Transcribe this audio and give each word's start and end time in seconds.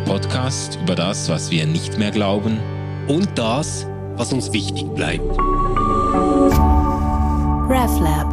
der 0.00 0.12
Podcast 0.12 0.78
über 0.82 0.94
das, 0.94 1.28
was 1.28 1.50
wir 1.50 1.66
nicht 1.66 1.98
mehr 1.98 2.10
glauben 2.10 2.58
und 3.08 3.28
das, 3.36 3.86
was 4.16 4.32
uns 4.32 4.52
wichtig 4.52 4.84
bleibt. 4.94 5.24
RefLab. 7.68 8.26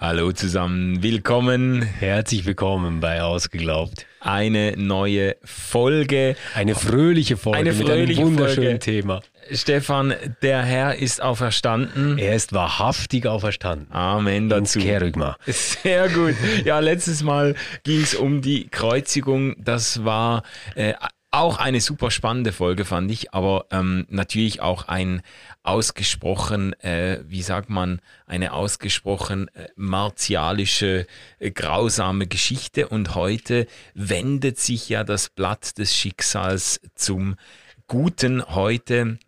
Hallo 0.00 0.32
zusammen, 0.32 1.02
willkommen. 1.02 1.82
Herzlich 1.82 2.44
willkommen 2.46 3.00
bei 3.00 3.22
Ausgeglaubt. 3.22 4.06
Eine 4.20 4.74
neue 4.76 5.36
Folge. 5.44 6.36
Eine 6.54 6.74
fröhliche 6.74 7.36
Folge 7.36 7.58
Eine 7.58 7.72
fröhliche 7.72 8.22
mit 8.22 8.28
einem 8.28 8.38
wunderschönen 8.38 8.66
Folge. 8.66 8.78
Thema. 8.78 9.20
Stefan, 9.52 10.14
der 10.42 10.62
Herr 10.62 10.96
ist 10.96 11.22
auferstanden. 11.22 12.18
Er 12.18 12.34
ist 12.34 12.52
wahrhaftig 12.52 13.26
auferstanden. 13.26 13.90
Amen 13.92 14.48
dazu. 14.48 14.78
Kerygma. 14.78 15.36
Sehr 15.46 16.08
gut. 16.08 16.34
Ja, 16.64 16.78
letztes 16.78 17.22
Mal 17.22 17.54
ging 17.82 18.02
es 18.02 18.14
um 18.14 18.42
die 18.42 18.68
Kreuzigung. 18.68 19.56
Das 19.58 20.04
war 20.04 20.42
äh, 20.74 20.94
auch 21.32 21.58
eine 21.58 21.80
super 21.80 22.10
spannende 22.10 22.52
Folge, 22.52 22.84
fand 22.84 23.10
ich, 23.10 23.32
aber 23.32 23.66
ähm, 23.70 24.06
natürlich 24.08 24.60
auch 24.62 24.88
ein 24.88 25.22
ausgesprochen, 25.62 26.72
äh, 26.80 27.20
wie 27.24 27.42
sagt 27.42 27.70
man, 27.70 28.00
eine 28.26 28.52
ausgesprochen 28.52 29.48
äh, 29.54 29.68
martialische, 29.76 31.06
äh, 31.38 31.50
grausame 31.52 32.26
Geschichte. 32.26 32.88
Und 32.88 33.14
heute 33.14 33.66
wendet 33.94 34.58
sich 34.58 34.88
ja 34.88 35.04
das 35.04 35.28
Blatt 35.28 35.78
des 35.78 35.94
Schicksals 35.94 36.80
zum 36.94 37.36
Guten. 37.86 38.44
Heute 38.46 39.18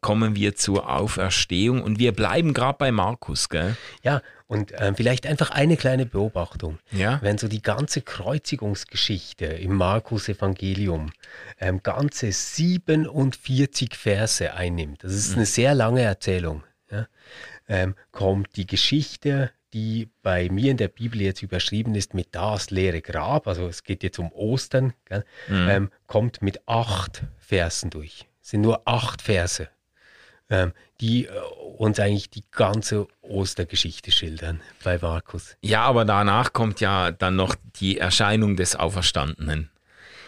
kommen 0.00 0.36
wir 0.36 0.54
zur 0.54 0.90
Auferstehung 0.90 1.82
und 1.82 1.98
wir 1.98 2.12
bleiben 2.12 2.52
gerade 2.52 2.78
bei 2.78 2.92
Markus, 2.92 3.48
gell? 3.48 3.76
Ja, 4.02 4.22
und 4.46 4.72
ähm, 4.78 4.96
vielleicht 4.96 5.26
einfach 5.26 5.50
eine 5.50 5.76
kleine 5.76 6.06
Beobachtung. 6.06 6.78
Ja. 6.90 7.20
Wenn 7.22 7.38
so 7.38 7.46
die 7.46 7.62
ganze 7.62 8.02
Kreuzigungsgeschichte 8.02 9.46
im 9.46 9.76
Markus-Evangelium 9.76 11.12
ähm, 11.60 11.82
ganze 11.82 12.32
47 12.32 13.94
Verse 13.94 14.52
einnimmt, 14.52 15.04
das 15.04 15.12
ist 15.12 15.36
eine 15.36 15.46
sehr 15.46 15.74
lange 15.74 16.02
Erzählung, 16.02 16.64
ja, 16.90 17.06
ähm, 17.68 17.94
kommt 18.10 18.56
die 18.56 18.66
Geschichte, 18.66 19.52
die 19.72 20.10
bei 20.22 20.48
mir 20.50 20.72
in 20.72 20.76
der 20.76 20.88
Bibel 20.88 21.20
jetzt 21.20 21.42
überschrieben 21.42 21.94
ist 21.94 22.14
mit 22.14 22.34
das 22.34 22.70
leere 22.70 23.02
Grab, 23.02 23.46
also 23.46 23.68
es 23.68 23.84
geht 23.84 24.02
jetzt 24.02 24.18
um 24.18 24.32
Ostern, 24.32 24.94
gell, 25.04 25.24
ähm, 25.48 25.90
kommt 26.08 26.42
mit 26.42 26.66
acht 26.66 27.22
Versen 27.38 27.90
durch. 27.90 28.26
Sind 28.50 28.62
nur 28.62 28.82
acht 28.86 29.22
Verse 29.22 29.68
ähm, 30.50 30.72
die 31.00 31.26
äh, 31.26 31.30
uns 31.78 31.98
eigentlich 31.98 32.28
die 32.28 32.44
ganze 32.50 33.06
Ostergeschichte 33.22 34.10
schildern 34.10 34.60
bei 34.84 34.98
Markus. 34.98 35.56
Ja, 35.62 35.82
aber 35.82 36.04
danach 36.04 36.52
kommt 36.52 36.80
ja 36.80 37.12
dann 37.12 37.36
noch 37.36 37.54
die 37.76 37.98
Erscheinung 37.98 38.56
des 38.56 38.76
Auferstandenen. 38.76 39.70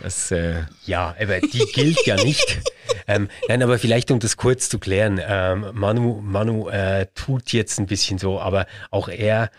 Das, 0.00 0.30
äh, 0.30 0.62
Ja, 0.86 1.14
aber 1.20 1.40
die 1.40 1.66
gilt 1.72 2.06
ja 2.06 2.16
nicht. 2.16 2.60
Ähm, 3.08 3.28
nein, 3.48 3.64
aber 3.64 3.80
vielleicht 3.80 4.12
um 4.12 4.20
das 4.20 4.36
kurz 4.36 4.68
zu 4.68 4.78
klären, 4.78 5.20
ähm, 5.20 5.66
Manu, 5.72 6.20
Manu 6.22 6.68
äh, 6.68 7.06
tut 7.16 7.52
jetzt 7.52 7.80
ein 7.80 7.86
bisschen 7.86 8.18
so, 8.18 8.38
aber 8.38 8.66
auch 8.92 9.08
er 9.08 9.50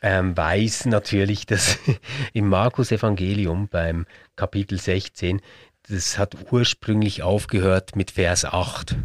ähm, 0.00 0.34
weiß 0.34 0.86
natürlich, 0.86 1.44
dass 1.44 1.78
im 2.32 2.48
Markus 2.48 2.92
Evangelium 2.92 3.68
beim 3.68 4.06
Kapitel 4.34 4.80
16, 4.80 5.42
das 5.88 6.18
hat 6.18 6.36
ursprünglich 6.50 7.22
aufgehört 7.22 7.96
mit 7.96 8.12
Vers 8.12 8.44
8. 8.44 8.96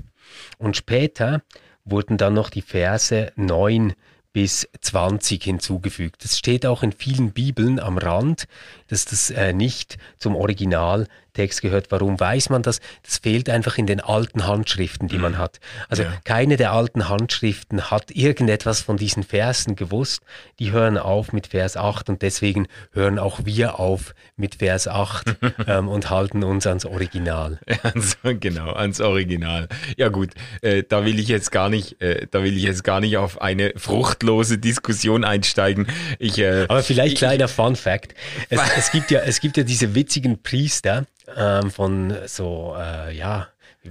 Und 0.58 0.78
später 0.78 1.42
wurden 1.86 2.18
dann 2.18 2.34
noch 2.34 2.50
die 2.50 2.62
Verse 2.62 3.32
9 3.36 3.94
bis 4.34 4.68
20 4.80 5.44
hinzugefügt. 5.44 6.24
Das 6.24 6.38
steht 6.38 6.66
auch 6.66 6.84
in 6.84 6.94
vielen 6.94 7.32
Bibeln 7.32 7.80
am 7.80 7.98
Rand, 7.98 8.46
dass 8.92 9.06
das 9.06 9.30
äh, 9.30 9.54
nicht 9.54 9.98
zum 10.20 10.36
Originaltext 10.36 11.62
gehört. 11.62 11.88
Warum 11.92 12.20
weiß 12.20 12.50
man 12.50 12.62
das? 12.62 12.82
Das 13.04 13.20
fehlt 13.20 13.50
einfach 13.50 13.78
in 13.78 13.88
den 13.88 14.02
alten 14.02 14.46
Handschriften, 14.46 15.08
die 15.08 15.18
man 15.18 15.38
hat. 15.38 15.62
Also 15.88 16.04
keine 16.26 16.58
der 16.58 16.74
alten 16.74 17.08
Handschriften 17.08 17.90
hat 17.90 18.12
irgendetwas 18.12 18.82
von 18.82 18.98
diesen 18.98 19.24
Versen 19.24 19.78
gewusst. 19.78 20.24
Die 20.60 20.74
hören 20.74 20.98
auf 20.98 21.32
mit 21.32 21.48
Vers 21.48 21.78
8 21.78 22.10
und 22.10 22.22
deswegen 22.22 22.68
hören 22.92 23.18
auch 23.18 23.46
wir 23.46 23.80
auf 23.80 24.14
mit 24.36 24.56
Vers 24.56 24.90
8 24.90 25.38
ähm, 25.68 25.88
und 25.88 26.10
halten 26.10 26.44
uns 26.44 26.68
ans 26.68 26.84
Original. 26.84 27.60
ans, 27.84 28.18
genau, 28.42 28.74
ans 28.74 29.00
Original. 29.00 29.70
Ja 29.96 30.10
gut, 30.10 30.32
äh, 30.62 30.84
da 30.84 31.06
will 31.06 31.18
ich 31.18 31.30
jetzt 31.30 31.54
gar 31.54 31.70
nicht, 31.70 32.02
äh, 32.02 32.28
da 32.30 32.44
will 32.44 32.58
ich 32.58 32.64
jetzt 32.64 32.84
gar 32.84 33.00
nicht 33.00 33.16
auf 33.16 33.42
eine 33.42 33.72
fruchtlose 33.78 34.58
Diskussion 34.58 35.24
einsteigen. 35.24 35.88
Ich, 36.20 36.40
äh, 36.40 36.66
Aber 36.68 36.84
vielleicht 36.84 37.20
kleiner 37.20 37.48
Fun 37.48 37.78
Fact. 37.78 38.16
Es, 38.50 38.60
es, 38.82 38.92
gibt 38.92 39.12
ja, 39.12 39.20
es 39.20 39.40
gibt 39.40 39.58
ja 39.58 39.64
diese 39.64 39.94
witzigen 39.94 40.42
Priester 40.42 41.06
ähm, 41.38 41.70
von 41.70 42.18
so, 42.26 42.76
äh, 42.76 43.16
ja, 43.16 43.48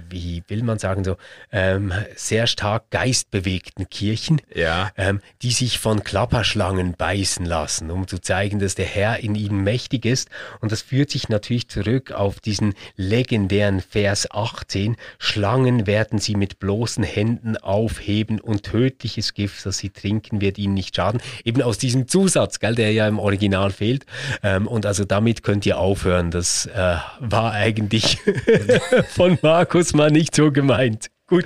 wie 0.09 0.43
will 0.47 0.63
man 0.63 0.79
sagen, 0.79 1.03
so 1.03 1.17
ähm, 1.51 1.91
sehr 2.15 2.47
stark 2.47 2.89
geistbewegten 2.91 3.89
Kirchen, 3.89 4.41
Ja. 4.55 4.91
ähm, 4.97 5.19
die 5.41 5.51
sich 5.51 5.79
von 5.79 6.03
Klapperschlangen 6.03 6.93
beißen 6.93 7.45
lassen, 7.45 7.91
um 7.91 8.07
zu 8.07 8.19
zeigen, 8.19 8.59
dass 8.59 8.75
der 8.75 8.85
Herr 8.85 9.19
in 9.19 9.35
ihnen 9.35 9.63
mächtig 9.63 10.05
ist. 10.05 10.29
Und 10.61 10.71
das 10.71 10.81
führt 10.81 11.09
sich 11.09 11.27
natürlich 11.29 11.67
zurück 11.67 12.11
auf 12.11 12.39
diesen 12.39 12.73
legendären 12.95 13.81
Vers 13.81 14.29
18. 14.31 14.95
Schlangen 15.19 15.87
werden 15.87 16.19
sie 16.19 16.35
mit 16.35 16.59
bloßen 16.59 17.03
Händen 17.03 17.57
aufheben 17.57 18.39
und 18.39 18.63
tödliches 18.63 19.33
Gift, 19.33 19.65
das 19.65 19.77
sie 19.77 19.89
trinken, 19.89 20.39
wird 20.39 20.57
ihnen 20.57 20.73
nicht 20.73 20.95
schaden. 20.95 21.21
Eben 21.43 21.61
aus 21.61 21.77
diesem 21.77 22.07
Zusatz, 22.07 22.59
gell, 22.59 22.75
der 22.75 22.93
ja 22.93 23.07
im 23.07 23.19
Original 23.19 23.71
fehlt. 23.71 24.05
Ähm, 24.43 24.67
und 24.67 24.85
also 24.85 25.03
damit 25.03 25.43
könnt 25.43 25.65
ihr 25.65 25.77
aufhören. 25.79 26.31
Das 26.31 26.65
äh, 26.67 26.95
war 27.19 27.51
eigentlich 27.51 28.17
von 29.09 29.37
Markus 29.41 29.70
mal 29.93 30.11
nicht 30.11 30.35
so 30.35 30.51
gemeint. 30.51 31.07
Gut. 31.27 31.45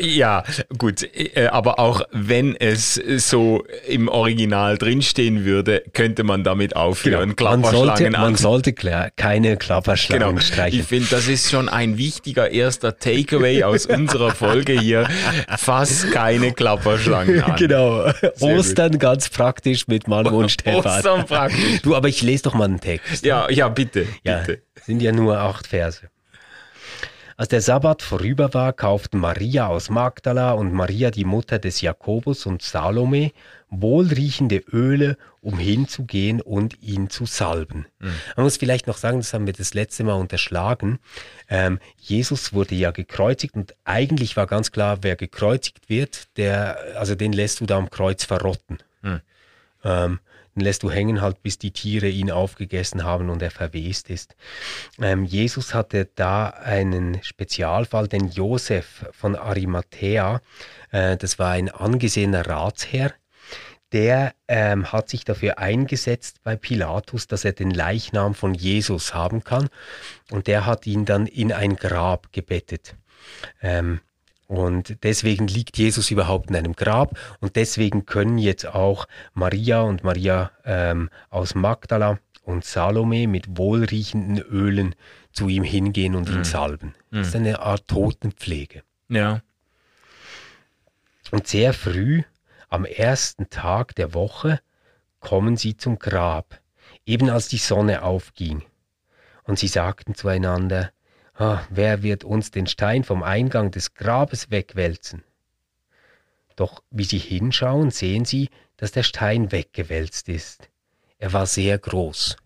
Ja, 0.00 0.44
gut, 0.78 1.02
äh, 1.14 1.46
aber 1.48 1.78
auch 1.78 2.02
wenn 2.10 2.56
es 2.56 2.94
so 2.94 3.64
im 3.86 4.08
Original 4.08 4.78
drinstehen 4.78 5.44
würde, 5.44 5.82
könnte 5.92 6.24
man 6.24 6.42
damit 6.42 6.74
aufhören. 6.74 7.36
Genau. 7.36 7.56
Man 7.58 7.64
sollte, 7.70 8.04
man 8.10 8.14
an- 8.14 8.36
sollte 8.36 8.72
klar, 8.72 9.10
keine 9.14 9.58
Klapperschlangen 9.58 10.28
Genau. 10.36 10.40
streichen. 10.40 10.80
Ich 10.80 10.86
finde, 10.86 11.08
das 11.10 11.28
ist 11.28 11.50
schon 11.50 11.68
ein 11.68 11.98
wichtiger 11.98 12.50
erster 12.50 12.98
Takeaway 12.98 13.62
aus 13.62 13.84
unserer 13.98 14.34
Folge 14.34 14.72
hier. 14.80 15.06
Fass 15.58 16.06
keine 16.10 16.52
Klapperschlangen 16.52 17.42
an. 17.42 17.56
Genau. 17.56 18.04
gut. 18.06 18.40
Ostern 18.40 18.98
ganz 18.98 19.28
praktisch 19.28 19.86
mit 19.86 20.08
Manu 20.08 20.30
und 20.40 20.50
Stefan. 20.50 20.96
Ostern 20.98 21.26
praktisch. 21.26 21.82
Du, 21.82 21.94
aber 21.94 22.08
ich 22.08 22.22
lese 22.22 22.44
doch 22.44 22.54
mal 22.54 22.64
einen 22.64 22.80
Text. 22.80 23.24
Ja, 23.24 23.50
ja, 23.50 23.68
bitte, 23.68 24.06
Ja, 24.24 24.38
bitte. 24.38 24.62
sind 24.86 25.02
ja 25.02 25.12
nur 25.12 25.38
acht 25.38 25.66
Verse. 25.66 26.08
Als 27.36 27.48
der 27.48 27.60
Sabbat 27.60 28.02
vorüber 28.02 28.54
war, 28.54 28.72
kauften 28.72 29.18
Maria 29.18 29.66
aus 29.66 29.90
Magdala 29.90 30.52
und 30.52 30.72
Maria 30.72 31.10
die 31.10 31.24
Mutter 31.24 31.58
des 31.58 31.80
Jakobus 31.80 32.46
und 32.46 32.62
Salome 32.62 33.32
wohlriechende 33.72 34.58
Öle, 34.70 35.16
um 35.40 35.58
hinzugehen 35.58 36.42
und 36.42 36.82
ihn 36.82 37.08
zu 37.08 37.24
salben. 37.24 37.86
Man 38.36 38.44
muss 38.44 38.58
vielleicht 38.58 38.86
noch 38.86 38.98
sagen, 38.98 39.18
das 39.18 39.32
haben 39.32 39.46
wir 39.46 39.54
das 39.54 39.72
letzte 39.72 40.04
Mal 40.04 40.14
unterschlagen. 40.14 40.98
Ähm, 41.48 41.80
Jesus 41.96 42.52
wurde 42.52 42.74
ja 42.74 42.90
gekreuzigt 42.90 43.54
und 43.54 43.74
eigentlich 43.84 44.36
war 44.36 44.46
ganz 44.46 44.72
klar, 44.72 44.98
wer 45.00 45.16
gekreuzigt 45.16 45.88
wird, 45.88 46.36
der, 46.36 46.78
also 46.96 47.14
den 47.14 47.32
lässt 47.32 47.60
du 47.60 47.66
da 47.66 47.78
am 47.78 47.88
Kreuz 47.88 48.24
verrotten. 48.24 48.78
Ähm, 49.84 50.20
den 50.54 50.62
lässt 50.62 50.82
du 50.82 50.90
hängen 50.90 51.20
halt, 51.20 51.42
bis 51.42 51.58
die 51.58 51.70
Tiere 51.70 52.08
ihn 52.08 52.30
aufgegessen 52.30 53.04
haben 53.04 53.30
und 53.30 53.42
er 53.42 53.50
verwest 53.50 54.10
ist. 54.10 54.36
Ähm, 55.00 55.24
Jesus 55.24 55.74
hatte 55.74 56.08
da 56.14 56.48
einen 56.48 57.22
Spezialfall, 57.22 58.08
den 58.08 58.28
Josef 58.28 59.06
von 59.12 59.36
Arimathea, 59.36 60.40
äh, 60.90 61.16
das 61.16 61.38
war 61.38 61.50
ein 61.50 61.70
angesehener 61.70 62.46
Ratsherr, 62.46 63.12
der 63.92 64.34
ähm, 64.48 64.90
hat 64.90 65.08
sich 65.10 65.24
dafür 65.24 65.58
eingesetzt 65.58 66.42
bei 66.42 66.56
Pilatus, 66.56 67.26
dass 67.26 67.44
er 67.44 67.52
den 67.52 67.70
Leichnam 67.70 68.34
von 68.34 68.54
Jesus 68.54 69.14
haben 69.14 69.44
kann 69.44 69.68
und 70.30 70.46
der 70.46 70.66
hat 70.66 70.86
ihn 70.86 71.04
dann 71.04 71.26
in 71.26 71.52
ein 71.52 71.76
Grab 71.76 72.32
gebettet. 72.32 72.96
Ähm, 73.60 74.00
und 74.52 75.02
deswegen 75.02 75.46
liegt 75.46 75.78
Jesus 75.78 76.10
überhaupt 76.10 76.50
in 76.50 76.56
einem 76.56 76.74
Grab 76.74 77.18
und 77.40 77.56
deswegen 77.56 78.04
können 78.04 78.36
jetzt 78.36 78.66
auch 78.66 79.08
Maria 79.32 79.80
und 79.80 80.04
Maria 80.04 80.50
ähm, 80.66 81.08
aus 81.30 81.54
Magdala 81.54 82.18
und 82.42 82.62
Salome 82.62 83.28
mit 83.28 83.56
wohlriechenden 83.56 84.36
Ölen 84.42 84.94
zu 85.32 85.48
ihm 85.48 85.62
hingehen 85.62 86.14
und 86.14 86.28
ihn 86.28 86.44
salben. 86.44 86.92
Das 87.10 87.28
ist 87.28 87.36
eine 87.36 87.60
Art 87.60 87.88
Totenpflege. 87.88 88.82
Ja. 89.08 89.40
Und 91.30 91.46
sehr 91.46 91.72
früh, 91.72 92.22
am 92.68 92.84
ersten 92.84 93.48
Tag 93.48 93.94
der 93.94 94.12
Woche, 94.12 94.60
kommen 95.20 95.56
sie 95.56 95.78
zum 95.78 95.98
Grab, 95.98 96.60
eben 97.06 97.30
als 97.30 97.48
die 97.48 97.56
Sonne 97.56 98.02
aufging. 98.02 98.62
Und 99.44 99.58
sie 99.58 99.68
sagten 99.68 100.14
zueinander, 100.14 100.90
ah, 101.34 101.62
wer 101.70 102.02
wird 102.02 102.24
uns 102.24 102.50
den 102.50 102.66
Stein 102.66 103.04
vom 103.04 103.22
Eingang 103.22 103.70
des 103.70 103.94
Grabes 103.94 104.50
wegwälzen? 104.50 105.24
Doch 106.56 106.82
wie 106.90 107.04
sie 107.04 107.18
hinschauen, 107.18 107.90
sehen 107.90 108.24
sie, 108.24 108.50
dass 108.76 108.92
der 108.92 109.02
Stein 109.02 109.52
weggewälzt 109.52 110.28
ist. 110.28 110.68
Er 111.18 111.32
war 111.32 111.46
sehr 111.46 111.78
groß. 111.78 112.36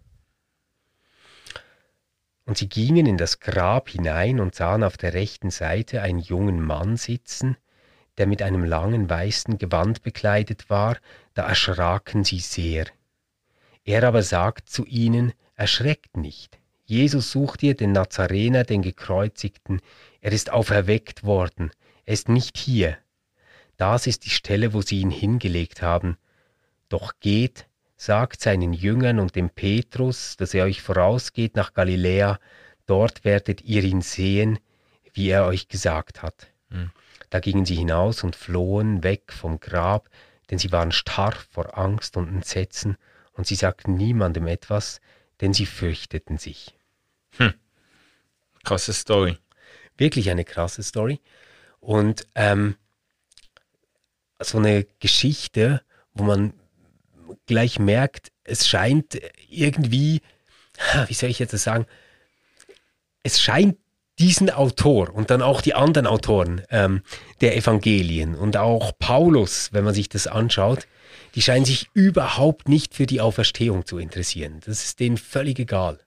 Und 2.45 2.59
sie 2.59 2.69
gingen 2.69 3.07
in 3.07 3.17
das 3.17 3.41
Grab 3.41 3.89
hinein 3.89 4.39
und 4.39 4.55
sahen 4.55 4.85
auf 4.85 4.97
der 4.97 5.15
rechten 5.15 5.51
Seite 5.51 6.03
einen 6.03 6.21
jungen 6.21 6.61
Mann 6.61 6.97
sitzen, 6.97 7.57
der 8.19 8.27
mit 8.27 8.41
einem 8.41 8.65
langen 8.65 9.11
weißen 9.11 9.59
Gewand 9.59 10.03
bekleidet 10.03 10.71
war, 10.71 10.97
da 11.35 11.47
erschraken 11.49 12.25
sie 12.25 12.39
sehr. 12.39 12.87
Er 13.85 14.05
aber 14.05 14.23
sagt 14.23 14.69
zu 14.69 14.85
ihnen, 14.85 15.33
erschreckt 15.55 16.17
nicht. 16.17 16.59
Jesus 16.87 17.33
sucht 17.33 17.63
ihr 17.65 17.75
den 17.75 17.93
Nazarener, 17.93 18.63
den 18.65 18.81
Gekreuzigten. 18.81 19.81
Er 20.21 20.33
ist 20.33 20.51
auferweckt 20.51 21.25
worden. 21.25 21.73
Er 22.05 22.15
ist 22.15 22.29
nicht 22.29 22.57
hier. 22.57 22.97
Das 23.77 24.07
ist 24.07 24.25
die 24.25 24.31
Stelle, 24.31 24.73
wo 24.73 24.81
sie 24.81 25.01
ihn 25.01 25.11
hingelegt 25.11 25.83
haben. 25.83 26.17
Doch 26.89 27.15
geht, 27.21 27.67
sagt 27.97 28.41
seinen 28.41 28.73
Jüngern 28.73 29.19
und 29.19 29.35
dem 29.35 29.51
Petrus, 29.51 30.37
dass 30.37 30.55
er 30.55 30.65
euch 30.65 30.81
vorausgeht 30.81 31.57
nach 31.57 31.75
Galiläa, 31.75 32.39
dort 32.87 33.25
werdet 33.25 33.63
ihr 33.63 33.83
ihn 33.83 34.01
sehen, 34.01 34.59
wie 35.13 35.29
er 35.29 35.47
euch 35.47 35.69
gesagt 35.69 36.23
hat. 36.23 36.49
Mhm. 36.69 36.93
Da 37.31 37.41
gingen 37.41 37.65
sie 37.65 37.75
hinaus 37.75 38.23
und 38.23 38.37
flohen 38.37 39.03
weg 39.03 39.33
vom 39.33 39.59
Grab, 39.59 40.09
denn 40.51 40.59
sie 40.59 40.71
waren 40.71 40.93
starr 40.93 41.35
vor 41.51 41.77
Angst 41.77 42.17
und 42.17 42.29
Entsetzen, 42.29 42.97
und 43.33 43.47
sie 43.47 43.57
sagten 43.57 43.97
niemandem 43.97 44.47
etwas, 44.47 45.01
denn 45.41 45.53
sie 45.53 45.67
fürchteten 45.67 46.39
sich. 46.39 46.76
Hm. 47.39 47.55
Krasse 48.65 48.93
Story. 48.93 49.39
Wirklich 49.97 50.31
eine 50.31 50.45
krasse 50.45 50.83
Story. 50.83 51.21
Und 51.81 52.27
ähm, 52.35 52.77
so 54.41 54.59
eine 54.59 54.87
Geschichte, 55.01 55.83
wo 56.15 56.25
man 56.25 56.53
gleich 57.47 57.79
merkt, 57.79 58.33
es 58.45 58.67
scheint 58.69 59.21
irgendwie, 59.49 60.21
wie 61.07 61.15
soll 61.15 61.31
ich 61.31 61.39
jetzt 61.39 61.53
das 61.53 61.63
sagen, 61.63 61.87
es 63.23 63.41
scheint 63.41 63.77
diesen 64.19 64.51
Autor 64.51 65.15
und 65.15 65.31
dann 65.31 65.43
auch 65.43 65.61
die 65.61 65.75
anderen 65.75 66.07
Autoren 66.07 66.63
ähm, 66.71 67.03
der 67.41 67.57
Evangelien 67.57 68.35
und 68.35 68.57
auch 68.57 68.93
Paulus, 68.99 69.73
wenn 69.73 69.85
man 69.85 69.95
sich 69.95 70.09
das 70.09 70.27
anschaut, 70.27 70.87
die 71.35 71.43
scheinen 71.43 71.67
sich 71.67 71.91
überhaupt 71.93 72.69
nicht 72.69 72.95
für 72.95 73.07
die 73.07 73.21
Auferstehung 73.21 73.85
zu 73.85 73.99
interessieren. 73.99 74.61
Das 74.65 74.85
ist 74.85 75.01
denen 75.01 75.19
völlig 75.19 75.59
egal. 75.59 76.01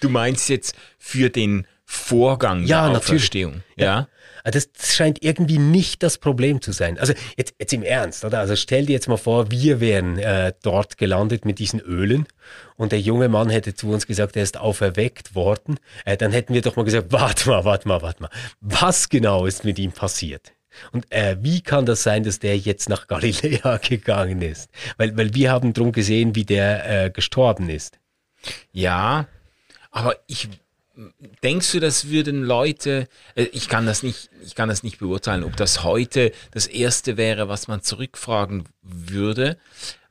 Du 0.00 0.08
meinst 0.08 0.48
jetzt 0.48 0.74
für 0.98 1.30
den 1.30 1.66
Vorgang 1.84 2.64
ja, 2.64 2.88
der 2.88 2.98
Auferstehung? 2.98 3.62
Ja. 3.76 3.84
ja. 3.84 4.08
Also 4.44 4.58
das 4.76 4.94
scheint 4.94 5.22
irgendwie 5.22 5.58
nicht 5.58 6.02
das 6.02 6.18
Problem 6.18 6.60
zu 6.60 6.72
sein. 6.72 6.98
Also 6.98 7.12
jetzt, 7.36 7.54
jetzt 7.60 7.72
im 7.72 7.82
Ernst, 7.82 8.24
oder? 8.24 8.40
Also 8.40 8.56
stell 8.56 8.86
dir 8.86 8.92
jetzt 8.92 9.08
mal 9.08 9.16
vor, 9.16 9.50
wir 9.50 9.80
wären 9.80 10.18
äh, 10.18 10.52
dort 10.62 10.98
gelandet 10.98 11.44
mit 11.44 11.58
diesen 11.58 11.80
Ölen 11.80 12.26
und 12.76 12.92
der 12.92 13.00
junge 13.00 13.28
Mann 13.28 13.50
hätte 13.50 13.74
zu 13.74 13.90
uns 13.90 14.06
gesagt, 14.06 14.36
er 14.36 14.42
ist 14.42 14.58
auferweckt 14.58 15.34
worden. 15.34 15.78
Äh, 16.04 16.16
dann 16.16 16.32
hätten 16.32 16.54
wir 16.54 16.62
doch 16.62 16.76
mal 16.76 16.84
gesagt, 16.84 17.12
warte 17.12 17.48
mal, 17.48 17.64
warte 17.64 17.86
mal, 17.86 18.02
warte 18.02 18.22
mal. 18.22 18.30
Was 18.60 19.08
genau 19.08 19.46
ist 19.46 19.64
mit 19.64 19.78
ihm 19.78 19.92
passiert? 19.92 20.52
Und 20.90 21.10
äh, 21.12 21.36
wie 21.40 21.60
kann 21.60 21.86
das 21.86 22.02
sein, 22.02 22.24
dass 22.24 22.38
der 22.38 22.56
jetzt 22.56 22.88
nach 22.88 23.06
Galiläa 23.06 23.76
gegangen 23.82 24.42
ist? 24.42 24.70
Weil, 24.96 25.16
weil 25.16 25.34
wir 25.34 25.52
haben 25.52 25.72
drum 25.72 25.92
gesehen, 25.92 26.34
wie 26.34 26.44
der 26.44 27.04
äh, 27.04 27.10
gestorben 27.10 27.68
ist. 27.68 27.98
Ja, 28.72 29.28
aber 29.92 30.16
ich 30.26 30.48
Denkst 31.42 31.72
du, 31.72 31.80
das 31.80 32.10
würden 32.10 32.42
Leute, 32.42 33.08
äh, 33.34 33.44
ich 33.44 33.68
kann 33.70 33.86
das 33.86 34.02
nicht, 34.02 34.28
ich 34.44 34.54
kann 34.54 34.68
das 34.68 34.82
nicht 34.82 34.98
beurteilen, 34.98 35.42
ob 35.42 35.56
das 35.56 35.84
heute 35.84 36.32
das 36.50 36.66
erste 36.66 37.16
wäre, 37.16 37.48
was 37.48 37.66
man 37.66 37.82
zurückfragen 37.82 38.64
würde. 38.82 39.56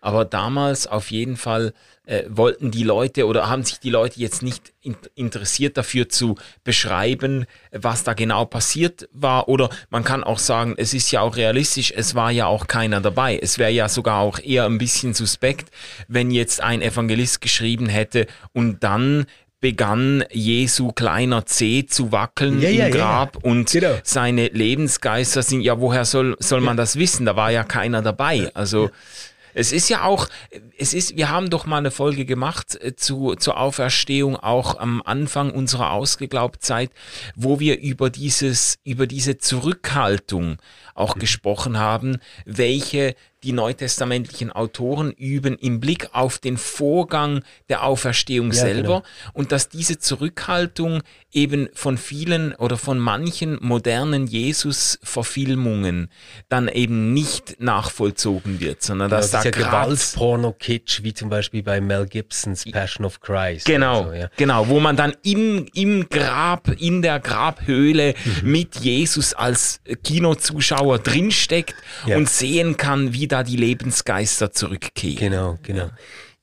Aber 0.04 0.26
damals 0.26 0.88
auf 0.88 1.12
jeden 1.12 1.38
Fall 1.38 1.74
äh, 2.08 2.24
wollten 2.28 2.72
die 2.72 2.84
Leute 2.84 3.28
oder 3.28 3.48
haben 3.48 3.64
sich 3.64 3.80
die 3.80 3.92
Leute 3.92 4.20
jetzt 4.20 4.42
nicht 4.42 4.74
in, 4.82 4.98
interessiert 5.14 5.78
dafür 5.78 6.10
zu 6.10 6.36
beschreiben, 6.64 7.46
was 7.72 8.04
da 8.04 8.14
genau 8.14 8.46
passiert 8.46 9.08
war. 9.14 9.48
Oder 9.48 9.70
man 9.92 10.04
kann 10.04 10.24
auch 10.24 10.40
sagen, 10.40 10.74
es 10.78 10.96
ist 10.96 11.12
ja 11.12 11.22
auch 11.22 11.36
realistisch, 11.36 11.94
es 11.96 12.16
war 12.16 12.32
ja 12.32 12.48
auch 12.48 12.66
keiner 12.66 13.00
dabei. 13.00 13.38
Es 13.38 13.60
wäre 13.60 13.70
ja 13.70 13.88
sogar 13.88 14.18
auch 14.18 14.40
eher 14.40 14.66
ein 14.66 14.80
bisschen 14.80 15.14
suspekt, 15.14 15.70
wenn 16.08 16.32
jetzt 16.32 16.62
ein 16.62 16.82
Evangelist 16.82 17.40
geschrieben 17.40 17.86
hätte 17.86 18.26
und 18.54 18.84
dann 18.84 19.28
begann 19.62 20.26
Jesu 20.32 20.92
kleiner 20.92 21.46
Zeh 21.46 21.86
zu 21.86 22.12
wackeln 22.12 22.62
ja, 22.62 22.70
im 22.70 22.78
ja, 22.78 22.90
Grab 22.90 23.36
ja. 23.36 23.50
und 23.50 23.72
genau. 23.72 23.94
seine 24.04 24.48
Lebensgeister 24.48 25.44
sind, 25.44 25.62
ja, 25.62 25.80
woher 25.80 26.04
soll, 26.04 26.36
soll 26.40 26.62
man 26.62 26.78
das 26.78 26.98
wissen? 26.98 27.26
Da 27.26 27.36
war 27.36 27.52
ja 27.52 27.64
keiner 27.64 28.02
dabei. 28.02 28.52
Also 28.56 28.90
es 29.54 29.72
ist 29.72 29.90
ja 29.90 30.04
auch, 30.04 30.28
es 30.78 30.94
ist, 30.94 31.18
wir 31.18 31.30
haben 31.30 31.50
doch 31.50 31.66
mal 31.66 31.78
eine 31.78 31.92
Folge 31.92 32.26
gemacht 32.26 32.78
äh, 32.82 32.96
zu, 32.96 33.36
zur 33.36 33.58
Auferstehung 33.58 34.36
auch 34.36 34.80
am 34.80 35.02
Anfang 35.04 35.52
unserer 35.52 35.92
Ausgeglaubtzeit, 35.92 36.92
wo 37.36 37.60
wir 37.60 37.80
über 37.80 38.10
dieses, 38.10 38.80
über 38.84 39.08
diese 39.08 39.38
Zurückhaltung 39.38 40.58
auch 40.96 41.16
mhm. 41.16 41.20
gesprochen 41.20 41.78
haben, 41.78 42.18
welche 42.46 43.16
die 43.44 43.54
neutestamentlichen 43.54 44.52
Autoren 44.52 45.12
üben 45.12 45.58
im 45.58 45.80
Blick 45.80 46.10
auf 46.14 46.38
den 46.38 46.58
Vorgang 46.58 47.44
der 47.70 47.84
Auferstehung 47.84 48.48
ja, 48.52 48.54
selber 48.54 49.02
genau. 49.02 49.04
und 49.34 49.52
dass 49.52 49.70
diese 49.70 50.00
Zurückhaltung 50.00 51.02
eben 51.32 51.70
von 51.74 51.98
vielen 51.98 52.54
oder 52.56 52.78
von 52.78 53.00
manchen 53.00 53.58
modernen 53.62 54.28
Jesus-Verfilmungen 54.28 56.10
dann 56.50 56.68
eben 56.68 57.14
nicht 57.14 57.60
nachvollzogen 57.60 58.60
wird, 58.60 58.84
sondern 58.84 59.10
genau, 59.10 59.22
dass 59.22 59.32
das 59.32 59.44
da 59.44 59.50
ja 59.50 59.66
Gewaltporno-Kitsch, 59.66 61.04
wie 61.04 61.14
zum 61.14 61.30
Beispiel 61.30 61.64
bei 61.64 61.82
Mel 61.82 62.06
Gibsons 62.06 62.66
Passion 62.72 63.06
of 63.06 63.22
Christ. 63.22 63.66
Genau, 63.66 64.06
so, 64.06 64.14
ja. 64.14 64.30
genau, 64.38 64.68
wo 64.68 64.80
man 64.80 64.96
dann 64.96 65.16
im, 65.24 65.68
im 65.74 66.10
Grab, 66.10 66.68
in 66.80 67.02
der 67.02 67.20
Grabhöhle 67.20 68.14
mhm. 68.42 68.52
mit 68.52 68.76
Jesus 68.78 69.34
als 69.34 69.80
Kinozuschauer 70.04 71.00
drinsteckt 71.00 71.76
ja. 72.06 72.18
und 72.18 72.30
sehen 72.30 72.78
kann, 72.78 73.14
wie 73.14 73.28
da 73.32 73.44
die 73.44 73.56
Lebensgeister 73.56 74.52
zurückkehren. 74.52 75.18
Genau, 75.18 75.58
genau. 75.62 75.90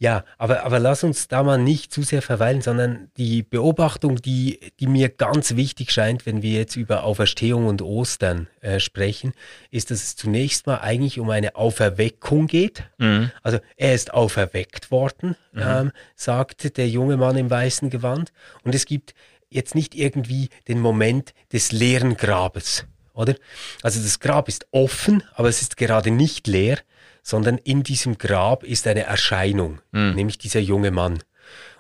Ja, 0.01 0.25
aber, 0.37 0.63
aber 0.63 0.79
lass 0.79 1.03
uns 1.03 1.27
da 1.27 1.43
mal 1.43 1.59
nicht 1.59 1.93
zu 1.93 2.03
sehr 2.03 2.23
verweilen, 2.23 2.63
sondern 2.63 3.11
die 3.17 3.43
Beobachtung, 3.43 4.23
die, 4.23 4.61
die 4.79 4.87
mir 4.87 5.09
ganz 5.09 5.57
wichtig 5.57 5.91
scheint, 5.91 6.25
wenn 6.25 6.41
wir 6.41 6.53
jetzt 6.53 6.77
über 6.77 7.03
Auferstehung 7.03 7.67
und 7.67 7.83
Ostern 7.83 8.47
äh, 8.61 8.79
sprechen, 8.79 9.33
ist, 9.73 9.91
dass 9.91 10.05
es 10.05 10.15
zunächst 10.15 10.69
mal 10.69 10.79
eigentlich 10.79 11.19
um 11.19 11.29
eine 11.31 11.57
Auferweckung 11.57 12.47
geht. 12.47 12.85
Mhm. 12.99 13.33
Also 13.43 13.59
er 13.77 13.95
ist 13.95 14.15
auferweckt 14.15 14.93
worden, 14.93 15.35
mhm. 15.53 15.63
ähm, 15.65 15.93
sagt 16.15 16.77
der 16.77 16.89
junge 16.89 17.17
Mann 17.17 17.37
im 17.37 17.51
weißen 17.51 17.91
Gewand. 17.91 18.33
Und 18.63 18.77
es 18.77 18.87
gibt 18.87 19.15
jetzt 19.51 19.75
nicht 19.75 19.97
irgendwie 19.97 20.49
den 20.69 20.79
Moment 20.79 21.35
des 21.53 21.73
leeren 21.73 22.17
Grabes 22.17 22.87
oder? 23.19 23.35
Also 23.83 24.01
das 24.01 24.21
Grab 24.21 24.49
ist 24.49 24.67
offen, 24.71 25.23
aber 25.35 25.49
es 25.49 25.61
ist 25.61 25.77
gerade 25.77 26.11
nicht 26.11 26.47
leer, 26.47 26.79
sondern 27.23 27.59
in 27.59 27.83
diesem 27.83 28.17
Grab 28.17 28.63
ist 28.63 28.87
eine 28.87 29.03
Erscheinung, 29.03 29.81
mhm. 29.91 30.15
nämlich 30.15 30.39
dieser 30.39 30.61
junge 30.61 30.91
Mann. 30.91 31.19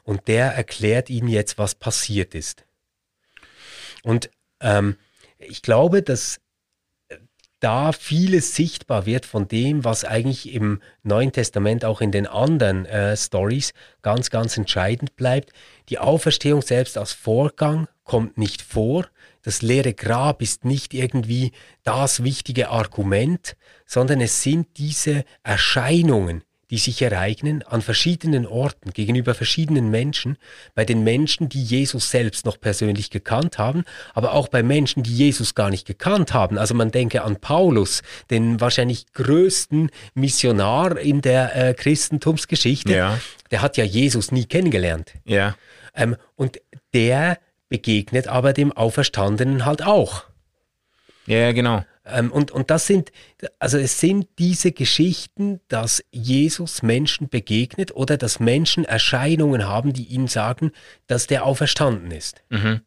Und 0.02 0.26
der 0.26 0.46
erklärt 0.52 1.10
ihm 1.10 1.28
jetzt, 1.28 1.56
was 1.56 1.74
passiert 1.74 2.34
ist. 2.34 2.64
Und 4.02 4.30
ähm, 4.60 4.96
ich 5.38 5.62
glaube, 5.62 6.02
dass 6.02 6.40
da 7.60 7.92
vieles 7.92 8.54
sichtbar 8.54 9.06
wird 9.06 9.26
von 9.26 9.48
dem, 9.48 9.84
was 9.84 10.04
eigentlich 10.04 10.52
im 10.52 10.80
Neuen 11.02 11.32
Testament 11.32 11.84
auch 11.84 12.00
in 12.00 12.12
den 12.12 12.26
anderen 12.26 12.86
äh, 12.86 13.16
Stories 13.16 13.74
ganz, 14.02 14.30
ganz 14.30 14.56
entscheidend 14.56 15.16
bleibt. 15.16 15.52
Die 15.88 15.98
Auferstehung 15.98 16.62
selbst 16.62 16.96
als 16.96 17.12
Vorgang 17.12 17.88
kommt 18.04 18.38
nicht 18.38 18.62
vor, 18.62 19.06
das 19.42 19.62
leere 19.62 19.94
Grab 19.94 20.42
ist 20.42 20.64
nicht 20.64 20.94
irgendwie 20.94 21.52
das 21.82 22.22
wichtige 22.22 22.70
Argument, 22.70 23.56
sondern 23.86 24.20
es 24.20 24.42
sind 24.42 24.66
diese 24.76 25.24
Erscheinungen, 25.42 26.42
die 26.70 26.78
sich 26.78 27.00
ereignen 27.00 27.62
an 27.62 27.80
verschiedenen 27.80 28.46
Orten 28.46 28.92
gegenüber 28.92 29.34
verschiedenen 29.34 29.90
Menschen, 29.90 30.36
bei 30.74 30.84
den 30.84 31.02
Menschen, 31.02 31.48
die 31.48 31.62
Jesus 31.62 32.10
selbst 32.10 32.44
noch 32.44 32.60
persönlich 32.60 33.10
gekannt 33.10 33.58
haben, 33.58 33.84
aber 34.12 34.32
auch 34.32 34.48
bei 34.48 34.62
Menschen, 34.62 35.02
die 35.02 35.14
Jesus 35.14 35.54
gar 35.54 35.70
nicht 35.70 35.86
gekannt 35.86 36.34
haben. 36.34 36.58
Also 36.58 36.74
man 36.74 36.90
denke 36.90 37.22
an 37.22 37.36
Paulus, 37.40 38.02
den 38.30 38.60
wahrscheinlich 38.60 39.12
größten 39.14 39.90
Missionar 40.14 40.98
in 40.98 41.22
der 41.22 41.56
äh, 41.56 41.74
Christentumsgeschichte. 41.74 42.94
Ja. 42.94 43.18
Der 43.50 43.62
hat 43.62 43.78
ja 43.78 43.84
Jesus 43.84 44.30
nie 44.30 44.44
kennengelernt. 44.44 45.14
Ja. 45.24 45.56
Ähm, 45.94 46.16
und 46.36 46.60
der 46.92 47.38
begegnet 47.68 48.28
aber 48.28 48.52
dem 48.52 48.72
Auferstandenen 48.72 49.64
halt 49.64 49.82
auch. 49.82 50.24
Ja, 51.26 51.52
genau. 51.52 51.84
Ähm, 52.06 52.32
und, 52.32 52.50
und 52.50 52.70
das 52.70 52.86
sind, 52.86 53.12
also 53.58 53.76
es 53.78 54.00
sind 54.00 54.26
diese 54.38 54.72
Geschichten, 54.72 55.60
dass 55.68 56.02
Jesus 56.10 56.82
Menschen 56.82 57.28
begegnet 57.28 57.94
oder 57.94 58.16
dass 58.16 58.40
Menschen 58.40 58.84
Erscheinungen 58.84 59.66
haben, 59.66 59.92
die 59.92 60.04
ihnen 60.04 60.28
sagen, 60.28 60.72
dass 61.06 61.26
der 61.26 61.44
auferstanden 61.44 62.10
ist. 62.10 62.42
Mhm. 62.48 62.80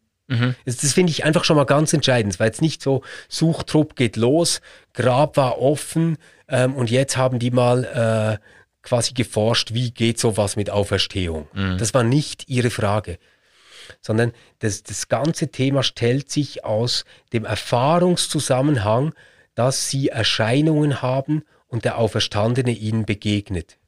Das, 0.64 0.78
das 0.78 0.92
finde 0.94 1.10
ich 1.10 1.24
einfach 1.24 1.44
schon 1.44 1.56
mal 1.56 1.66
ganz 1.66 1.92
entscheidend. 1.92 2.34
Es 2.34 2.40
war 2.40 2.46
jetzt 2.46 2.62
nicht 2.62 2.82
so, 2.82 3.02
Suchtrupp 3.28 3.96
geht 3.96 4.16
los, 4.16 4.60
Grab 4.94 5.36
war 5.36 5.60
offen 5.60 6.16
ähm, 6.48 6.74
und 6.74 6.90
jetzt 6.90 7.16
haben 7.16 7.38
die 7.38 7.50
mal 7.50 8.38
äh, 8.40 8.44
quasi 8.82 9.12
geforscht, 9.12 9.74
wie 9.74 9.90
geht 9.90 10.18
sowas 10.18 10.56
mit 10.56 10.70
Auferstehung. 10.70 11.48
Das 11.76 11.94
war 11.94 12.02
nicht 12.02 12.48
ihre 12.48 12.70
Frage 12.70 13.18
sondern 14.00 14.32
das, 14.60 14.82
das 14.82 15.08
ganze 15.08 15.50
Thema 15.50 15.82
stellt 15.82 16.30
sich 16.30 16.64
aus 16.64 17.04
dem 17.32 17.44
Erfahrungszusammenhang, 17.44 19.14
dass 19.54 19.88
sie 19.88 20.08
Erscheinungen 20.08 21.02
haben 21.02 21.42
und 21.66 21.84
der 21.84 21.98
Auferstandene 21.98 22.72
ihnen 22.72 23.04
begegnet. 23.06 23.78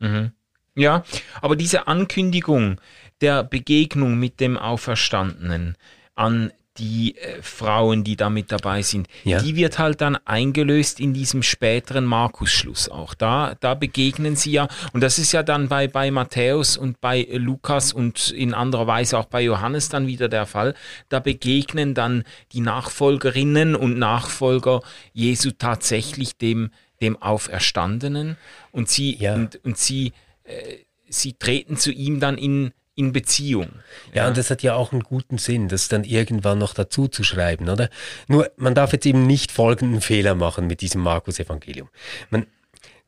Ja, 0.77 1.05
aber 1.41 1.57
diese 1.57 1.87
Ankündigung 1.87 2.81
der 3.21 3.45
Begegnung 3.45 4.19
mit 4.19 4.41
dem 4.41 4.59
Auferstandenen 4.59 5.77
an 6.15 6.53
die 6.79 7.17
äh, 7.17 7.41
Frauen, 7.43 8.03
die 8.03 8.17
da 8.17 8.31
mit 8.31 8.51
dabei 8.51 8.83
sind, 8.83 9.07
Ja. 9.23 9.41
die 9.41 9.55
wird 9.55 9.79
halt 9.79 10.01
dann 10.01 10.17
eingelöst 10.25 10.99
in 10.99 11.13
diesem 11.15 11.43
späteren 11.43 12.05
Markus-Schluss 12.05 12.89
auch. 12.89 13.15
Da, 13.15 13.55
da 13.61 13.75
begegnen 13.75 14.35
sie 14.35 14.53
ja, 14.53 14.67
und 14.93 15.01
das 15.01 15.19
ist 15.19 15.31
ja 15.33 15.43
dann 15.43 15.69
bei, 15.69 15.87
bei 15.87 16.11
Matthäus 16.11 16.77
und 16.77 17.01
bei 17.01 17.27
Lukas 17.33 17.93
und 17.93 18.31
in 18.31 18.55
anderer 18.55 18.87
Weise 18.87 19.19
auch 19.19 19.27
bei 19.27 19.43
Johannes 19.43 19.89
dann 19.89 20.07
wieder 20.09 20.29
der 20.29 20.47
Fall. 20.47 20.75
Da 21.09 21.21
begegnen 21.21 21.95
dann 21.95 22.25
die 22.53 22.61
Nachfolgerinnen 22.61 23.77
und 23.77 23.99
Nachfolger 23.99 24.81
Jesu 25.13 25.53
tatsächlich 25.57 26.37
dem, 26.39 26.71
dem 27.01 27.21
Auferstandenen 27.23 28.37
und 28.73 28.89
sie, 28.89 29.17
Ja. 29.17 29.35
und, 29.35 29.57
und 29.65 29.79
sie, 29.79 30.13
äh, 30.45 30.79
sie 31.09 31.35
treten 31.35 31.77
zu 31.77 31.93
ihm 31.93 32.19
dann 32.21 32.37
in, 32.39 32.73
in 32.97 33.13
Beziehung. 33.13 33.71
Ja, 34.13 34.29
und 34.29 34.37
das 34.37 34.51
hat 34.51 34.63
ja 34.63 34.75
auch 34.75 34.93
einen 34.93 35.03
guten 35.03 35.39
Sinn, 35.39 35.69
das 35.69 35.89
dann 35.89 36.05
irgendwann 36.05 36.59
noch 36.59 36.75
dazu 36.75 37.09
zu 37.09 37.25
schreiben, 37.25 37.69
oder? 37.69 37.89
Nur, 38.29 38.51
man 38.57 38.75
darf 38.75 38.93
jetzt 38.93 39.07
eben 39.07 39.27
nicht 39.27 39.51
folgenden 39.51 40.01
Fehler 40.01 40.35
machen 40.35 40.67
mit 40.67 40.81
diesem 40.81 41.03
Markus-Evangelium. 41.03 41.89
Man 42.31 42.47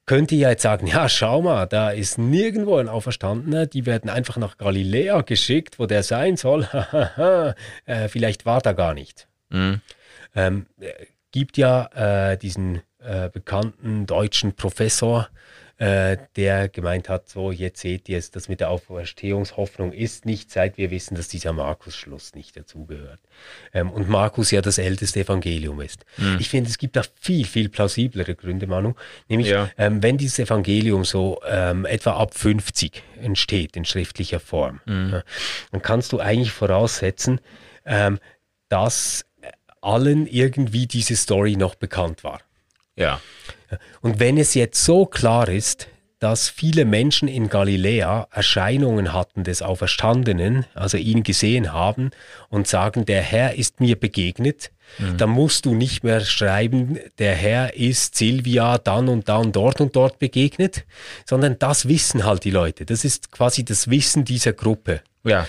könnte 0.07 0.37
ja 0.37 0.51
jetzt 0.51 0.63
sagen, 0.63 0.87
ja, 0.87 1.09
schau 1.09 1.43
mal, 1.43 1.67
da 1.67 1.91
ist 1.91 2.19
nirgendwo 2.19 2.77
ein 2.77 2.89
Auferstandener, 2.89 3.67
die 3.67 3.87
werden 3.87 4.09
einfach 4.09 4.37
nach 4.37 4.57
Galiläa 4.57 5.23
geschickt, 5.23 5.79
wo 5.79 5.87
der 5.87 6.03
sein 6.03 6.37
soll. 6.37 6.65
äh, 7.87 8.09
vielleicht 8.09 8.47
war 8.47 8.61
da 8.61 8.73
gar 8.73 8.95
nicht. 8.95 9.29
Mhm. 9.51 9.81
Ähm, 10.35 10.67
äh, 10.81 10.93
gibt 11.33 11.59
ja 11.59 12.31
äh, 12.33 12.39
diesen 12.39 12.83
äh, 12.99 13.29
bekannten 13.29 14.07
deutschen 14.07 14.55
Professor, 14.55 15.29
äh, 15.79 16.17
der 16.37 16.69
gemeint 16.71 17.09
hat, 17.11 17.29
so 17.29 17.51
jetzt 17.53 17.81
seht 17.81 18.09
ihr 18.09 18.17
es, 18.19 18.31
das 18.31 18.49
mit 18.49 18.61
der 18.61 18.71
Auferstehungshoffnung 18.71 19.93
ist 19.93 20.25
nicht, 20.25 20.51
seit 20.51 20.79
wir 20.79 20.91
wissen, 20.91 21.17
dass 21.17 21.29
dieser 21.29 21.53
Markus-Schluss 21.53 22.35
nicht 22.35 22.57
dazugehört. 22.57 23.21
Ähm, 23.75 23.91
und 23.91 24.09
Markus 24.09 24.51
ja 24.51 24.63
das 24.63 24.79
älteste 24.79 25.21
Evangelium 25.21 25.81
ist. 25.83 26.05
Ich 26.39 26.49
finde, 26.49 26.71
es 26.71 26.79
gibt 26.79 26.97
da 26.97 27.03
viel, 27.21 27.45
viel 27.45 27.69
plausiblere 27.69 28.35
Gründe, 28.35 28.67
Manu. 28.67 28.95
Nämlich, 29.29 29.49
Ja. 29.49 29.71
ähm, 29.77 30.03
wenn 30.03 30.17
dieses 30.17 30.39
Evangelium 30.39 31.05
so 31.05 31.41
ähm, 31.47 31.85
etwa 31.85 32.13
ab 32.13 32.35
50 32.35 33.03
entsteht 33.21 33.77
in 33.77 33.85
schriftlicher 33.85 34.41
Form, 34.41 34.81
ja, 34.87 35.23
dann 35.73 35.83
kannst 35.83 36.13
du 36.13 36.21
eigentlich 36.21 36.53
voraussetzen, 36.53 37.41
ähm, 37.85 38.19
dass 38.71 39.25
allen 39.83 40.27
irgendwie 40.27 40.87
diese 40.87 41.17
Story 41.17 41.57
noch 41.57 41.75
bekannt 41.75 42.25
war. 42.25 42.41
Ja. 42.97 43.21
Und 44.01 44.21
wenn 44.21 44.39
es 44.39 44.55
jetzt 44.55 44.85
so 44.85 45.07
klar 45.07 45.49
ist, 45.49 45.89
dass 46.19 46.49
viele 46.49 46.87
Menschen 46.87 47.29
in 47.29 47.49
Galiläa 47.49 48.29
Erscheinungen 48.31 49.13
hatten 49.13 49.45
des 49.45 49.61
Auferstandenen, 49.61 50.65
also 50.75 50.97
ihn 50.97 51.23
gesehen 51.23 51.73
haben 51.73 52.11
und 52.49 52.67
sagen, 52.67 53.05
der 53.05 53.21
Herr 53.21 53.55
ist 53.55 53.81
mir 53.81 54.01
begegnet, 54.01 54.71
dann 55.19 55.31
musst 55.31 55.67
du 55.67 55.75
nicht 55.75 56.05
mehr 56.05 56.21
schreiben, 56.21 56.99
der 57.19 57.35
Herr 57.35 57.75
ist 57.75 58.17
Silvia 58.17 58.79
dann 58.79 59.09
und 59.09 59.29
dann 59.29 59.53
dort 59.53 59.81
und 59.81 59.95
dort 59.97 60.19
begegnet, 60.19 60.87
sondern 61.27 61.59
das 61.59 61.89
wissen 61.89 62.25
halt 62.25 62.45
die 62.45 62.51
Leute. 62.51 62.87
Das 62.87 63.05
ist 63.05 63.33
quasi 63.33 63.65
das 63.65 63.91
Wissen 63.91 64.25
dieser 64.25 64.53
Gruppe. 64.53 65.03
Ja. 65.25 65.47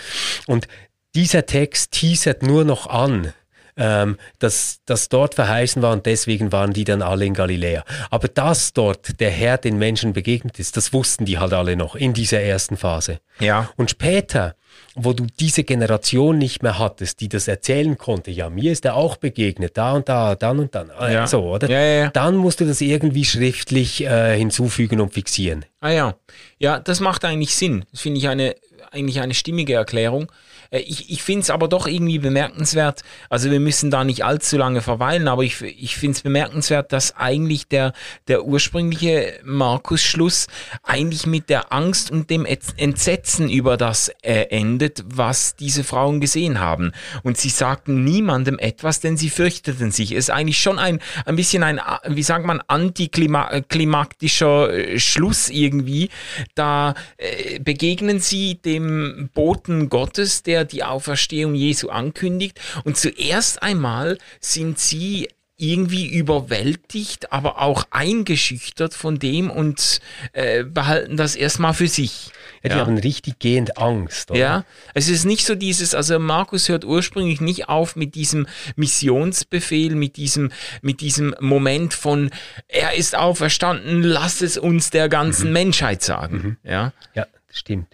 Und 0.48 0.68
dieser 1.16 1.46
Text 1.46 1.92
teasert 1.92 2.44
nur 2.44 2.66
noch 2.66 2.88
an, 2.88 3.34
ähm, 3.78 4.18
dass 4.40 4.80
das 4.86 5.10
dort 5.10 5.36
verheißen 5.36 5.82
war 5.82 5.94
und 5.94 6.06
deswegen 6.06 6.52
waren 6.52 6.74
die 6.74 6.84
dann 6.84 7.02
alle 7.02 7.26
in 7.26 7.34
Galiläa. 7.34 7.84
Aber 8.10 8.28
dass 8.28 8.74
dort 8.74 9.20
der 9.20 9.30
Herr 9.32 9.58
den 9.58 9.78
Menschen 9.78 10.14
begegnet 10.14 10.60
ist, 10.60 10.78
das 10.78 10.94
wussten 10.94 11.26
die 11.26 11.38
halt 11.38 11.54
alle 11.54 11.76
noch 11.76 11.96
in 11.96 12.14
dieser 12.14 12.42
ersten 12.42 12.78
Phase. 12.78 13.20
Ja. 13.40 13.70
Und 13.76 13.92
später, 13.92 14.56
wo 14.96 15.14
du 15.14 15.28
diese 15.40 15.64
Generation 15.64 16.38
nicht 16.38 16.64
mehr 16.64 16.80
hattest, 16.80 17.22
die 17.22 17.30
das 17.30 17.48
erzählen 17.48 17.98
konnte, 17.98 18.32
ja, 18.32 18.50
mir 18.50 18.72
ist 18.72 18.84
er 18.86 18.96
auch 18.96 19.18
begegnet, 19.18 19.78
da 19.78 19.94
und 19.94 20.10
da, 20.10 20.36
dann 20.36 20.60
und 20.60 20.74
dann, 20.74 20.90
äh, 21.00 21.14
Ja. 21.14 21.28
so, 21.28 21.44
oder? 21.44 21.70
Ja, 21.70 21.80
ja, 21.80 22.04
ja. 22.06 22.10
Dann 22.10 22.36
musst 22.36 22.60
du 22.60 22.66
das 22.66 22.82
irgendwie 22.82 23.26
schriftlich 23.26 24.04
äh, 24.04 24.36
hinzufügen 24.38 25.00
und 25.00 25.14
fixieren. 25.14 25.66
Ah 25.82 25.92
ja. 25.92 26.16
Ja, 26.58 26.80
das 26.80 27.00
macht 27.00 27.26
eigentlich 27.26 27.56
Sinn. 27.56 27.86
Das 27.92 28.02
finde 28.02 28.20
ich 28.20 28.28
eine, 28.28 28.56
eigentlich 28.92 29.20
eine 29.22 29.34
stimmige 29.36 29.76
Erklärung. 29.76 30.32
Äh, 30.72 30.80
Ich, 30.80 31.10
ich 31.10 31.24
finde 31.24 31.42
es 31.42 31.50
aber 31.50 31.68
doch 31.68 31.88
irgendwie 31.88 32.20
bemerkenswert, 32.20 33.02
also 33.30 33.52
wir 33.52 33.60
müssen 33.60 33.92
da 33.92 34.04
nicht 34.04 34.24
allzu 34.24 34.58
lange 34.58 34.82
verweilen, 34.82 35.28
aber 35.28 35.44
ich, 35.44 35.62
ich 35.62 35.98
finde 35.98 36.18
es 36.18 36.22
bemerkenswert, 36.22 36.94
dass 36.94 37.16
eigentlich 37.18 37.68
der, 37.68 37.94
der 38.28 38.46
ursprüngliche 38.46 39.40
Markus-Schluss 39.44 40.48
eigentlich 40.84 41.26
mit 41.26 41.50
der 41.50 41.74
Angst 41.74 42.12
und 42.12 42.30
dem 42.30 42.46
Etz- 42.46 42.74
Entsetzen 42.78 43.50
über 43.50 43.78
das 43.78 44.10
äh, 44.22 44.46
endet, 44.50 45.04
was 45.06 45.56
diese 45.56 45.84
Frauen 45.84 46.22
gesehen 46.22 46.60
haben. 46.60 46.92
Und 47.24 47.38
sie 47.38 47.50
sagten 47.50 48.04
niemandem 48.04 48.60
etwas, 48.60 49.00
denn 49.00 49.18
sie 49.18 49.30
fürchteten 49.30 49.92
sich. 49.92 50.12
Es 50.12 50.26
ist 50.26 50.30
eigentlich 50.30 50.60
schon 50.60 50.80
ein, 50.80 51.00
ein 51.26 51.36
bisschen 51.36 51.64
ein, 51.64 51.80
wie 52.08 52.24
sagt 52.24 52.46
man, 52.46 52.62
antiklimaktischer 52.68 54.74
äh, 54.74 55.00
Schluss 55.00 55.50
irgendwie. 55.50 56.10
Da 56.56 56.94
äh, 57.18 57.60
begegnen 57.60 58.20
sie 58.20 58.56
dem 58.56 59.30
Boten 59.34 59.90
Gottes, 59.90 60.44
der 60.44 60.57
die 60.66 60.84
Auferstehung 60.84 61.56
Jesu 61.56 61.90
ankündigt. 61.90 62.60
Und 62.84 62.98
zuerst 62.98 63.62
einmal 63.64 64.18
sind 64.40 64.80
sie 64.80 65.30
irgendwie 65.60 66.06
überwältigt, 66.08 67.32
aber 67.34 67.60
auch 67.64 67.86
eingeschüchtert 67.90 68.94
von 68.94 69.18
dem 69.18 69.50
und 69.50 70.02
äh, 70.34 70.64
behalten 70.64 71.18
das 71.18 71.36
erstmal 71.36 71.74
für 71.74 71.88
sich. 71.88 72.30
Ja, 72.62 72.70
die 72.70 72.76
Ja. 72.76 72.86
haben 72.86 72.98
richtig 73.00 73.40
gehend 73.40 73.76
Angst. 73.80 74.30
Oder? 74.30 74.40
Ja, 74.40 74.66
es 74.94 75.10
ist 75.10 75.26
nicht 75.26 75.48
so 75.48 75.56
dieses, 75.56 75.96
also 75.96 76.20
Markus 76.20 76.70
hört 76.70 76.86
ursprünglich 76.86 77.42
nicht 77.42 77.70
auf 77.70 77.96
mit 77.96 78.14
diesem 78.14 78.46
Missionsbefehl, 78.76 79.96
mit 79.96 80.18
diesem, 80.18 80.52
mit 80.84 81.02
diesem 81.02 81.36
Moment 81.40 81.94
von, 81.96 82.30
er 82.68 82.94
ist 82.96 83.16
auferstanden, 83.16 84.04
lass 84.04 84.42
es 84.42 84.58
uns 84.60 84.90
der 84.92 85.10
ganzen 85.10 85.52
Menschheit 85.54 86.04
sagen. 86.04 86.58
Ja, 86.64 86.94
Ja, 87.16 87.26
das 87.48 87.58
stimmt. 87.58 87.88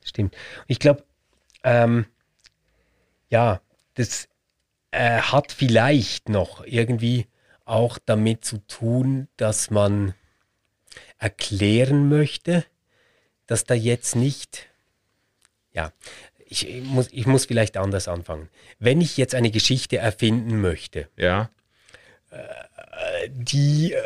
Das 0.00 0.10
stimmt. 0.10 0.34
Ich 0.66 0.78
glaube, 0.78 1.02
ähm, 1.64 2.06
ja, 3.28 3.60
das 3.94 4.28
äh, 4.90 5.18
hat 5.18 5.52
vielleicht 5.52 6.28
noch 6.28 6.64
irgendwie 6.64 7.26
auch 7.64 7.98
damit 8.04 8.44
zu 8.44 8.58
tun, 8.66 9.28
dass 9.36 9.70
man 9.70 10.14
erklären 11.18 12.08
möchte, 12.08 12.64
dass 13.46 13.64
da 13.64 13.74
jetzt 13.74 14.14
nicht, 14.14 14.68
ja, 15.72 15.92
ich, 16.46 16.68
ich, 16.68 16.84
muss, 16.84 17.08
ich 17.10 17.26
muss 17.26 17.46
vielleicht 17.46 17.76
anders 17.76 18.06
anfangen. 18.06 18.48
Wenn 18.78 19.00
ich 19.00 19.16
jetzt 19.16 19.34
eine 19.34 19.50
Geschichte 19.50 19.96
erfinden 19.96 20.60
möchte, 20.60 21.08
ja, 21.16 21.50
die 23.30 23.92
äh, 23.92 24.02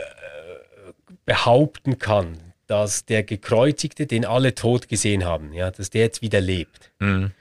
behaupten 1.25 1.99
kann, 1.99 2.39
dass 2.67 3.07
der 3.07 3.23
Gekreuzigte, 3.23 4.07
den 4.07 4.25
alle 4.25 4.55
tot 4.55 4.89
gesehen 4.89 5.25
haben, 5.25 5.53
ja, 5.53 5.71
dass 5.71 5.91
der 5.91 6.03
jetzt 6.03 6.23
wieder 6.23 6.41
lebt, 6.41 6.93
Mhm. 7.01 7.33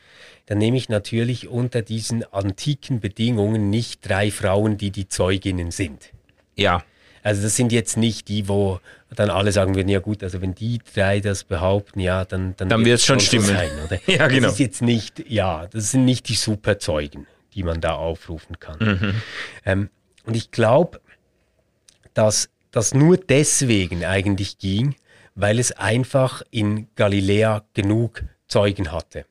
Dann 0.47 0.57
nehme 0.57 0.77
ich 0.77 0.89
natürlich 0.89 1.47
unter 1.47 1.81
diesen 1.81 2.23
antiken 2.33 2.99
Bedingungen 2.99 3.69
nicht 3.69 4.07
drei 4.07 4.31
Frauen, 4.31 4.77
die 4.77 4.91
die 4.91 5.07
Zeuginnen 5.07 5.71
sind. 5.71 6.09
ja, 6.55 6.83
Also 7.21 7.43
das 7.43 7.55
sind 7.55 7.71
jetzt 7.71 7.97
nicht 7.97 8.27
die, 8.29 8.47
wo 8.47 8.79
dann 9.15 9.29
alle 9.29 9.51
sagen 9.51 9.75
würden, 9.75 9.89
ja 9.89 9.99
gut, 9.99 10.23
also 10.23 10.41
wenn 10.41 10.55
die 10.55 10.79
drei 10.93 11.19
das 11.19 11.43
behaupten, 11.43 11.99
ja, 11.99 12.25
dann 12.25 12.55
dann, 12.57 12.69
Dann 12.69 12.85
wird's 12.85 13.05
schon 13.05 13.19
so 13.19 13.25
stimmen. 13.25 13.45
Sein, 13.45 13.69
oder? 13.85 13.99
Ja, 14.07 14.27
genau. 14.27 14.43
Das 14.43 14.53
ist 14.53 14.59
jetzt 14.59 14.81
nicht, 14.81 15.29
ja, 15.29 15.67
das 15.67 15.91
sind 15.91 16.05
nicht 16.05 16.27
die 16.29 16.35
Superzeugen, 16.35 17.27
die 17.53 17.63
man 17.63 17.81
da 17.81 17.93
aufrufen 17.95 18.59
kann. 18.59 18.77
Mhm. 18.79 19.21
Ähm, 19.65 19.89
und 20.25 20.35
ich 20.35 20.51
glaube, 20.51 20.99
dass 22.13 22.49
das 22.71 22.93
nur 22.93 23.17
deswegen 23.17 24.05
eigentlich 24.05 24.57
ging, 24.57 24.95
weil 25.35 25.59
es 25.59 25.71
einfach 25.71 26.41
in 26.51 26.87
Galiläa 26.95 27.63
genug 27.73 28.23
Zeugen 28.47 28.91
hatte. 28.91 29.25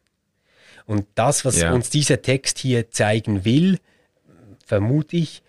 Und 0.86 1.04
das, 1.14 1.44
was 1.44 1.60
Ja. 1.60 1.72
uns 1.72 1.90
dieser 1.90 2.22
Text 2.22 2.58
hier 2.58 2.90
zeigen 2.90 3.44
will, 3.44 3.78
vermute 4.64 5.16
ich, 5.16 5.42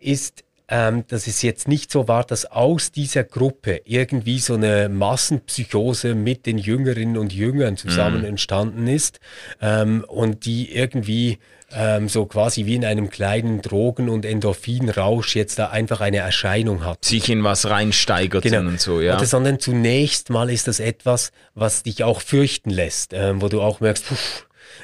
ist 0.00 0.44
ähm, 0.66 1.04
dass 1.08 1.26
es 1.26 1.42
jetzt 1.42 1.68
nicht 1.68 1.92
so 1.92 2.08
war, 2.08 2.24
dass 2.24 2.46
aus 2.46 2.90
dieser 2.90 3.22
Gruppe 3.22 3.82
irgendwie 3.84 4.38
so 4.38 4.54
eine 4.54 4.88
Massenpsychose 4.88 6.14
mit 6.14 6.46
den 6.46 6.56
Jüngerinnen 6.56 7.18
und 7.18 7.34
Jüngern 7.34 7.76
zusammen 7.76 8.20
Mhm. 8.20 8.24
entstanden 8.28 8.86
ist 8.88 9.20
ähm, 9.60 10.04
und 10.08 10.46
die 10.46 10.74
irgendwie 10.74 11.38
ähm, 11.76 12.08
so 12.08 12.24
quasi 12.24 12.64
wie 12.64 12.76
in 12.76 12.84
einem 12.86 13.10
kleinen 13.10 13.60
Drogen- 13.60 14.08
und 14.08 14.24
Endorphinrausch 14.24 15.36
jetzt 15.36 15.58
da 15.58 15.68
einfach 15.68 16.00
eine 16.00 16.18
Erscheinung 16.18 16.82
hat. 16.84 17.04
Sich 17.04 17.28
in 17.28 17.44
was 17.44 17.66
reinsteigert 17.68 18.42
Genau. 18.44 18.60
und 18.60 18.80
so, 18.80 19.02
ja. 19.02 19.16
Oder, 19.16 19.26
sondern 19.26 19.60
zunächst 19.60 20.30
mal 20.30 20.48
ist 20.50 20.66
das 20.66 20.80
etwas, 20.80 21.30
was 21.54 21.82
dich 21.82 22.04
auch 22.04 22.22
fürchten 22.22 22.70
lässt, 22.70 23.12
ähm, 23.12 23.42
wo 23.42 23.48
du 23.48 23.60
auch 23.60 23.80
merkst, 23.80 24.06
puh, 24.06 24.14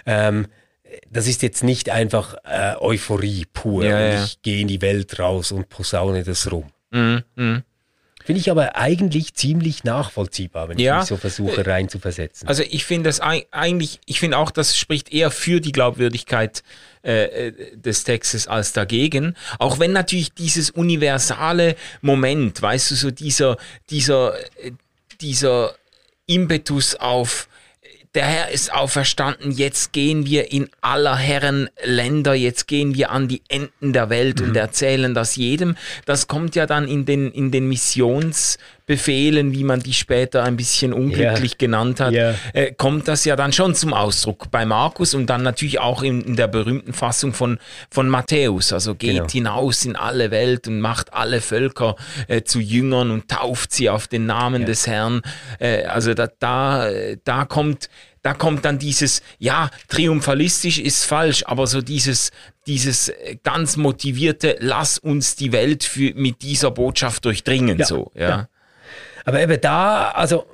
ähm, 0.06 0.46
das 1.08 1.26
ist 1.28 1.42
jetzt 1.42 1.62
nicht 1.62 1.90
einfach 1.90 2.34
äh, 2.44 2.74
Euphorie 2.80 3.46
pur 3.52 3.84
Ja, 3.84 3.96
und 3.96 4.02
ja. 4.12 4.24
ich 4.24 4.42
gehe 4.42 4.60
in 4.60 4.68
die 4.68 4.82
Welt 4.82 5.18
raus 5.18 5.52
und 5.52 5.68
posaune 5.68 6.24
das 6.24 6.50
rum. 6.50 6.70
Mhm, 6.90 7.22
mhm. 7.36 7.62
Finde 8.24 8.40
ich 8.40 8.50
aber 8.50 8.76
eigentlich 8.76 9.34
ziemlich 9.34 9.82
nachvollziehbar, 9.82 10.68
wenn 10.68 10.78
Ja. 10.78 10.96
ich 10.96 11.00
mich 11.02 11.08
so 11.08 11.16
versuche 11.16 11.66
reinzuversetzen. 11.66 12.46
Also 12.48 12.62
ich 12.68 12.84
finde 12.84 13.08
das 13.08 13.22
eig- 13.22 13.46
eigentlich, 13.50 13.98
ich 14.04 14.20
finde 14.20 14.36
auch, 14.36 14.50
das 14.50 14.76
spricht 14.76 15.12
eher 15.12 15.30
für 15.30 15.60
die 15.60 15.72
Glaubwürdigkeit 15.72 16.62
äh, 17.02 17.48
äh, 17.48 17.76
des 17.76 18.04
Textes 18.04 18.46
als 18.46 18.72
dagegen. 18.74 19.36
Auch 19.58 19.78
wenn 19.78 19.92
natürlich 19.92 20.34
dieses 20.34 20.70
universale 20.70 21.76
Moment, 22.02 22.60
weißt 22.60 22.90
du, 22.90 22.94
so 22.96 23.10
dieser, 23.10 23.56
dieser, 23.88 24.34
äh, 24.62 24.72
dieser 25.20 25.74
Impetus 26.26 26.96
auf 26.96 27.48
der 28.14 28.24
Herr 28.24 28.50
ist 28.50 28.72
auferstanden, 28.72 29.52
jetzt 29.52 29.92
gehen 29.92 30.26
wir 30.26 30.50
in 30.50 30.68
aller 30.80 31.16
Herren 31.16 31.70
Länder, 31.84 32.34
jetzt 32.34 32.66
gehen 32.66 32.94
wir 32.96 33.10
an 33.10 33.28
die 33.28 33.42
Enden 33.48 33.92
der 33.92 34.10
Welt 34.10 34.40
und 34.40 34.56
erzählen 34.56 35.14
das 35.14 35.36
jedem. 35.36 35.76
Das 36.06 36.26
kommt 36.26 36.56
ja 36.56 36.66
dann 36.66 36.88
in 36.88 37.04
den, 37.04 37.30
in 37.30 37.52
den 37.52 37.68
Missionsbefehlen, 38.90 39.52
wie 39.52 39.64
man 39.64 39.80
die 39.80 39.92
später 39.92 40.42
ein 40.44 40.56
bisschen 40.56 40.92
unglücklich 40.92 41.58
genannt 41.58 42.00
hat, 42.00 42.12
Ja. 42.12 42.34
äh, 42.52 42.72
kommt 42.72 43.08
das 43.08 43.24
ja 43.24 43.36
dann 43.36 43.52
schon 43.52 43.74
zum 43.74 43.92
Ausdruck 43.94 44.50
bei 44.50 44.64
Markus 44.64 45.14
und 45.14 45.26
dann 45.26 45.42
natürlich 45.42 45.78
auch 45.80 46.02
in, 46.02 46.22
in 46.22 46.36
der 46.36 46.48
berühmten 46.48 46.92
Fassung 46.92 47.32
von, 47.32 47.58
von 47.90 48.08
Matthäus. 48.08 48.72
Also 48.72 48.94
geht 48.94 49.10
Genau. 49.14 49.28
hinaus 49.28 49.84
in 49.84 49.96
alle 49.96 50.30
Welt 50.30 50.66
und 50.68 50.80
macht 50.80 51.12
alle 51.12 51.40
Völker 51.40 51.96
äh, 52.28 52.42
zu 52.42 52.60
Jüngern 52.60 53.10
und 53.10 53.28
tauft 53.28 53.72
sie 53.72 53.88
auf 53.90 54.08
den 54.08 54.26
Namen 54.26 54.62
Ja. 54.62 54.66
des 54.66 54.86
Herrn. 54.86 55.22
Äh, 55.58 55.84
also 55.84 56.14
da, 56.14 56.28
da, 56.38 56.88
äh, 56.88 57.16
da 57.24 57.44
kommt 57.44 57.88
da 58.22 58.34
kommt 58.34 58.66
dann 58.66 58.78
dieses, 58.78 59.22
ja, 59.38 59.70
triumphalistisch 59.88 60.78
ist 60.78 61.06
falsch, 61.06 61.42
aber 61.46 61.66
so 61.66 61.80
dieses, 61.80 62.32
dieses 62.66 63.08
äh, 63.08 63.38
ganz 63.42 63.78
motivierte, 63.78 64.56
lass 64.60 64.98
uns 64.98 65.36
die 65.36 65.52
Welt 65.52 65.84
für, 65.84 66.12
mit 66.14 66.42
dieser 66.42 66.70
Botschaft 66.70 67.24
durchdringen, 67.24 67.78
Ja, 67.78 67.86
so, 67.86 68.10
ja. 68.14 68.28
ja. 68.28 68.48
Aber 69.24 69.40
eben 69.40 69.60
da, 69.60 70.10
also 70.10 70.46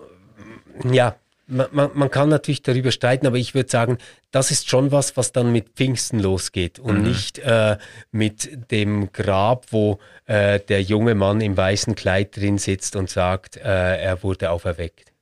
ja, 0.90 1.16
man, 1.46 1.68
man, 1.70 1.90
man 1.94 2.10
kann 2.10 2.28
natürlich 2.28 2.62
darüber 2.62 2.90
streiten, 2.90 3.26
aber 3.26 3.36
ich 3.36 3.54
würde 3.54 3.70
sagen, 3.70 3.98
das 4.30 4.50
ist 4.50 4.68
schon 4.68 4.92
was, 4.92 5.16
was 5.16 5.32
dann 5.32 5.52
mit 5.52 5.70
Pfingsten 5.70 6.18
losgeht 6.18 6.78
und 6.78 7.02
nicht 7.02 7.38
äh, 7.38 7.78
mit 8.10 8.70
dem 8.70 9.12
Grab, 9.12 9.66
wo 9.70 9.98
äh, 10.26 10.60
der 10.60 10.82
junge 10.82 11.14
Mann 11.14 11.40
im 11.40 11.56
weißen 11.56 11.94
Kleid 11.94 12.36
drin 12.36 12.58
sitzt 12.58 12.96
und 12.96 13.08
sagt, 13.08 13.56
äh, 13.56 13.62
er 13.62 14.22
wurde 14.22 14.50
auferweckt. 14.50 15.12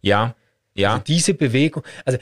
Ja, 0.00 0.34
ja. 0.74 0.92
Also 0.92 1.04
diese 1.04 1.34
Bewegung, 1.34 1.84
also 2.04 2.18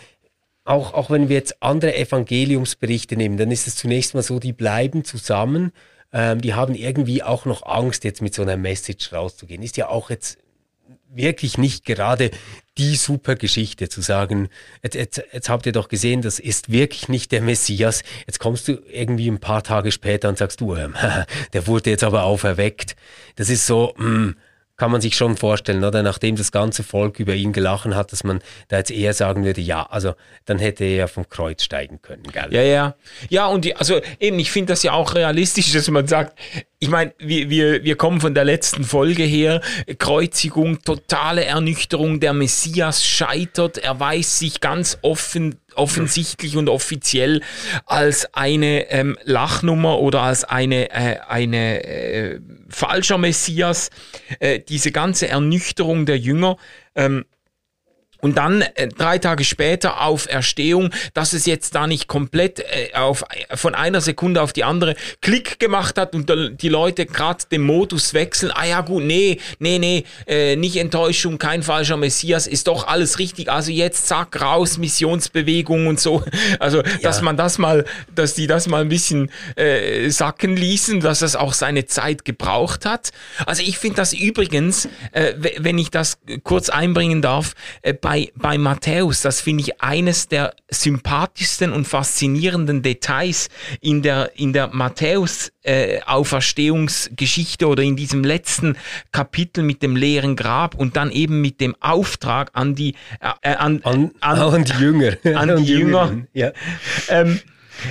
auch, 0.64 0.92
auch 0.92 1.10
wenn 1.10 1.28
wir 1.28 1.36
jetzt 1.36 1.62
andere 1.62 1.96
Evangeliumsberichte 1.96 3.16
nehmen, 3.16 3.38
dann 3.38 3.50
ist 3.50 3.66
es 3.66 3.76
zunächst 3.76 4.14
mal 4.14 4.22
so, 4.22 4.38
die 4.38 4.52
bleiben 4.52 5.02
zusammen, 5.04 5.72
ähm, 6.12 6.40
die 6.40 6.54
haben 6.54 6.74
irgendwie 6.74 7.22
auch 7.22 7.44
noch 7.44 7.64
Angst, 7.64 8.04
jetzt 8.04 8.22
mit 8.22 8.34
so 8.34 8.42
einer 8.42 8.56
Message 8.56 9.12
rauszugehen. 9.12 9.62
Ist 9.62 9.76
ja 9.76 9.88
auch 9.88 10.10
jetzt 10.10 10.38
wirklich 11.10 11.58
nicht 11.58 11.84
gerade 11.84 12.30
die 12.76 12.96
super 12.96 13.34
Geschichte 13.34 13.88
zu 13.88 14.00
sagen, 14.00 14.48
jetzt, 14.82 14.94
jetzt, 14.94 15.22
jetzt 15.32 15.48
habt 15.48 15.66
ihr 15.66 15.72
doch 15.72 15.88
gesehen, 15.88 16.22
das 16.22 16.38
ist 16.38 16.70
wirklich 16.70 17.08
nicht 17.08 17.32
der 17.32 17.42
Messias. 17.42 18.02
Jetzt 18.26 18.38
kommst 18.38 18.68
du 18.68 18.78
irgendwie 18.90 19.28
ein 19.28 19.40
paar 19.40 19.62
Tage 19.62 19.90
später 19.90 20.28
und 20.28 20.38
sagst 20.38 20.60
du, 20.60 20.76
ähm, 20.76 20.94
der 21.52 21.66
wurde 21.66 21.90
jetzt 21.90 22.04
aber 22.04 22.22
auferweckt. 22.22 22.94
Das 23.36 23.50
ist 23.50 23.66
so, 23.66 23.94
mh, 23.96 24.34
kann 24.78 24.92
man 24.92 25.00
sich 25.00 25.16
schon 25.16 25.36
vorstellen, 25.36 25.84
oder? 25.84 26.02
Nachdem 26.02 26.36
das 26.36 26.52
ganze 26.52 26.84
Volk 26.84 27.18
über 27.18 27.34
ihn 27.34 27.52
gelachen 27.52 27.96
hat, 27.96 28.12
dass 28.12 28.22
man 28.22 28.40
da 28.68 28.78
jetzt 28.78 28.92
eher 28.92 29.12
sagen 29.12 29.44
würde, 29.44 29.60
ja, 29.60 29.82
also 29.82 30.14
dann 30.44 30.58
hätte 30.58 30.84
er 30.84 30.94
ja 30.94 31.06
vom 31.08 31.28
Kreuz 31.28 31.64
steigen 31.64 32.00
können, 32.00 32.22
gell? 32.22 32.48
Ja, 32.50 32.62
ja. 32.62 32.94
Ja, 33.28 33.46
und 33.46 33.64
die, 33.64 33.74
also 33.74 34.00
eben, 34.20 34.38
ich 34.38 34.52
finde 34.52 34.72
das 34.72 34.84
ja 34.84 34.92
auch 34.92 35.14
realistisch, 35.14 35.72
dass 35.72 35.90
man 35.90 36.06
sagt, 36.06 36.38
ich 36.78 36.88
meine, 36.88 37.12
wir, 37.18 37.50
wir, 37.50 37.82
wir 37.82 37.96
kommen 37.96 38.20
von 38.20 38.34
der 38.34 38.44
letzten 38.44 38.84
Folge 38.84 39.24
her, 39.24 39.60
Kreuzigung, 39.98 40.80
totale 40.84 41.44
Ernüchterung, 41.44 42.20
der 42.20 42.32
Messias 42.32 43.04
scheitert, 43.04 43.78
er 43.78 43.98
weiß 43.98 44.38
sich 44.38 44.60
ganz 44.60 44.96
offen, 45.02 45.56
offensichtlich 45.74 46.56
und 46.56 46.68
offiziell 46.68 47.42
als 47.86 48.32
eine 48.34 48.90
ähm, 48.90 49.18
Lachnummer 49.24 49.98
oder 49.98 50.22
als 50.22 50.44
eine, 50.44 50.90
äh, 50.90 51.18
eine 51.26 51.84
äh, 51.84 52.40
falscher 52.68 53.18
Messias, 53.18 53.90
äh, 54.38 54.60
diese 54.68 54.92
ganze 54.92 55.28
Ernüchterung 55.28 56.06
der 56.06 56.18
Jünger. 56.18 56.56
Ähm, 56.94 57.24
und 58.20 58.36
dann 58.36 58.62
äh, 58.62 58.88
drei 58.88 59.18
Tage 59.18 59.44
später 59.44 60.02
Auferstehung, 60.02 60.90
dass 61.14 61.32
es 61.32 61.46
jetzt 61.46 61.74
da 61.74 61.86
nicht 61.86 62.08
komplett 62.08 62.60
äh, 62.60 62.94
auf, 62.94 63.24
von 63.54 63.74
einer 63.74 64.00
Sekunde 64.00 64.42
auf 64.42 64.52
die 64.52 64.64
andere 64.64 64.96
Klick 65.20 65.58
gemacht 65.58 65.98
hat 65.98 66.14
und 66.14 66.30
die 66.60 66.68
Leute 66.68 67.06
gerade 67.06 67.44
den 67.50 67.62
Modus 67.62 68.14
wechseln. 68.14 68.52
Ah 68.54 68.64
ja 68.64 68.80
gut, 68.80 69.04
nee, 69.04 69.38
nee, 69.58 69.78
nee, 69.78 70.04
äh, 70.26 70.56
nicht 70.56 70.76
Enttäuschung, 70.76 71.38
kein 71.38 71.62
falscher 71.62 71.96
Messias, 71.96 72.46
ist 72.46 72.66
doch 72.66 72.86
alles 72.86 73.18
richtig. 73.18 73.50
Also 73.50 73.70
jetzt 73.70 74.08
zack, 74.08 74.40
raus, 74.40 74.78
Missionsbewegung 74.78 75.86
und 75.86 76.00
so. 76.00 76.22
Also, 76.60 76.82
dass 77.02 77.20
man 77.20 77.36
das 77.36 77.58
mal, 77.58 77.84
dass 78.14 78.34
die 78.34 78.46
das 78.46 78.66
mal 78.66 78.80
ein 78.80 78.88
bisschen 78.88 79.30
äh, 79.56 80.08
sacken 80.08 80.56
ließen, 80.56 81.00
dass 81.00 81.20
das 81.20 81.36
auch 81.36 81.52
seine 81.52 81.86
Zeit 81.86 82.24
gebraucht 82.24 82.84
hat. 82.84 83.10
Also 83.46 83.62
ich 83.62 83.78
finde 83.78 83.96
das 83.96 84.12
übrigens, 84.12 84.88
äh, 85.12 85.34
wenn 85.58 85.78
ich 85.78 85.90
das 85.90 86.18
kurz 86.42 86.68
einbringen 86.68 87.22
darf, 87.22 87.54
äh, 87.82 87.92
bei, 88.08 88.32
bei 88.36 88.56
Matthäus, 88.56 89.20
das 89.20 89.42
finde 89.42 89.64
ich 89.64 89.82
eines 89.82 90.28
der 90.28 90.54
sympathischsten 90.70 91.74
und 91.74 91.86
faszinierenden 91.86 92.80
Details 92.80 93.50
in 93.82 94.00
der, 94.00 94.32
in 94.34 94.54
der 94.54 94.68
Matthäus 94.68 95.52
äh, 95.60 96.00
Auferstehungsgeschichte 96.06 97.66
oder 97.66 97.82
in 97.82 97.96
diesem 97.96 98.24
letzten 98.24 98.78
Kapitel 99.12 99.62
mit 99.62 99.82
dem 99.82 99.94
leeren 99.94 100.36
Grab 100.36 100.74
und 100.74 100.96
dann 100.96 101.10
eben 101.10 101.42
mit 101.42 101.60
dem 101.60 101.76
Auftrag 101.80 102.48
an 102.54 102.74
die 102.74 102.94
äh, 103.42 103.54
an, 103.54 103.82
An, 103.82 104.10
an, 104.20 104.40
und 104.40 104.70
die 104.70 104.80
Jünger. 104.80 105.18
an 105.38 105.62
die 105.62 105.70
Jünger. 105.70 106.16
Ja. 106.32 106.52
ähm, 107.10 107.40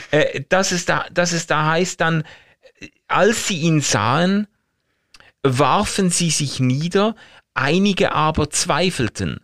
äh, 0.10 0.42
dass, 0.50 0.72
es 0.72 0.86
da, 0.86 1.06
dass 1.14 1.32
es 1.32 1.46
da 1.46 1.68
heißt 1.68 2.02
dann, 2.02 2.24
als 3.08 3.48
sie 3.48 3.58
ihn 3.58 3.82
sahen, 3.82 4.48
warfen 5.44 6.10
sie 6.10 6.32
sich 6.32 6.60
nieder, 6.60 7.16
einige 7.54 8.14
aber 8.14 8.50
zweifelten. 8.50 9.42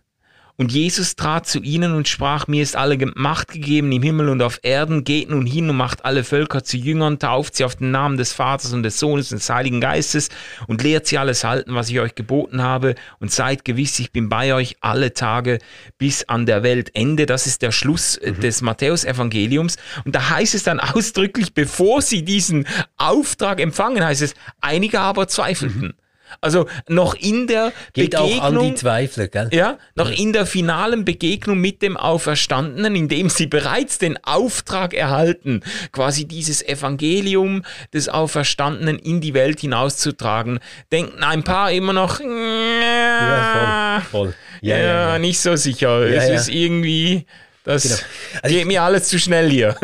Und 0.56 0.72
Jesus 0.72 1.16
trat 1.16 1.48
zu 1.48 1.60
ihnen 1.60 1.96
und 1.96 2.08
sprach, 2.08 2.48
mir 2.48 2.62
ist 2.62 2.76
alle 2.76 2.98
Macht 3.16 3.48
gegeben 3.50 3.92
im 3.92 4.04
Himmel 4.04 4.30
und 4.30 4.42
auf 4.44 4.60
Erden, 4.62 5.04
geht 5.04 5.32
nun 5.32 5.48
hin 5.48 5.68
und 5.68 5.76
macht 5.76 6.06
alle 6.06 6.24
Völker 6.24 6.64
zu 6.64 6.78
Jüngern, 6.78 7.18
tauft 7.18 7.56
sie 7.56 7.64
auf 7.64 7.76
den 7.76 7.90
Namen 7.90 8.18
des 8.18 8.34
Vaters 8.34 8.72
und 8.72 8.84
des 8.84 9.00
Sohnes 9.00 9.32
und 9.32 9.40
des 9.40 9.50
Heiligen 9.50 9.82
Geistes 9.82 10.30
und 10.68 10.84
lehrt 10.84 11.08
sie 11.08 11.18
alles 11.18 11.44
halten, 11.44 11.74
was 11.74 11.90
ich 11.90 12.00
euch 12.00 12.14
geboten 12.14 12.62
habe 12.62 12.94
und 13.20 13.32
seid 13.32 13.66
gewiss, 13.66 13.98
ich 13.98 14.12
bin 14.12 14.30
bei 14.30 14.54
euch 14.54 14.78
alle 14.82 15.14
Tage 15.14 15.58
bis 15.98 16.30
an 16.30 16.46
der 16.46 16.62
Weltende. 16.62 17.26
Das 17.26 17.48
ist 17.48 17.64
der 17.64 17.72
Schluss 17.72 18.18
äh, 18.18 18.34
des 18.34 18.62
Matthäusevangeliums. 18.62 19.78
Und 20.06 20.14
da 20.14 20.30
heißt 20.30 20.54
es 20.54 20.64
dann 20.64 20.80
ausdrücklich, 20.80 21.56
bevor 21.56 22.04
sie 22.04 22.24
diesen 22.24 22.68
Auftrag 22.98 23.60
empfangen, 23.60 24.06
heißt 24.06 24.22
es, 24.22 24.36
einige 24.62 25.00
aber 25.00 25.28
zweifelten. 25.28 25.96
Also 26.42 26.68
noch 26.88 27.16
in 27.16 27.48
der 27.48 27.72
Geht 27.94 28.12
Begegnung. 28.12 28.40
auch 28.40 28.44
an 28.44 28.60
die 28.60 28.76
Zweifler, 28.76 29.28
gell? 29.28 29.50
Ja, 29.52 29.78
noch 29.96 30.10
in 30.12 30.34
der 30.34 30.46
finalen 30.46 31.06
Begegnung 31.06 31.60
mit 31.60 31.82
dem 31.82 31.98
Auferstandenen, 31.98 32.96
indem 32.96 33.30
sie 33.30 33.48
bereits 33.48 33.98
den 33.98 34.18
Auftrag 34.24 34.94
erhalten, 34.94 35.62
quasi 35.92 36.26
dieses 36.26 36.62
Evangelium 36.66 37.64
des 37.94 38.10
Auferstandenen 38.10 39.00
in 39.00 39.22
die 39.22 39.34
Welt 39.34 39.60
hinauszutragen, 39.62 40.60
denken 40.92 41.24
ein 41.24 41.44
paar 41.44 41.72
immer 41.72 41.94
noch, 41.94 42.20
Ja, 42.20 44.02
voll. 44.02 44.26
voll. 44.26 44.34
ja, 44.62 44.78
Ja, 44.78 44.84
ja, 44.84 45.20
nicht 45.20 45.40
so 45.40 45.56
sicher. 45.56 46.02
Es 46.02 46.30
ist 46.30 46.50
irgendwie, 46.50 47.26
das 47.64 47.84
Genau. 47.84 47.96
Also 48.42 48.56
geht 48.56 48.68
mir 48.68 48.82
alles 48.84 49.08
zu 49.08 49.20
schnell 49.20 49.50
hier. 49.50 49.76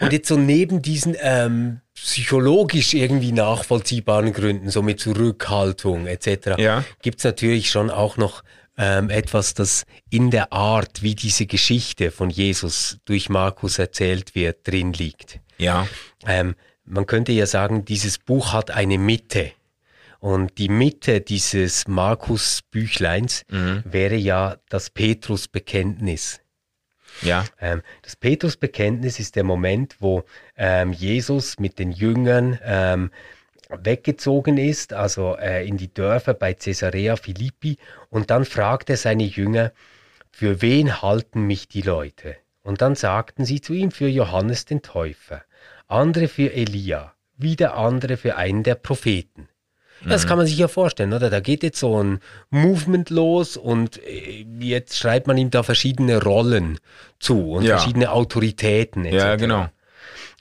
Und 0.00 0.12
jetzt 0.12 0.28
so 0.28 0.36
neben 0.36 0.82
diesen 0.82 1.16
ähm, 1.20 1.80
psychologisch 1.96 2.94
irgendwie 2.94 3.32
nachvollziehbaren 3.32 4.32
Gründen, 4.32 4.70
so 4.70 4.82
mit 4.82 5.00
Zurückhaltung 5.00 6.06
etc., 6.06 6.58
Ja. 6.58 6.84
gibt 7.02 7.18
es 7.18 7.24
natürlich 7.24 7.70
schon 7.70 7.90
auch 7.90 8.16
noch 8.16 8.42
ähm, 8.78 9.08
etwas, 9.08 9.54
das 9.54 9.84
in 10.10 10.30
der 10.30 10.52
Art, 10.52 11.02
wie 11.02 11.14
diese 11.14 11.46
Geschichte 11.46 12.10
von 12.10 12.28
Jesus 12.28 12.98
durch 13.06 13.28
Markus 13.30 13.78
erzählt 13.78 14.34
wird, 14.34 14.66
drin 14.68 14.92
liegt. 14.92 15.40
ja, 15.58 15.88
Ähm, 16.26 16.54
man 16.84 17.06
könnte 17.06 17.32
ja 17.32 17.46
sagen, 17.46 17.84
dieses 17.84 18.18
Buch 18.18 18.52
hat 18.52 18.70
eine 18.70 18.98
Mitte. 18.98 19.52
Und 20.20 20.58
die 20.58 20.68
Mitte 20.68 21.20
dieses 21.20 21.88
Markus-Büchleins 21.88 23.44
mhm. 23.50 23.82
wäre 23.84 24.16
ja 24.16 24.56
das 24.68 24.90
Petrus-Bekenntnis. 24.90 26.40
Ja. 27.22 27.44
Ähm, 27.60 27.82
das 28.02 28.16
Petrus-Bekenntnis 28.16 29.18
ist 29.20 29.36
der 29.36 29.44
Moment, 29.44 29.96
wo 30.00 30.24
ähm, 30.56 30.92
Jesus 30.92 31.58
mit 31.58 31.78
den 31.78 31.92
Jüngern 31.92 32.58
ähm, 32.62 33.10
weggezogen 33.68 34.58
ist, 34.58 34.92
also 34.92 35.36
äh, 35.36 35.66
in 35.66 35.76
die 35.76 35.92
Dörfer 35.92 36.34
bei 36.34 36.54
Caesarea 36.54 37.16
Philippi, 37.16 37.78
und 38.10 38.30
dann 38.30 38.44
fragt 38.44 38.90
er 38.90 38.96
seine 38.96 39.24
Jünger, 39.24 39.72
für 40.30 40.60
wen 40.62 41.02
halten 41.02 41.42
mich 41.42 41.68
die 41.68 41.82
Leute? 41.82 42.36
Und 42.62 42.82
dann 42.82 42.94
sagten 42.94 43.44
sie 43.44 43.60
zu 43.60 43.72
ihm 43.72 43.90
für 43.90 44.08
Johannes 44.08 44.64
den 44.64 44.82
Täufer, 44.82 45.42
andere 45.86 46.28
für 46.28 46.52
Elia, 46.52 47.14
wieder 47.36 47.76
andere 47.76 48.16
für 48.16 48.36
einen 48.36 48.62
der 48.62 48.74
Propheten. 48.74 49.48
Das 50.04 50.24
mhm. 50.24 50.28
kann 50.28 50.38
man 50.38 50.46
sich 50.46 50.58
ja 50.58 50.68
vorstellen, 50.68 51.12
oder? 51.12 51.30
Da 51.30 51.40
geht 51.40 51.62
jetzt 51.62 51.80
so 51.80 52.02
ein 52.02 52.20
Movement 52.50 53.10
los 53.10 53.56
und 53.56 53.98
äh, 54.04 54.46
jetzt 54.60 54.96
schreibt 54.96 55.26
man 55.26 55.38
ihm 55.38 55.50
da 55.50 55.62
verschiedene 55.62 56.22
Rollen 56.22 56.78
zu 57.18 57.52
und 57.52 57.64
ja. 57.64 57.78
verschiedene 57.78 58.12
Autoritäten 58.12 59.04
etc. 59.04 59.16
Ja, 59.16 59.36
genau. 59.36 59.68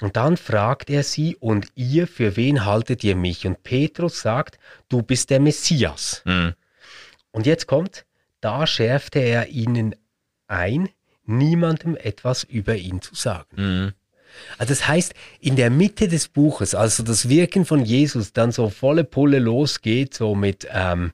Und 0.01 0.17
dann 0.17 0.35
fragt 0.35 0.89
er 0.89 1.03
sie, 1.03 1.37
und 1.37 1.67
ihr, 1.75 2.07
für 2.07 2.35
wen 2.35 2.65
haltet 2.65 3.03
ihr 3.03 3.15
mich? 3.15 3.47
Und 3.47 3.63
Petrus 3.63 4.21
sagt, 4.21 4.59
du 4.89 5.01
bist 5.01 5.29
der 5.29 5.39
Messias. 5.39 6.21
Mhm. 6.25 6.53
Und 7.31 7.45
jetzt 7.45 7.65
kommt, 7.67 8.05
da 8.41 8.67
schärfte 8.67 9.19
er 9.19 9.47
ihnen 9.47 9.95
ein, 10.47 10.89
niemandem 11.25 11.95
etwas 11.95 12.43
über 12.43 12.75
ihn 12.75 13.01
zu 13.01 13.15
sagen. 13.15 13.55
Mhm. 13.55 13.93
Also 14.57 14.71
das 14.71 14.87
heißt, 14.87 15.13
in 15.39 15.55
der 15.55 15.69
Mitte 15.69 16.07
des 16.07 16.27
Buches, 16.27 16.75
also 16.75 17.03
das 17.03 17.29
Wirken 17.29 17.65
von 17.65 17.83
Jesus 17.83 18.33
dann 18.33 18.51
so 18.51 18.69
volle 18.69 19.03
Pulle 19.03 19.39
losgeht, 19.39 20.13
so 20.13 20.35
mit 20.35 20.67
ähm, 20.73 21.11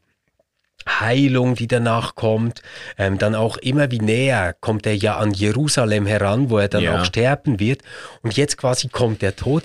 Heilung, 0.87 1.55
die 1.55 1.67
danach 1.67 2.15
kommt, 2.15 2.61
ähm, 2.97 3.17
dann 3.17 3.35
auch 3.35 3.57
immer 3.57 3.91
wie 3.91 3.99
näher 3.99 4.55
kommt 4.59 4.85
er 4.85 4.95
ja 4.95 5.17
an 5.17 5.31
Jerusalem 5.31 6.05
heran, 6.05 6.49
wo 6.49 6.57
er 6.57 6.67
dann 6.67 6.83
ja. 6.83 6.99
auch 6.99 7.05
sterben 7.05 7.59
wird. 7.59 7.81
Und 8.21 8.35
jetzt 8.35 8.57
quasi 8.57 8.87
kommt 8.87 9.21
der 9.21 9.35
Tod. 9.35 9.63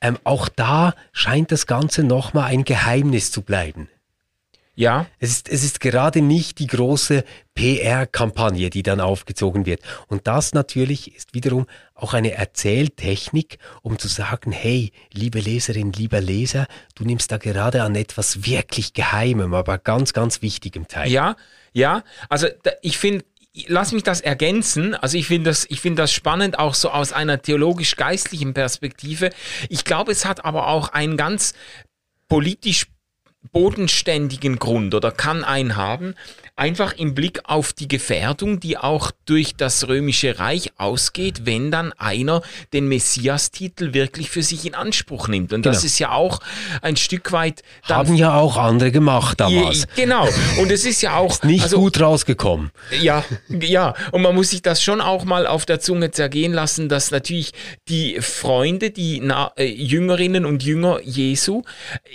Ähm, 0.00 0.18
auch 0.24 0.48
da 0.48 0.94
scheint 1.12 1.52
das 1.52 1.66
Ganze 1.66 2.02
nochmal 2.02 2.44
ein 2.50 2.64
Geheimnis 2.64 3.30
zu 3.30 3.42
bleiben. 3.42 3.88
Ja. 4.76 5.06
Es 5.18 5.30
ist, 5.30 5.48
es 5.48 5.64
ist 5.64 5.80
gerade 5.80 6.20
nicht 6.20 6.58
die 6.58 6.66
große 6.66 7.24
PR-Kampagne, 7.54 8.70
die 8.70 8.82
dann 8.82 9.00
aufgezogen 9.00 9.66
wird. 9.66 9.80
Und 10.08 10.26
das 10.26 10.52
natürlich 10.52 11.14
ist 11.14 11.34
wiederum 11.34 11.66
auch 11.94 12.12
eine 12.12 12.32
Erzähltechnik, 12.32 13.58
um 13.82 13.98
zu 13.98 14.08
sagen, 14.08 14.50
hey, 14.50 14.92
liebe 15.12 15.38
Leserin, 15.38 15.92
lieber 15.92 16.20
Leser, 16.20 16.66
du 16.96 17.04
nimmst 17.04 17.30
da 17.30 17.38
gerade 17.38 17.82
an 17.82 17.94
etwas 17.94 18.46
wirklich 18.46 18.92
Geheimem, 18.94 19.54
aber 19.54 19.78
ganz, 19.78 20.12
ganz 20.12 20.42
Wichtigem 20.42 20.88
teil. 20.88 21.10
Ja, 21.10 21.36
ja. 21.72 22.02
Also 22.28 22.48
ich 22.82 22.98
finde, 22.98 23.24
lass 23.68 23.92
mich 23.92 24.02
das 24.02 24.20
ergänzen. 24.20 24.94
Also 24.94 25.16
ich 25.16 25.28
finde 25.28 25.50
das, 25.50 25.66
ich 25.68 25.80
finde 25.80 26.02
das 26.02 26.12
spannend 26.12 26.58
auch 26.58 26.74
so 26.74 26.90
aus 26.90 27.12
einer 27.12 27.40
theologisch-geistlichen 27.40 28.54
Perspektive. 28.54 29.30
Ich 29.68 29.84
glaube, 29.84 30.10
es 30.10 30.24
hat 30.24 30.44
aber 30.44 30.66
auch 30.66 30.88
einen 30.88 31.16
ganz 31.16 31.54
politisch 32.28 32.86
bodenständigen 33.54 34.58
Grund 34.58 34.94
oder 34.94 35.10
kann 35.10 35.42
einen 35.44 35.76
haben, 35.76 36.14
einfach 36.56 36.92
im 36.92 37.14
Blick 37.14 37.40
auf 37.44 37.72
die 37.72 37.88
Gefährdung, 37.88 38.60
die 38.60 38.78
auch 38.78 39.10
durch 39.26 39.56
das 39.56 39.88
römische 39.88 40.38
Reich 40.38 40.70
ausgeht, 40.76 41.46
wenn 41.46 41.72
dann 41.72 41.92
einer 41.94 42.42
den 42.72 42.86
Messias-Titel 42.86 43.92
wirklich 43.92 44.30
für 44.30 44.42
sich 44.42 44.64
in 44.64 44.74
Anspruch 44.74 45.26
nimmt. 45.26 45.52
Und 45.52 45.66
das 45.66 45.78
genau. 45.78 45.86
ist 45.86 45.98
ja 45.98 46.12
auch 46.12 46.40
ein 46.80 46.96
Stück 46.96 47.32
weit. 47.32 47.62
Haben 47.82 48.14
ja 48.14 48.34
auch 48.34 48.56
andere 48.56 48.92
gemacht 48.92 49.40
damals. 49.40 49.86
Je, 49.96 50.04
genau. 50.04 50.28
Und 50.60 50.70
es 50.70 50.84
ist 50.84 51.02
ja 51.02 51.16
auch. 51.16 51.32
Ist 51.32 51.44
nicht 51.44 51.64
also, 51.64 51.78
gut 51.78 52.00
rausgekommen. 52.00 52.70
Ja, 53.00 53.24
ja. 53.48 53.94
Und 54.12 54.22
man 54.22 54.34
muss 54.34 54.50
sich 54.50 54.62
das 54.62 54.80
schon 54.82 55.00
auch 55.00 55.24
mal 55.24 55.48
auf 55.48 55.66
der 55.66 55.80
Zunge 55.80 56.12
zergehen 56.12 56.52
lassen, 56.52 56.88
dass 56.88 57.10
natürlich 57.10 57.52
die 57.88 58.20
Freunde, 58.20 58.90
die 58.90 59.20
Na 59.20 59.52
äh, 59.56 59.64
Jüngerinnen 59.64 60.46
und 60.46 60.62
Jünger 60.62 61.00
Jesu, 61.02 61.62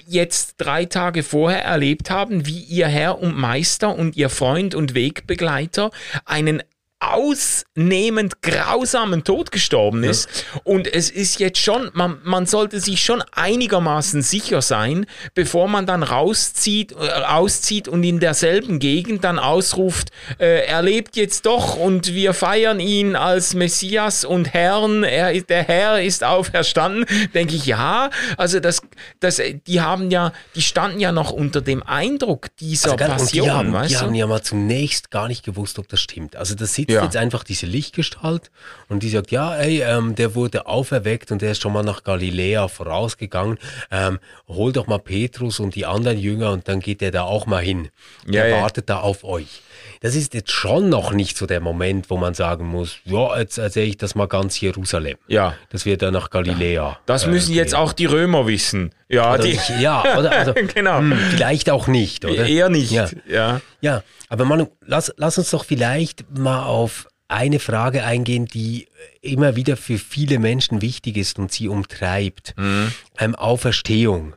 jetzt 0.08 0.56
drei 0.58 0.86
Tage 0.86 1.23
vorher 1.23 1.65
erlebt 1.65 2.10
haben, 2.10 2.45
wie 2.45 2.60
ihr 2.60 2.88
Herr 2.88 3.19
und 3.19 3.38
Meister 3.38 3.93
und 3.93 4.15
ihr 4.15 4.29
Freund 4.30 4.76
und 4.76 4.94
Wegbegleiter 4.94 5.92
einen 6.26 6.62
ausnehmend 7.00 8.42
grausamen 8.42 9.24
Tod 9.24 9.52
gestorben 9.52 10.04
ist. 10.04 10.28
Ja. 10.54 10.62
Und 10.66 10.94
es 10.94 11.10
ist 11.10 11.40
jetzt 11.40 11.60
schon, 11.60 11.90
man, 11.94 12.20
man 12.24 12.46
sollte 12.46 12.82
sich 12.82 13.04
schon 13.04 13.24
einigermaßen 13.32 14.22
sicher 14.22 14.62
sein, 14.62 15.06
bevor 15.34 15.70
man 15.70 15.86
dann 15.86 16.04
rauszieht, 16.04 16.92
äh, 16.92 17.10
auszieht 17.24 17.88
und 17.88 18.04
in 18.04 18.20
derselben 18.20 18.80
Gegend 18.80 19.24
dann 19.24 19.40
ausruft, 19.40 20.10
äh, 20.40 20.66
er 20.66 20.82
lebt 20.82 21.16
jetzt 21.16 21.46
doch 21.46 21.78
und 21.78 22.14
wir 22.14 22.34
feiern 22.34 22.82
ihn 22.82 23.16
als 23.16 23.54
Messias 23.54 24.26
und 24.26 24.54
Herrn, 24.54 25.04
er, 25.04 25.40
der 25.42 25.64
Herr 25.64 26.02
ist 26.02 26.26
auferstanden. 26.26 27.06
Denke 27.34 27.56
ich, 27.56 27.66
ja, 27.66 28.10
also 28.36 28.60
das, 28.60 28.82
das, 29.22 29.42
die 29.68 29.80
haben 29.80 30.12
ja, 30.12 30.34
die 30.56 30.62
standen 30.62 31.00
ja 31.00 31.14
noch 31.14 31.32
unter 31.32 31.62
dem 31.62 31.82
Eindruck 31.82 32.48
dieser 32.58 32.92
also, 32.92 33.06
Passion. 33.06 33.46
Die 33.46 33.52
haben, 33.52 33.74
weißt 33.74 33.90
die 33.90 33.96
du? 33.96 34.02
haben 34.02 34.16
ja 34.16 34.28
mal 34.28 34.42
zunächst 34.42 35.12
gar 35.12 35.30
nicht 35.30 35.46
gewusst, 35.46 35.80
ob 35.80 35.88
das 35.88 36.02
stimmt. 36.02 36.36
Also 36.36 36.56
das 36.56 36.74
sieht 36.74 36.88
ja. 36.89 37.04
jetzt 37.04 37.17
einfach 37.17 37.43
diese 37.43 37.65
Lichtgestalt 37.65 38.52
und 38.88 39.04
die 39.04 39.10
sagt, 39.10 39.32
ja, 39.32 39.56
ey, 39.56 39.82
ähm, 39.82 40.15
der 40.15 40.36
wurde 40.36 40.67
auferweckt 40.67 41.32
und 41.32 41.41
der 41.41 41.52
ist 41.52 41.62
schon 41.62 41.73
mal 41.73 41.84
nach 41.84 42.04
Galiläa 42.04 42.67
vorausgegangen. 42.67 43.58
Ähm, 43.91 44.19
hol 44.47 44.71
doch 44.71 44.88
mal 44.88 44.99
Petrus 44.99 45.60
und 45.60 45.75
die 45.75 45.86
anderen 45.86 46.17
Jünger 46.17 46.52
und 46.52 46.67
dann 46.67 46.80
geht 46.80 47.02
der 47.02 47.12
da 47.12 47.23
auch 47.23 47.45
mal 47.45 47.63
hin. 47.63 47.89
Ja, 48.25 48.43
der 48.43 48.47
ja. 48.49 48.62
wartet 48.62 48.89
da 48.89 48.99
auf 48.99 49.23
euch. 49.23 49.62
Das 50.02 50.15
ist 50.15 50.34
jetzt 50.34 50.52
schon 50.52 50.89
noch 50.89 51.12
nicht 51.12 51.38
so 51.38 51.45
der 51.45 51.60
Moment, 51.60 52.10
wo 52.10 52.17
man 52.17 52.34
sagen 52.34 52.67
muss, 52.67 52.97
ja, 53.06 53.38
jetzt 53.39 53.58
erzähle 53.58 53.88
ich 53.88 53.97
das 53.97 54.15
mal 54.15 54.28
ganz 54.28 54.60
Jerusalem. 54.60 55.17
Ja. 55.28 55.56
Das 55.69 55.86
wird 55.86 56.02
dann 56.02 56.13
nach 56.13 56.30
Galiläa. 56.30 56.99
Das 57.06 57.25
äh, 57.25 57.30
müssen 57.30 57.54
jetzt 57.54 57.75
auch 57.75 57.93
die 57.93 58.06
Römer 58.06 58.47
wissen. 58.47 58.91
Ja, 59.08 59.34
oder 59.34 59.43
die. 59.43 59.60
ja, 59.80 60.17
oder? 60.17 60.32
Also, 60.32 60.54
genau. 60.73 61.02
Mh, 61.02 61.15
hm, 61.15 61.23
vielleicht 61.32 61.69
auch 61.69 61.88
nicht, 61.88 62.25
oder? 62.25 62.45
Eher 62.45 62.69
nicht. 62.69 62.91
Ja. 62.91 63.10
Ja, 63.28 63.62
ja 63.82 64.04
aber 64.30 64.45
Manu, 64.45 64.67
lass, 64.86 65.12
lass 65.17 65.38
uns 65.38 65.49
doch 65.49 65.65
vielleicht 65.65 66.38
mal 66.38 66.63
auf 66.63 67.08
eine 67.28 67.60
Frage 67.60 68.04
eingehen, 68.04 68.45
die 68.45 68.88
immer 69.21 69.56
wieder 69.56 69.78
für 69.78 69.97
viele 69.97 70.39
Menschen 70.39 70.82
wichtig 70.82 71.17
ist 71.17 71.39
und 71.39 71.52
sie 71.52 71.67
umtreibt. 71.67 72.56
Mhm. 72.58 72.91
Ähm, 73.17 73.36
Auferstehung. 73.36 74.36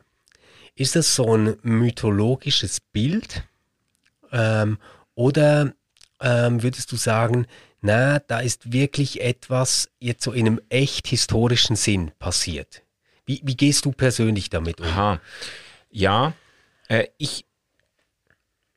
Ist 0.75 0.95
das 0.95 1.15
so 1.15 1.35
ein 1.35 1.57
mythologisches 1.61 2.79
Bild? 2.79 3.43
Ähm, 4.31 4.77
oder 5.15 5.73
ähm, 6.21 6.63
würdest 6.63 6.91
du 6.91 6.95
sagen, 6.95 7.47
na, 7.81 8.19
da 8.19 8.39
ist 8.39 8.71
wirklich 8.71 9.21
etwas 9.21 9.89
jetzt 9.99 10.23
so 10.23 10.31
in 10.31 10.47
einem 10.47 10.61
echt 10.69 11.07
historischen 11.07 11.75
Sinn 11.75 12.11
passiert? 12.17 12.83
Wie, 13.25 13.41
wie 13.43 13.55
gehst 13.55 13.85
du 13.85 13.91
persönlich 13.91 14.49
damit 14.49 14.79
um? 14.79 14.87
Aha. 14.87 15.21
Ja, 15.89 16.33
äh, 16.87 17.07
ich, 17.17 17.45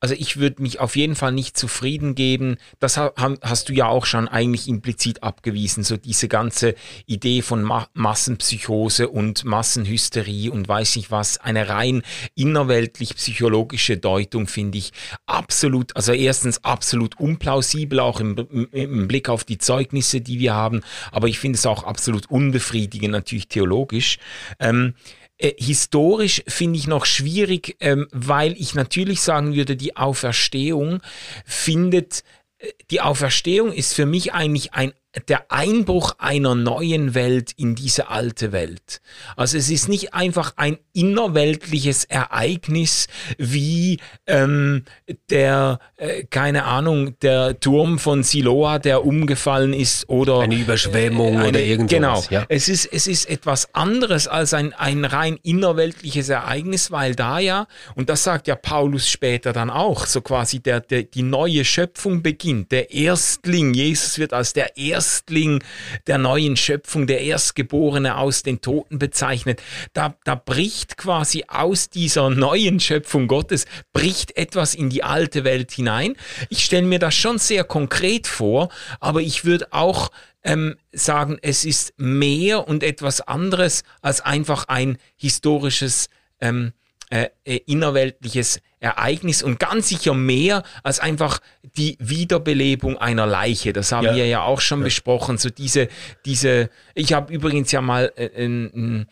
also 0.07 0.15
ich 0.21 0.37
würde 0.37 0.63
mich 0.63 0.79
auf 0.79 0.95
jeden 0.95 1.17
Fall 1.17 1.33
nicht 1.33 1.57
zufrieden 1.57 2.15
geben. 2.15 2.59
Das 2.79 2.97
hast 2.97 3.69
du 3.69 3.73
ja 3.73 3.89
auch 3.89 4.07
schon 4.07 4.29
eigentlich 4.29 4.69
implizit 4.69 5.25
abgewiesen. 5.25 5.83
So 5.83 5.97
diese 5.97 6.29
ganze 6.29 6.77
Idee 7.07 7.43
von 7.43 7.61
Ma 7.65 7.89
Massenpsychose 7.93 9.09
und 9.09 9.45
Massenhysterie 9.45 10.49
und 10.51 10.69
weiß 10.69 10.95
nicht 10.95 11.11
was. 11.11 11.39
Eine 11.39 11.69
rein 11.69 12.03
innerweltlich 12.37 13.17
psychologische 13.17 13.97
Deutung 13.97 14.47
finde 14.47 14.79
ich 14.79 14.93
absolut, 15.27 15.97
also 15.97 16.13
erstens 16.13 16.63
absolut 16.63 17.19
unplausibel, 17.19 17.99
auch 17.99 18.21
im, 18.21 18.37
im, 18.53 18.69
im 18.71 19.09
Blick 19.09 19.29
auf 19.29 19.43
die 19.43 19.59
Zeugnisse, 19.59 20.21
die 20.21 20.39
wir 20.39 20.55
haben. 20.55 20.83
Aber 21.11 21.27
ich 21.27 21.41
finde 21.41 21.57
es 21.57 21.67
auch 21.67 21.83
absolut 21.83 22.31
unbefriedigend, 22.31 23.11
natürlich 23.11 23.49
theologisch. 23.49 24.19
Ähm, 24.61 24.95
äh, 25.39 25.53
historisch 25.59 26.43
finde 26.47 26.79
ich 26.79 26.87
noch 26.87 27.05
schwierig, 27.05 27.77
ähm, 27.81 28.09
weil 28.11 28.53
ich 28.53 28.75
natürlich 28.75 29.21
sagen 29.21 29.55
würde, 29.55 29.77
die 29.77 29.97
Auferstehung 29.97 31.01
findet, 31.45 32.23
äh, 32.59 32.71
die 32.91 33.01
Auferstehung 33.01 33.73
ist 33.73 33.93
für 33.93 34.07
mich 34.07 34.33
eigentlich 34.33 34.73
ein 34.73 34.93
der 35.29 35.51
Einbruch 35.51 36.15
einer 36.19 36.55
neuen 36.55 37.15
Welt 37.15 37.53
in 37.57 37.75
diese 37.75 38.09
alte 38.09 38.53
Welt. 38.53 39.01
Also 39.37 39.57
es 39.57 39.71
ist 39.71 39.89
nicht 39.89 40.15
einfach 40.15 40.53
ein 40.57 40.79
innerweltliches 40.93 42.05
Ereignis 42.05 43.07
wie 43.39 43.99
ähm, 44.27 44.85
der, 45.31 45.79
äh, 45.97 46.25
keine 46.25 46.65
Ahnung, 46.65 47.19
der 47.21 47.59
Turm 47.61 47.99
von 47.99 48.23
Siloa, 48.23 48.79
der 48.79 49.07
umgefallen 49.07 49.73
ist 49.73 50.09
oder 50.09 50.41
eine 50.41 50.55
Überschwemmung 50.55 51.35
äh, 51.35 51.39
eine, 51.39 51.49
oder 51.49 51.61
irgendwas. 51.61 51.91
Genau, 51.91 52.25
ja. 52.31 52.45
es, 52.49 52.69
ist, 52.69 52.87
es 52.87 53.07
ist 53.07 53.29
etwas 53.29 53.75
anderes 53.75 54.29
als 54.29 54.53
ein, 54.53 54.75
ein 54.75 55.05
rein 55.05 55.39
innerweltliches 55.43 56.29
Ereignis, 56.29 56.91
weil 56.91 57.15
da 57.15 57.39
ja, 57.39 57.67
und 57.95 58.11
das 58.11 58.23
sagt 58.23 58.49
ja 58.49 58.55
Paulus 58.55 59.09
später 59.09 59.53
dann 59.53 59.71
auch, 59.71 60.07
so 60.07 60.21
quasi 60.21 60.61
der, 60.61 60.81
der, 60.81 61.05
die 61.05 61.23
neue 61.23 61.65
Schöpfung 61.65 62.23
beginnt, 62.23 62.71
der 62.71 62.93
Erstling, 62.93 63.73
Jesus 63.73 64.19
wird 64.19 64.33
als 64.33 64.53
der 64.53 64.77
Erstling 64.77 65.06
Erstling 65.07 65.63
der 66.09 66.19
neuen 66.19 66.57
Schöpfung, 66.57 67.07
der 67.07 67.21
Erstgeborene 67.21 68.17
aus 68.17 68.43
den 68.43 68.61
Toten 68.61 68.99
bezeichnet. 68.99 69.63
Da, 69.93 70.17
da 70.25 70.35
bricht 70.35 70.97
quasi 70.97 71.45
aus 71.47 71.91
dieser 71.91 72.29
neuen 72.29 72.81
Schöpfung 72.81 73.29
Gottes, 73.29 73.67
bricht 73.93 74.37
etwas 74.37 74.75
in 74.75 74.91
die 74.91 75.05
alte 75.05 75.45
Welt 75.45 75.71
hinein. 75.71 76.17
Ich 76.51 76.65
stelle 76.65 76.87
mir 76.87 76.99
das 76.99 77.15
schon 77.15 77.39
sehr 77.39 77.63
konkret 77.63 78.27
vor, 78.27 78.69
aber 78.99 79.21
ich 79.21 79.45
würde 79.45 79.73
auch 79.73 80.11
ähm, 80.43 80.75
sagen, 80.93 81.39
es 81.41 81.65
ist 81.65 81.95
mehr 81.97 82.67
und 82.67 82.83
etwas 82.83 83.21
anderes 83.21 83.85
als 84.03 84.21
einfach 84.21 84.67
ein 84.67 84.99
historisches 85.15 86.09
ähm, 86.41 86.73
äh, 87.11 87.29
äh, 87.45 87.61
innerweltliches 87.67 88.61
Ereignis 88.81 89.43
und 89.43 89.59
ganz 89.59 89.89
sicher 89.89 90.13
mehr 90.15 90.63
als 90.83 91.01
einfach 91.01 91.41
die 91.77 91.97
Wiederbelebung 92.01 92.99
einer 92.99 93.27
Leiche. 93.27 93.73
Das 93.73 93.93
haben 93.93 94.07
ja. 94.07 94.15
wir 94.17 94.27
ja 94.27 94.43
auch 94.43 94.61
schon 94.61 94.81
ja. 94.81 94.85
besprochen. 94.85 95.39
So 95.39 95.51
diese, 95.51 95.89
diese, 96.25 96.69
ich 96.95 97.13
habe 97.13 97.33
übrigens 97.33 97.71
ja 97.73 97.81
mal 97.81 98.13
äh, 98.17 98.27
äh, 98.27 99.05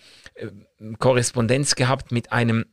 Korrespondenz 0.98 1.76
gehabt 1.76 2.10
mit 2.12 2.32
einem 2.32 2.64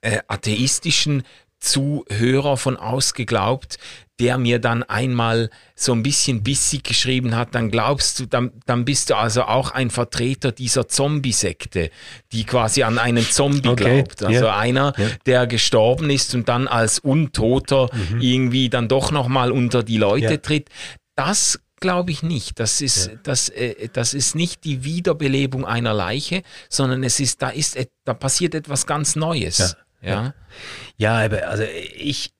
äh, 0.00 0.20
atheistischen 0.28 1.24
Zuhörer 1.60 2.56
von 2.56 2.76
ausgeglaubt, 2.76 3.78
der 4.20 4.36
mir 4.36 4.58
dann 4.58 4.82
einmal 4.82 5.50
so 5.76 5.92
ein 5.92 6.02
bisschen 6.02 6.42
bissig 6.42 6.82
geschrieben 6.82 7.36
hat, 7.36 7.54
dann 7.54 7.70
glaubst 7.70 8.18
du, 8.18 8.26
dann, 8.26 8.52
dann 8.66 8.84
bist 8.84 9.10
du 9.10 9.16
also 9.16 9.42
auch 9.42 9.70
ein 9.70 9.90
Vertreter 9.90 10.50
dieser 10.50 10.88
Zombie-Sekte, 10.88 11.90
die 12.32 12.44
quasi 12.44 12.82
an 12.82 12.98
einen 12.98 13.24
Zombie 13.24 13.68
okay, 13.68 14.02
glaubt. 14.02 14.22
Also 14.24 14.44
yeah, 14.46 14.58
einer, 14.58 14.92
yeah. 14.98 15.10
der 15.26 15.46
gestorben 15.46 16.10
ist 16.10 16.34
und 16.34 16.48
dann 16.48 16.66
als 16.66 16.98
Untoter 16.98 17.90
mhm. 17.92 18.20
irgendwie 18.20 18.68
dann 18.68 18.88
doch 18.88 19.12
nochmal 19.12 19.52
unter 19.52 19.82
die 19.82 19.98
Leute 19.98 20.26
yeah. 20.26 20.36
tritt. 20.38 20.68
Das 21.14 21.60
glaube 21.80 22.10
ich 22.10 22.24
nicht. 22.24 22.58
Das 22.58 22.80
ist, 22.80 23.06
ja. 23.06 23.12
das, 23.22 23.48
äh, 23.50 23.88
das 23.92 24.14
ist 24.14 24.34
nicht 24.34 24.64
die 24.64 24.82
Wiederbelebung 24.82 25.64
einer 25.64 25.94
Leiche, 25.94 26.42
sondern 26.68 27.04
es 27.04 27.20
ist, 27.20 27.40
da 27.40 27.50
ist, 27.50 27.78
da 28.04 28.14
passiert 28.14 28.56
etwas 28.56 28.86
ganz 28.86 29.14
Neues. 29.14 29.58
Ja. 29.58 29.66
Ja, 30.00 30.34
ja 30.96 31.24
aber 31.24 31.48
also 31.48 31.64
ich, 31.64 32.32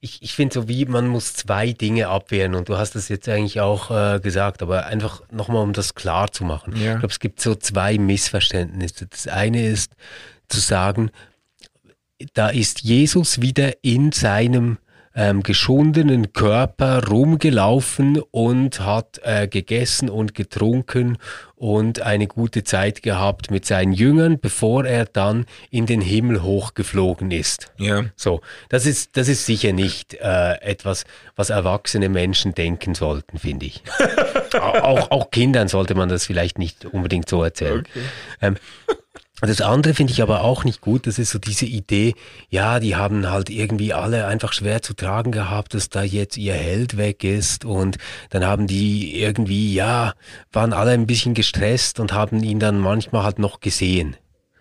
ich, 0.00 0.22
ich 0.22 0.34
finde 0.34 0.54
so 0.54 0.68
wie, 0.68 0.84
man 0.84 1.08
muss 1.08 1.32
zwei 1.32 1.72
Dinge 1.72 2.08
abwehren 2.08 2.54
und 2.54 2.68
du 2.68 2.76
hast 2.76 2.94
das 2.94 3.08
jetzt 3.08 3.28
eigentlich 3.28 3.60
auch 3.60 3.90
äh, 3.90 4.20
gesagt, 4.20 4.62
aber 4.62 4.86
einfach 4.86 5.22
nochmal, 5.30 5.62
um 5.62 5.72
das 5.72 5.94
klar 5.94 6.30
zu 6.30 6.44
machen. 6.44 6.76
Ja. 6.76 6.92
Ich 6.92 6.98
glaube, 6.98 7.12
es 7.12 7.20
gibt 7.20 7.40
so 7.40 7.54
zwei 7.54 7.98
Missverständnisse. 7.98 9.06
Das 9.06 9.26
eine 9.26 9.66
ist 9.66 9.92
zu 10.48 10.60
sagen, 10.60 11.10
da 12.34 12.48
ist 12.48 12.82
Jesus 12.82 13.40
wieder 13.40 13.82
in 13.82 14.12
seinem 14.12 14.78
ähm, 15.14 15.42
geschundenen 15.42 16.32
Körper 16.32 17.06
rumgelaufen 17.06 18.20
und 18.30 18.80
hat 18.80 19.20
äh, 19.22 19.46
gegessen 19.46 20.10
und 20.10 20.34
getrunken 20.34 21.18
und 21.54 22.00
eine 22.02 22.26
gute 22.26 22.64
Zeit 22.64 23.02
gehabt 23.02 23.50
mit 23.50 23.64
seinen 23.64 23.92
Jüngern, 23.92 24.38
bevor 24.40 24.84
er 24.84 25.04
dann 25.06 25.46
in 25.70 25.86
den 25.86 26.00
Himmel 26.00 26.42
hochgeflogen 26.42 27.30
ist. 27.30 27.72
Ja. 27.78 28.04
So, 28.16 28.40
das 28.68 28.86
ist, 28.86 29.16
das 29.16 29.28
ist 29.28 29.46
sicher 29.46 29.72
nicht 29.72 30.14
äh, 30.14 30.60
etwas, 30.60 31.04
was 31.36 31.50
erwachsene 31.50 32.08
Menschen 32.08 32.54
denken 32.54 32.94
sollten, 32.94 33.38
finde 33.38 33.66
ich. 33.66 33.82
auch, 34.60 35.10
auch 35.10 35.30
Kindern 35.30 35.68
sollte 35.68 35.94
man 35.94 36.08
das 36.08 36.26
vielleicht 36.26 36.58
nicht 36.58 36.84
unbedingt 36.86 37.28
so 37.28 37.42
erzählen. 37.42 37.80
Okay. 37.80 38.02
Ähm, 38.42 38.56
das 39.46 39.60
andere 39.60 39.94
finde 39.94 40.12
ich 40.12 40.22
aber 40.22 40.42
auch 40.42 40.64
nicht 40.64 40.80
gut. 40.80 41.06
Das 41.06 41.18
ist 41.18 41.30
so 41.30 41.38
diese 41.38 41.66
Idee, 41.66 42.14
ja, 42.50 42.80
die 42.80 42.96
haben 42.96 43.30
halt 43.30 43.50
irgendwie 43.50 43.92
alle 43.92 44.26
einfach 44.26 44.52
schwer 44.52 44.82
zu 44.82 44.94
tragen 44.94 45.32
gehabt, 45.32 45.74
dass 45.74 45.88
da 45.88 46.02
jetzt 46.02 46.36
ihr 46.36 46.54
Held 46.54 46.96
weg 46.96 47.24
ist 47.24 47.64
und 47.64 47.98
dann 48.30 48.44
haben 48.44 48.66
die 48.66 49.20
irgendwie, 49.20 49.74
ja, 49.74 50.14
waren 50.52 50.72
alle 50.72 50.92
ein 50.92 51.06
bisschen 51.06 51.34
gestresst 51.34 52.00
und 52.00 52.12
haben 52.12 52.42
ihn 52.42 52.60
dann 52.60 52.78
manchmal 52.78 53.24
halt 53.24 53.38
noch 53.38 53.60
gesehen. 53.60 54.16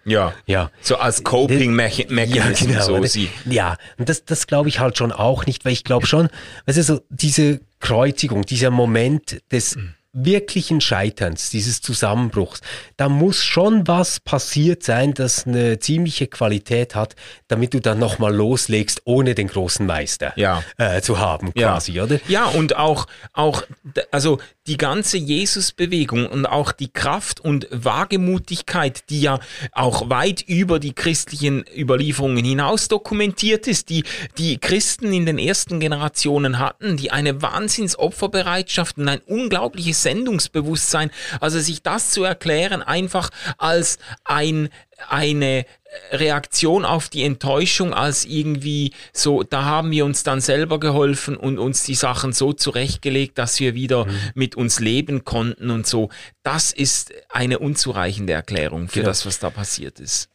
Ja, 0.06 0.34
ja. 0.46 0.70
So 0.82 0.98
als 0.98 1.24
Coping-Mechanismus. 1.24 2.36
Ja, 2.36 2.52
genau. 2.52 2.86
so 2.86 3.04
sie. 3.06 3.30
ja, 3.46 3.78
und 3.98 4.10
das, 4.10 4.26
das 4.26 4.48
glaube 4.48 4.70
ich 4.70 4.80
halt 4.80 4.98
schon 4.98 5.12
auch 5.12 5.46
nicht, 5.46 5.64
weil 5.64 5.72
ich 5.72 5.84
glaube 5.84 6.08
schon, 6.08 6.28
weißt 6.66 6.78
du, 6.78 6.84
so 6.84 7.02
diese 7.10 7.62
Kreuzigung, 7.80 8.44
dieser 8.46 8.70
Moment 8.70 9.42
des 9.52 9.76
mhm 9.78 9.94
wirklichen 10.14 10.80
Scheiterns, 10.80 11.50
dieses 11.50 11.82
Zusammenbruchs, 11.82 12.62
da 12.98 13.10
muss 13.10 13.44
schon 13.44 13.88
was 13.88 14.20
passiert 14.20 14.84
sein, 14.84 15.16
das 15.16 15.48
eine 15.48 15.80
ziemliche 15.80 16.28
Qualität 16.28 16.94
hat, 16.94 17.16
damit 17.48 17.74
du 17.74 17.82
dann 17.82 17.98
nochmal 17.98 18.34
loslegst, 18.34 19.02
ohne 19.06 19.34
den 19.34 19.48
großen 19.48 19.86
Meister 19.86 20.34
ja. 20.36 20.64
äh, 20.78 21.02
zu 21.02 21.20
haben, 21.20 21.54
quasi, 21.54 21.94
ja. 21.94 22.04
oder? 22.04 22.20
Ja, 22.28 22.46
und 22.46 22.76
auch, 22.76 23.08
auch, 23.34 23.64
also 24.12 24.38
die 24.68 24.78
ganze 24.78 25.18
Jesus-Bewegung 25.18 26.28
und 26.28 26.46
auch 26.46 26.72
die 26.72 26.94
Kraft 26.94 27.40
und 27.40 27.68
Wagemutigkeit, 27.72 29.10
die 29.10 29.22
ja 29.22 29.40
auch 29.72 30.10
weit 30.10 30.42
über 30.44 30.80
die 30.80 30.94
christlichen 30.94 31.66
Überlieferungen 31.76 32.46
hinaus 32.46 32.88
dokumentiert 32.88 33.68
ist, 33.68 33.90
die 33.90 34.04
die 34.38 34.60
Christen 34.60 35.12
in 35.12 35.26
den 35.26 35.40
ersten 35.40 35.80
Generationen 35.80 36.60
hatten, 36.60 36.98
die 36.98 37.12
eine 37.12 37.42
Wahnsinnsopferbereitschaft 37.42 38.98
und 39.00 39.10
ein 39.10 39.20
unglaubliches 39.22 40.03
Sendungsbewusstsein, 40.04 41.12
also 41.40 41.60
sich 41.60 41.82
das 41.82 42.12
zu 42.12 42.24
erklären 42.24 42.82
einfach 42.82 43.30
als 43.58 43.98
ein, 44.24 44.70
eine 45.10 45.66
Reaktion 46.12 46.86
auf 46.86 47.10
die 47.10 47.24
Enttäuschung 47.24 47.94
als 47.94 48.26
irgendwie 48.26 48.94
so, 49.12 49.44
da 49.44 49.66
haben 49.66 49.92
wir 49.92 50.06
uns 50.06 50.24
dann 50.24 50.42
selber 50.42 50.80
geholfen 50.80 51.38
und 51.38 51.60
uns 51.60 51.84
die 51.84 51.96
Sachen 51.96 52.34
so 52.34 52.54
zurechtgelegt, 52.54 53.38
dass 53.38 53.60
wir 53.60 53.74
wieder 53.74 54.06
mhm. 54.06 54.20
mit 54.36 54.56
uns 54.56 54.80
leben 54.80 55.24
konnten 55.24 55.70
und 55.70 55.88
so. 55.88 56.10
Das 56.44 56.72
ist 56.72 57.14
eine 57.30 57.60
unzureichende 57.60 58.34
Erklärung 58.34 58.88
für 58.88 59.00
genau. 59.00 59.10
das, 59.10 59.26
was 59.26 59.40
da 59.40 59.50
passiert 59.50 60.00
ist. 60.00 60.30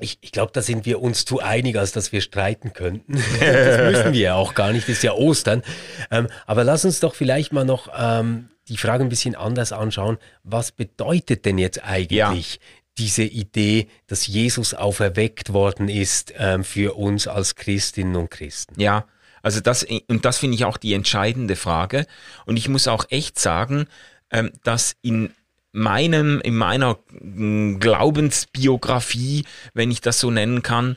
Ich, 0.00 0.18
ich 0.22 0.32
glaube, 0.32 0.50
da 0.52 0.60
sind 0.60 0.86
wir 0.86 1.00
uns 1.00 1.24
zu 1.24 1.38
einig, 1.38 1.78
als 1.78 1.92
dass 1.92 2.10
wir 2.10 2.20
streiten 2.20 2.72
könnten. 2.72 3.14
das 3.40 3.92
müssen 3.92 4.12
wir 4.12 4.20
ja 4.20 4.34
auch 4.34 4.54
gar 4.54 4.72
nicht, 4.72 4.88
das 4.88 4.96
ist 4.96 5.04
ja 5.04 5.12
Ostern. 5.12 5.62
Ähm, 6.10 6.28
aber 6.46 6.64
lass 6.64 6.84
uns 6.84 6.98
doch 6.98 7.14
vielleicht 7.14 7.52
mal 7.52 7.64
noch 7.64 7.88
ähm, 7.96 8.48
die 8.68 8.76
Frage 8.76 9.04
ein 9.04 9.08
bisschen 9.08 9.34
anders 9.34 9.72
anschauen. 9.72 10.18
Was 10.42 10.72
bedeutet 10.72 11.44
denn 11.44 11.58
jetzt 11.58 11.84
eigentlich 11.84 12.54
ja. 12.54 12.60
diese 12.98 13.24
Idee, 13.24 13.88
dass 14.06 14.26
Jesus 14.26 14.74
auferweckt 14.74 15.52
worden 15.52 15.88
ist 15.88 16.32
ähm, 16.36 16.64
für 16.64 16.96
uns 16.96 17.26
als 17.26 17.54
Christinnen 17.54 18.16
und 18.16 18.30
Christen? 18.30 18.80
Ja, 18.80 19.06
also 19.42 19.60
das, 19.60 19.86
und 20.08 20.24
das 20.24 20.38
finde 20.38 20.54
ich 20.54 20.64
auch 20.64 20.78
die 20.78 20.94
entscheidende 20.94 21.56
Frage. 21.56 22.06
Und 22.46 22.56
ich 22.56 22.68
muss 22.68 22.88
auch 22.88 23.04
echt 23.10 23.38
sagen, 23.38 23.86
ähm, 24.30 24.52
dass 24.62 24.96
in 25.02 25.34
meinem, 25.74 26.40
in 26.40 26.56
meiner 26.56 26.96
Glaubensbiografie, 27.10 29.44
wenn 29.74 29.90
ich 29.90 30.00
das 30.00 30.20
so 30.20 30.30
nennen 30.30 30.62
kann, 30.62 30.96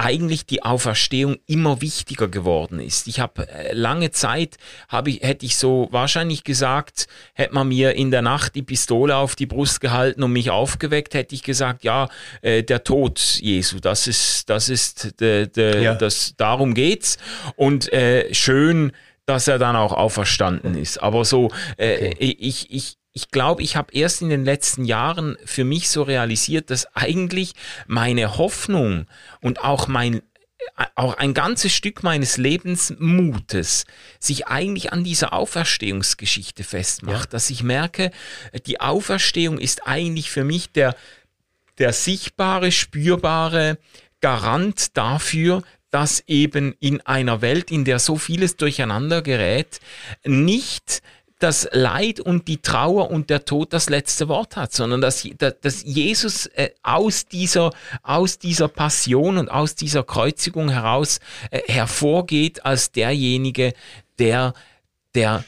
eigentlich 0.00 0.46
die 0.46 0.62
Auferstehung 0.62 1.36
immer 1.46 1.82
wichtiger 1.82 2.26
geworden 2.26 2.80
ist. 2.80 3.06
Ich 3.06 3.20
habe 3.20 3.46
äh, 3.48 3.74
lange 3.74 4.10
Zeit, 4.10 4.56
hab 4.88 5.06
ich, 5.06 5.20
hätte 5.20 5.44
ich 5.44 5.58
so 5.58 5.88
wahrscheinlich 5.90 6.42
gesagt, 6.42 7.06
hätte 7.34 7.54
man 7.54 7.68
mir 7.68 7.94
in 7.94 8.10
der 8.10 8.22
Nacht 8.22 8.54
die 8.54 8.62
Pistole 8.62 9.14
auf 9.14 9.36
die 9.36 9.44
Brust 9.44 9.82
gehalten 9.82 10.22
und 10.22 10.32
mich 10.32 10.50
aufgeweckt, 10.50 11.12
hätte 11.12 11.34
ich 11.34 11.42
gesagt, 11.42 11.84
ja, 11.84 12.08
äh, 12.40 12.62
der 12.62 12.82
Tod 12.82 13.18
Jesu, 13.42 13.78
das 13.78 14.06
ist, 14.06 14.48
das 14.48 14.70
ist, 14.70 15.20
de, 15.20 15.46
de, 15.46 15.82
ja. 15.82 15.94
das, 15.94 16.32
darum 16.38 16.72
geht's. 16.72 17.18
Und 17.56 17.92
äh, 17.92 18.32
schön, 18.32 18.92
dass 19.26 19.48
er 19.48 19.58
dann 19.58 19.76
auch 19.76 19.92
auferstanden 19.92 20.76
ist. 20.76 21.02
Aber 21.02 21.26
so, 21.26 21.50
äh, 21.76 22.08
okay. 22.08 22.36
ich, 22.38 22.70
ich, 22.72 22.96
ich 23.12 23.30
glaube, 23.30 23.62
ich 23.62 23.76
habe 23.76 23.92
erst 23.92 24.22
in 24.22 24.28
den 24.28 24.44
letzten 24.44 24.84
Jahren 24.84 25.36
für 25.44 25.64
mich 25.64 25.88
so 25.88 26.02
realisiert, 26.02 26.70
dass 26.70 26.94
eigentlich 26.94 27.54
meine 27.86 28.38
Hoffnung 28.38 29.06
und 29.40 29.62
auch 29.62 29.88
mein 29.88 30.22
auch 30.94 31.14
ein 31.14 31.32
ganzes 31.32 31.72
Stück 31.72 32.02
meines 32.02 32.36
Lebensmutes 32.36 33.86
sich 34.18 34.46
eigentlich 34.46 34.92
an 34.92 35.04
dieser 35.04 35.32
Auferstehungsgeschichte 35.32 36.64
festmacht, 36.64 37.26
ja. 37.26 37.30
dass 37.30 37.50
ich 37.50 37.62
merke, 37.62 38.10
die 38.66 38.80
Auferstehung 38.80 39.58
ist 39.58 39.86
eigentlich 39.86 40.30
für 40.30 40.44
mich 40.44 40.70
der, 40.70 40.94
der 41.78 41.92
sichtbare, 41.94 42.72
spürbare 42.72 43.78
Garant 44.20 44.96
dafür, 44.98 45.62
dass 45.90 46.22
eben 46.26 46.74
in 46.78 47.00
einer 47.00 47.40
Welt, 47.40 47.70
in 47.70 47.84
der 47.84 47.98
so 47.98 48.16
vieles 48.16 48.56
durcheinander 48.56 49.22
gerät, 49.22 49.80
nicht 50.24 51.02
das 51.42 51.68
Leid 51.72 52.20
und 52.20 52.48
die 52.48 52.58
Trauer 52.58 53.10
und 53.10 53.30
der 53.30 53.44
Tod 53.44 53.72
das 53.72 53.88
letzte 53.88 54.28
Wort 54.28 54.56
hat, 54.56 54.72
sondern 54.72 55.00
dass, 55.00 55.26
dass 55.38 55.82
Jesus 55.82 56.46
äh, 56.46 56.70
aus, 56.82 57.26
dieser, 57.26 57.72
aus 58.02 58.38
dieser 58.38 58.68
Passion 58.68 59.38
und 59.38 59.48
aus 59.48 59.74
dieser 59.74 60.04
Kreuzigung 60.04 60.68
heraus 60.68 61.18
äh, 61.50 61.60
hervorgeht 61.66 62.64
als 62.64 62.92
derjenige, 62.92 63.72
der, 64.18 64.52
der, 65.14 65.44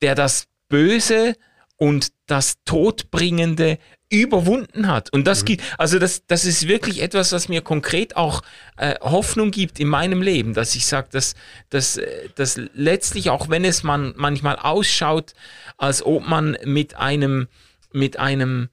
der 0.00 0.14
das 0.14 0.46
Böse 0.68 1.34
und 1.76 2.12
das 2.26 2.56
Todbringende 2.64 3.78
überwunden 4.10 4.86
hat. 4.86 5.12
Und 5.12 5.26
das 5.26 5.42
mhm. 5.42 5.46
gibt, 5.46 5.62
also 5.78 5.98
das, 5.98 6.26
das 6.26 6.44
ist 6.44 6.66
wirklich 6.66 7.02
etwas, 7.02 7.32
was 7.32 7.48
mir 7.48 7.60
konkret 7.60 8.16
auch 8.16 8.42
äh, 8.76 8.94
Hoffnung 9.00 9.50
gibt 9.50 9.80
in 9.80 9.88
meinem 9.88 10.22
Leben, 10.22 10.54
dass 10.54 10.74
ich 10.74 10.86
sage, 10.86 11.08
dass, 11.10 11.34
dass, 11.70 11.98
äh, 11.98 12.28
dass 12.34 12.60
letztlich, 12.74 13.30
auch 13.30 13.48
wenn 13.48 13.64
es 13.64 13.82
man 13.82 14.14
manchmal 14.16 14.56
ausschaut, 14.56 15.34
als 15.76 16.02
ob 16.02 16.26
man 16.26 16.56
mit 16.64 16.96
einem, 16.96 17.48
mit 17.92 18.18
einem 18.18 18.70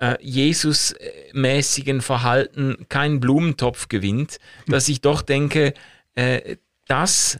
äh, 0.00 0.16
Jesus-mäßigen 0.20 2.02
Verhalten 2.02 2.86
keinen 2.88 3.20
Blumentopf 3.20 3.88
gewinnt, 3.88 4.38
dass 4.66 4.88
ich 4.88 5.00
doch 5.00 5.22
denke, 5.22 5.72
äh, 6.14 6.56
das 6.86 7.38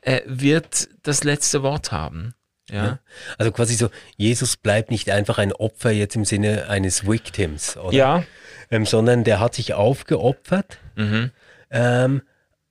äh, 0.00 0.22
wird 0.24 0.88
das 1.02 1.24
letzte 1.24 1.62
Wort 1.62 1.92
haben. 1.92 2.34
Ja. 2.72 2.98
Also 3.38 3.52
quasi 3.52 3.74
so, 3.74 3.90
Jesus 4.16 4.56
bleibt 4.56 4.90
nicht 4.90 5.10
einfach 5.10 5.38
ein 5.38 5.52
Opfer 5.52 5.90
jetzt 5.90 6.16
im 6.16 6.24
Sinne 6.24 6.68
eines 6.68 7.06
Victims, 7.06 7.76
oder? 7.76 7.96
Ja. 7.96 8.24
Ähm, 8.70 8.86
sondern 8.86 9.24
der 9.24 9.40
hat 9.40 9.54
sich 9.54 9.74
aufgeopfert, 9.74 10.78
mhm. 10.94 11.32
ähm, 11.70 12.22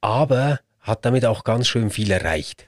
aber 0.01 0.59
hat 0.79 1.05
damit 1.05 1.25
auch 1.25 1.43
ganz 1.43 1.67
schön 1.67 1.89
viel 1.89 2.09
erreicht. 2.11 2.67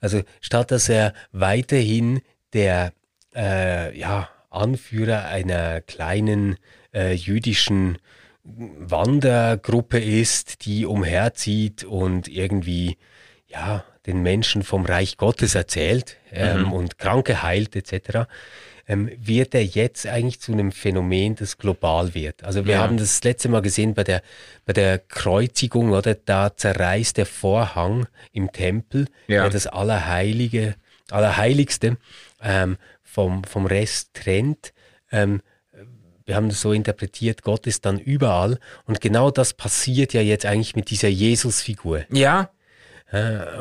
Also 0.00 0.22
statt 0.40 0.70
dass 0.72 0.88
er 0.88 1.14
weiterhin 1.30 2.20
der 2.52 2.92
äh, 3.34 3.96
ja, 3.96 4.28
Anführer 4.50 5.26
einer 5.26 5.80
kleinen 5.80 6.56
äh, 6.92 7.12
jüdischen 7.12 7.98
Wandergruppe 8.44 10.00
ist, 10.00 10.66
die 10.66 10.84
umherzieht 10.84 11.84
und 11.84 12.26
irgendwie 12.26 12.98
ja 13.46 13.84
den 14.06 14.22
Menschen 14.22 14.64
vom 14.64 14.84
Reich 14.84 15.16
Gottes 15.16 15.54
erzählt 15.54 16.16
ähm, 16.32 16.62
mhm. 16.62 16.72
und 16.72 16.98
Kranke 16.98 17.42
heilt 17.42 17.76
etc., 17.76 18.26
ähm, 18.88 19.10
wird 19.16 19.54
er 19.54 19.64
jetzt 19.64 20.06
eigentlich 20.06 20.40
zu 20.40 20.52
einem 20.52 20.72
Phänomen, 20.72 21.36
das 21.36 21.58
global 21.58 22.14
wird. 22.14 22.42
Also 22.42 22.66
wir 22.66 22.74
ja. 22.74 22.80
haben 22.80 22.96
das 22.96 23.22
letzte 23.22 23.48
Mal 23.48 23.62
gesehen 23.62 23.94
bei 23.94 24.04
der, 24.04 24.22
bei 24.64 24.72
der 24.72 24.98
Kreuzigung, 24.98 25.90
oder? 25.90 26.14
Da 26.14 26.56
zerreißt 26.56 27.16
der 27.16 27.26
Vorhang 27.26 28.06
im 28.32 28.50
Tempel, 28.50 29.06
ja. 29.28 29.42
der 29.42 29.50
das 29.50 29.66
Allerheilige, 29.66 30.74
Allerheiligste 31.10 31.96
ähm, 32.42 32.76
vom, 33.02 33.44
vom 33.44 33.66
Rest 33.66 34.14
trennt. 34.14 34.72
Ähm, 35.12 35.42
wir 36.24 36.36
haben 36.36 36.48
das 36.48 36.60
so 36.60 36.72
interpretiert, 36.72 37.42
Gott 37.42 37.66
ist 37.66 37.84
dann 37.84 37.98
überall. 37.98 38.58
Und 38.84 39.00
genau 39.00 39.30
das 39.30 39.54
passiert 39.54 40.12
ja 40.12 40.20
jetzt 40.20 40.46
eigentlich 40.46 40.76
mit 40.76 40.90
dieser 40.90 41.08
Jesus-Figur. 41.08 42.04
Ja. 42.10 42.50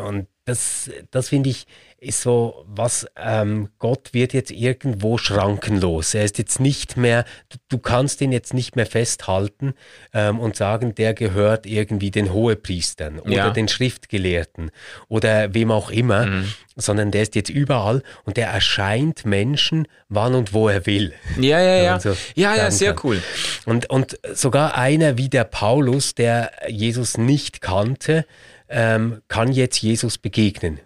Und 0.08 0.28
das, 0.46 0.90
das 1.12 1.30
finde 1.30 1.50
ich, 1.50 1.68
ist 2.00 2.22
so 2.22 2.66
was, 2.66 3.06
ähm, 3.16 3.70
Gott 3.78 4.10
wird 4.12 4.34
jetzt 4.34 4.50
irgendwo 4.50 5.20
schrankenlos. 5.20 6.16
Er 6.16 6.26
ist 6.26 6.40
jetzt 6.40 6.60
nicht 6.60 6.98
mehr, 6.98 7.26
du, 7.50 7.58
du 7.70 7.78
kannst 7.78 8.22
ihn 8.22 8.32
jetzt 8.32 8.56
nicht 8.56 8.76
mehr 8.76 8.88
festhalten 8.88 9.76
ähm, 10.12 10.40
und 10.40 10.56
sagen, 10.56 10.96
der 10.96 11.14
gehört 11.14 11.68
irgendwie 11.68 12.10
den 12.10 12.34
Hohepriestern 12.34 13.20
oder 13.20 13.32
ja. 13.32 13.50
den 13.52 13.68
Schriftgelehrten 13.68 14.72
oder 15.10 15.54
wem 15.54 15.70
auch 15.70 15.92
immer, 15.92 16.26
mhm. 16.26 16.52
sondern 16.76 17.12
der 17.12 17.22
ist 17.22 17.36
jetzt 17.36 17.52
überall 17.52 18.02
und 18.26 18.36
der 18.36 18.48
erscheint 18.48 19.24
Menschen, 19.24 19.88
wann 20.10 20.34
und 20.34 20.54
wo 20.54 20.70
er 20.70 20.88
will. 20.88 21.14
Ja, 21.40 21.60
ja, 21.62 21.76
ja. 21.84 22.00
So 22.00 22.18
ja, 22.34 22.56
ja, 22.56 22.72
sehr 22.72 22.96
kann. 22.96 23.02
cool. 23.04 23.24
Und, 23.66 23.92
und 23.92 24.18
sogar 24.34 24.76
einer 24.76 25.20
wie 25.20 25.30
der 25.30 25.44
Paulus, 25.44 26.16
der 26.16 26.52
Jesus 26.68 27.20
nicht 27.20 27.62
kannte, 27.62 28.26
ähm, 28.72 29.22
kann 29.28 29.52
jetzt 29.52 29.82
Jesus 29.82 30.18
begegnen. 30.18 30.80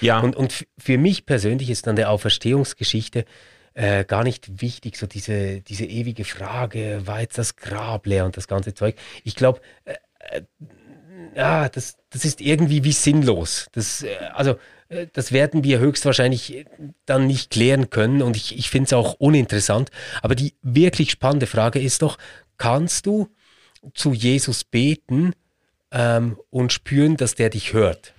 Ja. 0.00 0.20
Und, 0.20 0.36
und 0.36 0.66
für 0.78 0.98
mich 0.98 1.26
persönlich 1.26 1.70
ist 1.70 1.86
dann 1.86 1.96
der 1.96 2.10
Auferstehungsgeschichte 2.10 3.24
äh, 3.74 4.04
gar 4.04 4.24
nicht 4.24 4.60
wichtig, 4.60 4.96
so 4.96 5.06
diese, 5.06 5.60
diese 5.60 5.84
ewige 5.84 6.24
Frage, 6.24 7.02
war 7.04 7.20
jetzt 7.20 7.38
das 7.38 7.56
Grab 7.56 8.06
leer 8.06 8.24
und 8.24 8.36
das 8.36 8.48
ganze 8.48 8.74
Zeug. 8.74 8.96
Ich 9.24 9.34
glaube, 9.34 9.60
äh, 9.84 9.94
äh, 10.18 10.42
ja, 11.34 11.68
das, 11.68 11.96
das 12.10 12.24
ist 12.24 12.40
irgendwie 12.40 12.84
wie 12.84 12.92
sinnlos. 12.92 13.68
Das, 13.72 14.02
äh, 14.02 14.16
also, 14.34 14.56
äh, 14.88 15.06
das 15.12 15.32
werden 15.32 15.64
wir 15.64 15.78
höchstwahrscheinlich 15.78 16.66
dann 17.06 17.26
nicht 17.26 17.50
klären 17.50 17.90
können 17.90 18.22
und 18.22 18.36
ich, 18.36 18.56
ich 18.56 18.70
finde 18.70 18.86
es 18.86 18.92
auch 18.92 19.14
uninteressant. 19.14 19.90
Aber 20.22 20.34
die 20.34 20.54
wirklich 20.62 21.10
spannende 21.10 21.46
Frage 21.46 21.80
ist 21.80 22.02
doch, 22.02 22.18
kannst 22.56 23.06
du 23.06 23.28
zu 23.94 24.12
Jesus 24.12 24.64
beten, 24.64 25.34
ähm, 25.90 26.38
und 26.50 26.72
spüren, 26.72 27.16
dass 27.16 27.34
der 27.34 27.50
dich 27.50 27.72
hört. 27.72 28.12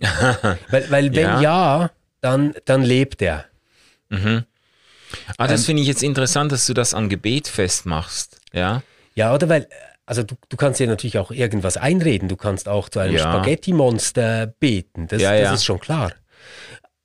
weil, 0.70 0.90
weil 0.90 1.14
wenn 1.14 1.22
ja, 1.22 1.40
ja 1.40 1.90
dann, 2.20 2.54
dann 2.64 2.82
lebt 2.82 3.22
er. 3.22 3.44
Mhm. 4.08 4.44
Ah, 5.36 5.46
das 5.46 5.62
ähm, 5.62 5.66
finde 5.66 5.82
ich 5.82 5.88
jetzt 5.88 6.02
interessant, 6.02 6.52
dass 6.52 6.66
du 6.66 6.74
das 6.74 6.94
an 6.94 7.08
Gebet 7.08 7.48
festmachst. 7.48 8.40
Ja, 8.52 8.82
ja 9.14 9.34
oder 9.34 9.48
weil, 9.48 9.68
also 10.06 10.22
du, 10.22 10.36
du 10.48 10.56
kannst 10.56 10.80
dir 10.80 10.86
natürlich 10.86 11.18
auch 11.18 11.30
irgendwas 11.30 11.76
einreden. 11.76 12.28
Du 12.28 12.36
kannst 12.36 12.68
auch 12.68 12.88
zu 12.88 13.00
einem 13.00 13.14
ja. 13.14 13.20
Spaghetti-Monster 13.20 14.46
beten. 14.46 15.08
Das, 15.08 15.20
ja, 15.20 15.38
das 15.40 15.54
ist 15.54 15.64
schon 15.64 15.80
klar. 15.80 16.12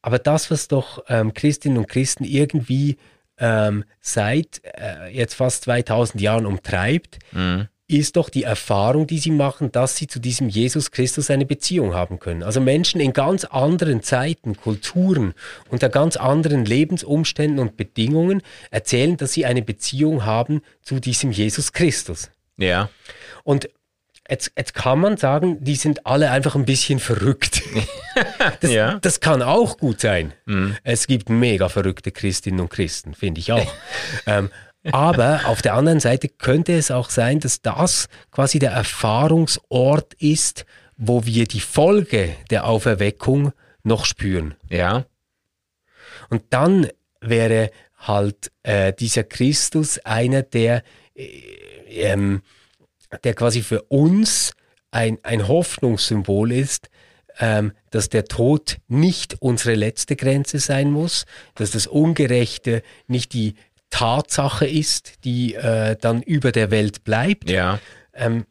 Aber 0.01 0.19
das, 0.19 0.51
was 0.51 0.67
doch 0.67 1.03
ähm, 1.07 1.33
Christinnen 1.33 1.77
und 1.77 1.87
Christen 1.87 2.25
irgendwie 2.25 2.97
ähm, 3.37 3.85
seit 4.01 4.61
äh, 4.63 5.07
jetzt 5.09 5.35
fast 5.35 5.63
2000 5.63 6.21
Jahren 6.21 6.45
umtreibt, 6.45 7.19
mhm 7.31 7.69
ist 7.87 8.15
doch 8.15 8.29
die 8.29 8.43
Erfahrung, 8.43 9.07
die 9.07 9.19
sie 9.19 9.31
machen, 9.31 9.71
dass 9.71 9.97
sie 9.97 10.07
zu 10.07 10.19
diesem 10.19 10.49
Jesus 10.49 10.91
Christus 10.91 11.29
eine 11.29 11.45
Beziehung 11.45 11.93
haben 11.93 12.19
können. 12.19 12.43
Also 12.43 12.61
Menschen 12.61 13.01
in 13.01 13.13
ganz 13.13 13.43
anderen 13.43 14.01
Zeiten, 14.01 14.55
Kulturen, 14.55 15.33
unter 15.69 15.89
ganz 15.89 16.15
anderen 16.15 16.65
Lebensumständen 16.65 17.59
und 17.59 17.75
Bedingungen 17.75 18.41
erzählen, 18.71 19.17
dass 19.17 19.33
sie 19.33 19.45
eine 19.45 19.61
Beziehung 19.61 20.25
haben 20.25 20.61
zu 20.81 20.99
diesem 20.99 21.31
Jesus 21.31 21.73
Christus. 21.73 22.31
Ja. 22.57 22.89
Und 23.43 23.69
Jetzt, 24.29 24.53
jetzt, 24.57 24.73
kann 24.73 24.99
man 24.99 25.17
sagen, 25.17 25.61
die 25.65 25.75
sind 25.75 26.07
alle 26.07 26.31
einfach 26.31 26.55
ein 26.55 26.63
bisschen 26.63 26.99
verrückt. 26.99 27.61
Das, 28.61 28.71
ja. 28.71 28.99
das 29.01 29.19
kann 29.19 29.41
auch 29.41 29.79
gut 29.79 29.99
sein. 29.99 30.33
Mhm. 30.45 30.77
Es 30.83 31.07
gibt 31.07 31.29
mega 31.29 31.67
verrückte 31.67 32.11
Christinnen 32.11 32.59
und 32.59 32.69
Christen, 32.69 33.15
finde 33.15 33.39
ich 33.41 33.51
auch. 33.51 33.73
ähm, 34.27 34.51
aber 34.91 35.41
auf 35.45 35.61
der 35.61 35.75
anderen 35.75 35.99
Seite 35.99 36.27
könnte 36.27 36.73
es 36.73 36.91
auch 36.91 37.09
sein, 37.09 37.39
dass 37.39 37.61
das 37.61 38.09
quasi 38.31 38.59
der 38.59 38.71
Erfahrungsort 38.71 40.13
ist, 40.15 40.65
wo 40.97 41.25
wir 41.25 41.45
die 41.45 41.59
Folge 41.59 42.35
der 42.49 42.65
Auferweckung 42.67 43.53
noch 43.83 44.05
spüren. 44.05 44.55
Ja. 44.69 45.05
Und 46.29 46.43
dann 46.49 46.89
wäre 47.21 47.71
halt 47.97 48.51
äh, 48.63 48.93
dieser 48.93 49.23
Christus 49.23 49.99
einer, 49.99 50.41
der, 50.41 50.83
äh, 51.15 51.27
ähm, 51.89 52.41
der 53.23 53.33
quasi 53.33 53.61
für 53.61 53.83
uns 53.83 54.53
ein, 54.91 55.17
ein 55.23 55.47
Hoffnungssymbol 55.47 56.51
ist, 56.51 56.89
ähm, 57.39 57.73
dass 57.89 58.09
der 58.09 58.25
Tod 58.25 58.77
nicht 58.87 59.41
unsere 59.41 59.75
letzte 59.75 60.15
Grenze 60.15 60.59
sein 60.59 60.91
muss, 60.91 61.25
dass 61.55 61.71
das 61.71 61.87
Ungerechte 61.87 62.83
nicht 63.07 63.33
die 63.33 63.55
Tatsache 63.93 64.65
ist, 64.65 65.23
die 65.23 65.53
äh, 65.53 65.95
dann 66.01 66.23
über 66.23 66.51
der 66.51 66.71
Welt 66.71 67.03
bleibt, 67.03 67.47
ja. 67.47 67.79
ähm, 68.15 68.47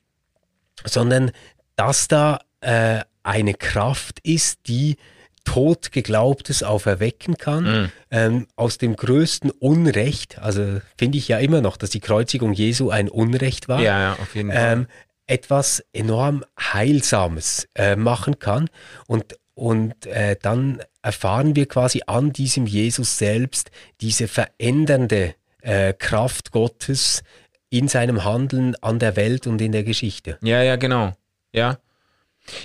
sondern 0.85 1.33
dass 1.75 2.07
da 2.07 2.39
äh, 2.61 3.01
eine 3.25 3.55
Kraft 3.55 4.21
ist, 4.23 4.69
die 4.69 4.99
Totgeglaubtes 5.43 6.63
auferwecken 6.63 7.39
kann, 7.39 7.65
mhm. 7.65 7.93
ähm, 8.13 8.47
aus 8.55 8.79
dem 8.79 8.95
größten 8.95 9.51
Unrecht, 9.51 10.39
also 10.39 10.81
finde 10.97 11.19
ich 11.19 11.27
ja 11.27 11.39
immer 11.39 11.61
noch, 11.61 11.77
dass 11.77 11.91
die 11.91 11.99
Kreuzigung 11.99 12.53
Jesu 12.53 12.91
ein 12.91 13.09
Unrecht 13.09 13.69
war, 13.69 13.81
ja, 13.81 14.01
ja, 14.01 14.13
auf 14.13 14.37
jeden 14.37 14.53
Fall. 14.53 14.73
Ähm, 14.73 14.87
etwas 15.27 15.83
enorm 15.93 16.45
Heilsames 16.57 17.69
äh, 17.75 17.97
machen 17.97 18.39
kann 18.39 18.71
und, 19.09 19.35
und 19.55 20.07
äh, 20.07 20.37
dann 20.41 20.83
erfahren 21.03 21.57
wir 21.57 21.67
quasi 21.67 22.03
an 22.07 22.33
diesem 22.33 22.67
Jesus 22.67 23.19
selbst 23.19 23.71
diese 24.01 24.29
verändernde 24.29 25.35
äh, 25.61 25.93
Kraft 25.93 26.53
Gottes 26.53 27.23
in 27.71 27.89
seinem 27.89 28.25
Handeln 28.25 28.75
an 28.83 28.99
der 28.99 29.17
Welt 29.17 29.47
und 29.47 29.61
in 29.61 29.73
der 29.73 29.85
Geschichte. 29.85 30.39
Ja, 30.43 30.63
ja, 30.63 30.77
genau. 30.77 31.13
Ja. 31.53 31.79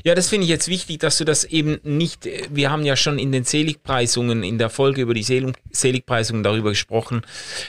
Ja, 0.04 0.16
das 0.16 0.30
finde 0.30 0.46
ich 0.46 0.50
jetzt 0.50 0.68
wichtig, 0.68 1.00
dass 1.00 1.18
du 1.18 1.24
das 1.24 1.44
eben 1.44 1.80
nicht, 1.84 2.28
wir 2.50 2.72
haben 2.72 2.84
ja 2.84 2.96
schon 2.96 3.20
in 3.20 3.32
den 3.32 3.44
Seligpreisungen, 3.44 4.44
in 4.44 4.58
der 4.58 4.70
Folge 4.70 5.02
über 5.02 5.14
die 5.14 5.24
Seligpreisungen 5.72 6.44
darüber 6.44 6.70
gesprochen, 6.70 7.22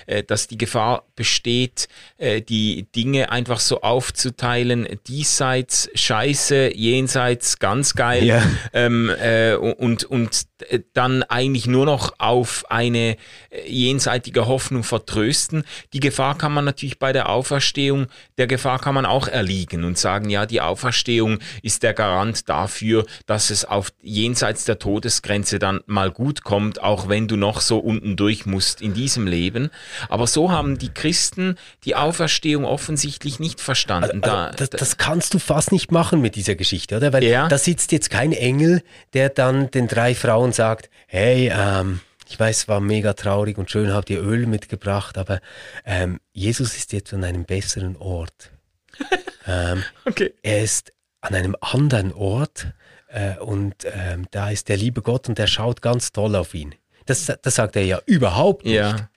äh, 0.06 0.22
dass 0.22 0.46
die 0.46 0.56
Gefahr 0.56 1.04
besteht, 1.16 1.88
äh, 2.16 2.40
die 2.40 2.86
Dinge 2.94 3.30
einfach 3.30 3.60
so 3.60 3.82
aufzuteilen, 3.82 4.88
diesseits 5.06 5.90
scheiße, 5.94 6.74
jenseits 6.74 7.58
ganz 7.58 7.94
geil 7.94 8.24
ja. 8.24 8.42
ähm, 8.72 9.10
äh, 9.20 9.54
und, 9.54 10.04
und 10.04 10.46
dann 10.92 11.22
eigentlich 11.22 11.66
nur 11.66 11.86
noch 11.86 12.14
auf 12.18 12.68
eine 12.68 13.16
jenseitige 13.64 14.46
Hoffnung 14.46 14.82
vertrösten. 14.82 15.62
Die 15.92 16.00
Gefahr 16.00 16.36
kann 16.36 16.52
man 16.52 16.64
natürlich 16.64 16.98
bei 16.98 17.12
der 17.12 17.28
Auferstehung, 17.28 18.08
der 18.38 18.48
Gefahr 18.48 18.80
kann 18.80 18.94
man 18.94 19.06
auch 19.06 19.28
erliegen 19.28 19.84
und 19.84 19.98
sagen, 19.98 20.30
ja, 20.30 20.46
die 20.46 20.60
Auferstehung 20.60 21.38
ist 21.62 21.84
der 21.84 21.94
Garant 21.98 22.48
dafür, 22.48 23.04
dass 23.26 23.50
es 23.50 23.64
auf 23.64 23.90
jenseits 24.00 24.64
der 24.64 24.78
Todesgrenze 24.78 25.58
dann 25.58 25.80
mal 25.86 26.12
gut 26.12 26.44
kommt, 26.44 26.80
auch 26.80 27.08
wenn 27.08 27.26
du 27.26 27.36
noch 27.36 27.60
so 27.60 27.78
unten 27.78 28.16
durch 28.16 28.46
musst 28.46 28.80
in 28.80 28.94
diesem 28.94 29.26
Leben. 29.26 29.70
Aber 30.08 30.28
so 30.28 30.52
haben 30.52 30.78
die 30.78 30.90
Christen 30.90 31.56
die 31.84 31.96
Auferstehung 31.96 32.64
offensichtlich 32.64 33.40
nicht 33.40 33.60
verstanden. 33.60 34.22
Also, 34.22 34.36
also 34.36 34.56
das, 34.56 34.70
das, 34.70 34.96
kannst 34.96 35.34
du 35.34 35.40
fast 35.40 35.72
nicht 35.72 35.90
machen 35.90 36.20
mit 36.20 36.36
dieser 36.36 36.54
Geschichte, 36.54 36.96
oder? 36.96 37.12
Weil 37.12 37.24
ja. 37.24 37.48
da 37.48 37.58
sitzt 37.58 37.90
jetzt 37.90 38.10
kein 38.10 38.32
Engel, 38.32 38.82
der 39.12 39.28
dann 39.28 39.68
den 39.72 39.88
drei 39.88 40.14
Frauen 40.14 40.52
sagt, 40.52 40.90
hey, 41.08 41.52
ähm, 41.52 42.00
ich 42.28 42.38
weiß, 42.38 42.58
es 42.58 42.68
war 42.68 42.80
mega 42.80 43.14
traurig 43.14 43.58
und 43.58 43.72
schön, 43.72 43.92
habt 43.92 44.08
ihr 44.08 44.22
Öl 44.22 44.46
mitgebracht, 44.46 45.18
aber 45.18 45.40
ähm, 45.84 46.20
Jesus 46.32 46.76
ist 46.76 46.92
jetzt 46.92 47.12
an 47.12 47.24
einem 47.24 47.44
besseren 47.44 47.96
Ort. 47.96 48.52
ähm, 49.48 49.82
okay. 50.04 50.32
Er 50.42 50.62
ist 50.62 50.92
an 51.20 51.34
einem 51.34 51.56
anderen 51.60 52.12
Ort 52.12 52.68
äh, 53.08 53.36
und 53.38 53.74
ähm, 53.84 54.26
da 54.30 54.50
ist 54.50 54.68
der 54.68 54.76
liebe 54.76 55.02
Gott 55.02 55.28
und 55.28 55.38
der 55.38 55.46
schaut 55.46 55.82
ganz 55.82 56.12
toll 56.12 56.36
auf 56.36 56.54
ihn. 56.54 56.74
Das, 57.06 57.32
das 57.42 57.54
sagt 57.54 57.76
er 57.76 57.84
ja 57.84 58.00
überhaupt 58.06 58.64
nicht. 58.64 58.74
Ja. 58.74 59.08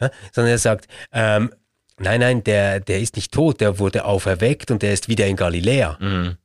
Ja, 0.00 0.10
sondern 0.32 0.52
er 0.52 0.58
sagt, 0.58 0.88
ähm, 1.12 1.52
nein, 1.98 2.20
nein, 2.20 2.44
der, 2.44 2.80
der 2.80 3.00
ist 3.00 3.16
nicht 3.16 3.32
tot, 3.32 3.60
der 3.60 3.78
wurde 3.78 4.04
auferweckt 4.04 4.70
und 4.70 4.82
der 4.82 4.92
ist 4.92 5.08
wieder 5.08 5.26
in 5.26 5.36
Galiläa. 5.36 5.96
Mhm. 6.00 6.36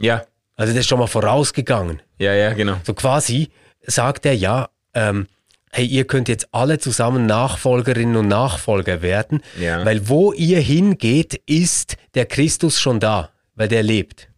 Ja. 0.00 0.24
Also 0.56 0.72
der 0.72 0.80
ist 0.80 0.88
schon 0.88 0.98
mal 0.98 1.06
vorausgegangen. 1.06 2.00
Ja, 2.18 2.32
ja, 2.32 2.52
genau. 2.52 2.76
So 2.84 2.94
quasi 2.94 3.50
sagt 3.86 4.26
er 4.26 4.34
ja, 4.34 4.70
ähm, 4.94 5.26
hey, 5.70 5.84
ihr 5.84 6.06
könnt 6.06 6.28
jetzt 6.28 6.48
alle 6.52 6.78
zusammen 6.78 7.26
Nachfolgerinnen 7.26 8.16
und 8.16 8.28
Nachfolger 8.28 9.02
werden, 9.02 9.42
ja. 9.60 9.84
weil 9.84 10.08
wo 10.08 10.32
ihr 10.32 10.60
hingeht, 10.60 11.34
ist 11.46 11.96
der 12.14 12.26
Christus 12.26 12.80
schon 12.80 12.98
da, 12.98 13.30
weil 13.54 13.68
der 13.68 13.82
lebt. 13.82 14.28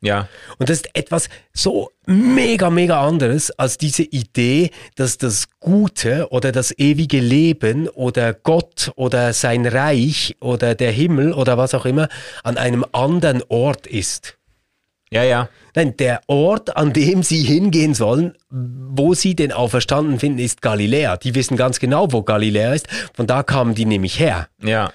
Ja. 0.00 0.28
Und 0.58 0.68
das 0.68 0.78
ist 0.78 0.94
etwas 0.94 1.28
so 1.52 1.90
mega, 2.06 2.70
mega 2.70 3.04
anderes 3.04 3.50
als 3.50 3.78
diese 3.78 4.04
Idee, 4.04 4.70
dass 4.94 5.18
das 5.18 5.48
Gute 5.58 6.28
oder 6.30 6.52
das 6.52 6.72
ewige 6.78 7.18
Leben 7.20 7.88
oder 7.88 8.32
Gott 8.32 8.92
oder 8.94 9.32
sein 9.32 9.66
Reich 9.66 10.36
oder 10.40 10.74
der 10.74 10.92
Himmel 10.92 11.32
oder 11.32 11.58
was 11.58 11.74
auch 11.74 11.84
immer 11.84 12.08
an 12.44 12.56
einem 12.58 12.84
anderen 12.92 13.42
Ort 13.48 13.86
ist. 13.86 14.38
Ja, 15.10 15.22
ja. 15.24 15.48
Nein, 15.74 15.96
der 15.96 16.20
Ort, 16.26 16.76
an 16.76 16.92
dem 16.92 17.22
sie 17.22 17.42
hingehen 17.42 17.94
sollen, 17.94 18.34
wo 18.50 19.14
sie 19.14 19.34
den 19.34 19.52
Auferstanden 19.52 20.18
finden, 20.18 20.38
ist 20.38 20.60
Galiläa. 20.60 21.16
Die 21.16 21.34
wissen 21.34 21.56
ganz 21.56 21.80
genau, 21.80 22.12
wo 22.12 22.22
Galiläa 22.22 22.74
ist. 22.74 22.88
Von 23.14 23.26
da 23.26 23.42
kamen 23.42 23.74
die 23.74 23.86
nämlich 23.86 24.20
her. 24.20 24.48
Ja. 24.62 24.92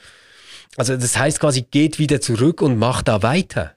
Also 0.77 0.95
das 0.95 1.17
heißt 1.17 1.39
quasi, 1.39 1.63
geht 1.63 1.99
wieder 1.99 2.21
zurück 2.21 2.61
und 2.61 2.77
macht 2.77 3.07
da 3.07 3.23
weiter. 3.23 3.73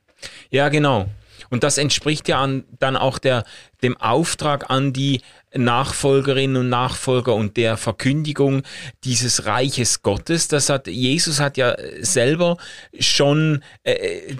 Ja, 0.50 0.68
genau. 0.68 1.06
Und 1.50 1.62
das 1.64 1.78
entspricht 1.78 2.28
ja 2.28 2.40
an, 2.40 2.64
dann 2.78 2.96
auch 2.96 3.18
der, 3.18 3.44
dem 3.82 3.96
Auftrag 3.96 4.70
an 4.70 4.92
die 4.92 5.20
Nachfolgerinnen 5.54 6.56
und 6.56 6.68
Nachfolger 6.68 7.34
und 7.34 7.56
der 7.56 7.76
Verkündigung 7.76 8.62
dieses 9.04 9.46
Reiches 9.46 10.02
Gottes. 10.02 10.48
Das 10.48 10.68
hat 10.68 10.86
Jesus 10.86 11.40
hat 11.40 11.56
ja 11.56 11.74
selber 12.00 12.56
schon 12.98 13.62
äh, 13.84 14.34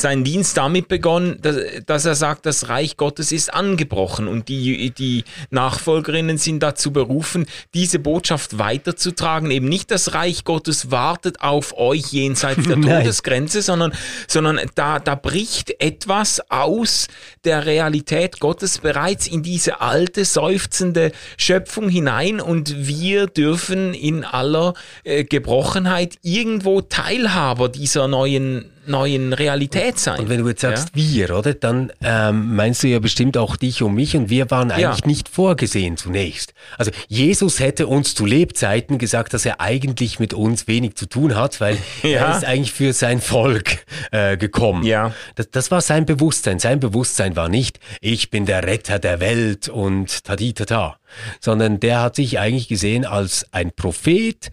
seinen 0.00 0.24
Dienst 0.24 0.56
damit 0.56 0.88
begonnen, 0.88 1.38
dass, 1.40 1.56
dass, 1.86 2.04
er 2.04 2.14
sagt, 2.14 2.46
das 2.46 2.68
Reich 2.68 2.96
Gottes 2.96 3.32
ist 3.32 3.52
angebrochen 3.52 4.28
und 4.28 4.48
die, 4.48 4.90
die 4.90 5.24
Nachfolgerinnen 5.50 6.38
sind 6.38 6.62
dazu 6.62 6.92
berufen, 6.92 7.46
diese 7.74 7.98
Botschaft 7.98 8.58
weiterzutragen. 8.58 9.50
Eben 9.50 9.68
nicht 9.68 9.90
das 9.90 10.14
Reich 10.14 10.44
Gottes 10.44 10.90
wartet 10.90 11.40
auf 11.40 11.76
euch 11.76 12.12
jenseits 12.12 12.66
der 12.66 12.76
Todesgrenze, 12.80 13.62
sondern, 13.62 13.92
sondern 14.26 14.60
da, 14.74 14.98
da 14.98 15.14
bricht 15.14 15.80
etwas 15.80 16.40
aus 16.50 17.08
der 17.44 17.66
Realität 17.66 18.40
Gottes 18.40 18.78
bereits 18.78 19.26
in 19.26 19.42
diese 19.42 19.80
alte, 19.80 20.24
seufzende 20.24 21.12
Schöpfung 21.36 21.88
hinein 21.88 22.40
und 22.40 22.86
wir 22.86 23.26
dürfen 23.26 23.94
in 23.94 24.24
aller 24.24 24.74
äh, 25.04 25.24
Gebrochenheit 25.24 26.16
irgendwo 26.22 26.80
Teilhaber 26.80 27.68
dieser 27.68 28.08
neuen 28.08 28.70
neuen 28.88 29.32
Realität 29.32 29.98
sein. 29.98 30.20
Und 30.20 30.28
wenn 30.28 30.42
du 30.42 30.48
jetzt 30.48 30.60
sagst 30.60 30.90
ja? 30.94 31.02
wir, 31.02 31.36
oder, 31.36 31.54
dann 31.54 31.92
ähm, 32.02 32.56
meinst 32.56 32.82
du 32.82 32.88
ja 32.88 32.98
bestimmt 32.98 33.36
auch 33.36 33.56
dich 33.56 33.82
und 33.82 33.94
mich 33.94 34.16
und 34.16 34.30
wir 34.30 34.50
waren 34.50 34.70
eigentlich 34.70 35.00
ja. 35.00 35.06
nicht 35.06 35.28
vorgesehen 35.28 35.96
zunächst. 35.96 36.54
Also 36.76 36.90
Jesus 37.08 37.60
hätte 37.60 37.86
uns 37.86 38.14
zu 38.14 38.26
Lebzeiten 38.26 38.98
gesagt, 38.98 39.34
dass 39.34 39.44
er 39.44 39.60
eigentlich 39.60 40.18
mit 40.18 40.34
uns 40.34 40.66
wenig 40.66 40.96
zu 40.96 41.06
tun 41.06 41.36
hat, 41.36 41.60
weil 41.60 41.76
ja. 42.02 42.10
er 42.10 42.36
ist 42.36 42.44
eigentlich 42.44 42.72
für 42.72 42.92
sein 42.92 43.20
Volk 43.20 43.84
äh, 44.10 44.36
gekommen. 44.36 44.84
Ja. 44.84 45.12
Das, 45.34 45.50
das 45.50 45.70
war 45.70 45.80
sein 45.80 46.06
Bewusstsein. 46.06 46.58
Sein 46.58 46.80
Bewusstsein 46.80 47.36
war 47.36 47.48
nicht, 47.48 47.80
ich 48.00 48.30
bin 48.30 48.46
der 48.46 48.64
Retter 48.64 48.98
der 48.98 49.20
Welt 49.20 49.68
und 49.68 50.24
taditata 50.24 50.98
sondern 51.40 51.80
der 51.80 52.00
hat 52.00 52.16
sich 52.16 52.38
eigentlich 52.38 52.68
gesehen 52.68 53.04
als 53.04 53.46
ein 53.52 53.72
Prophet, 53.72 54.50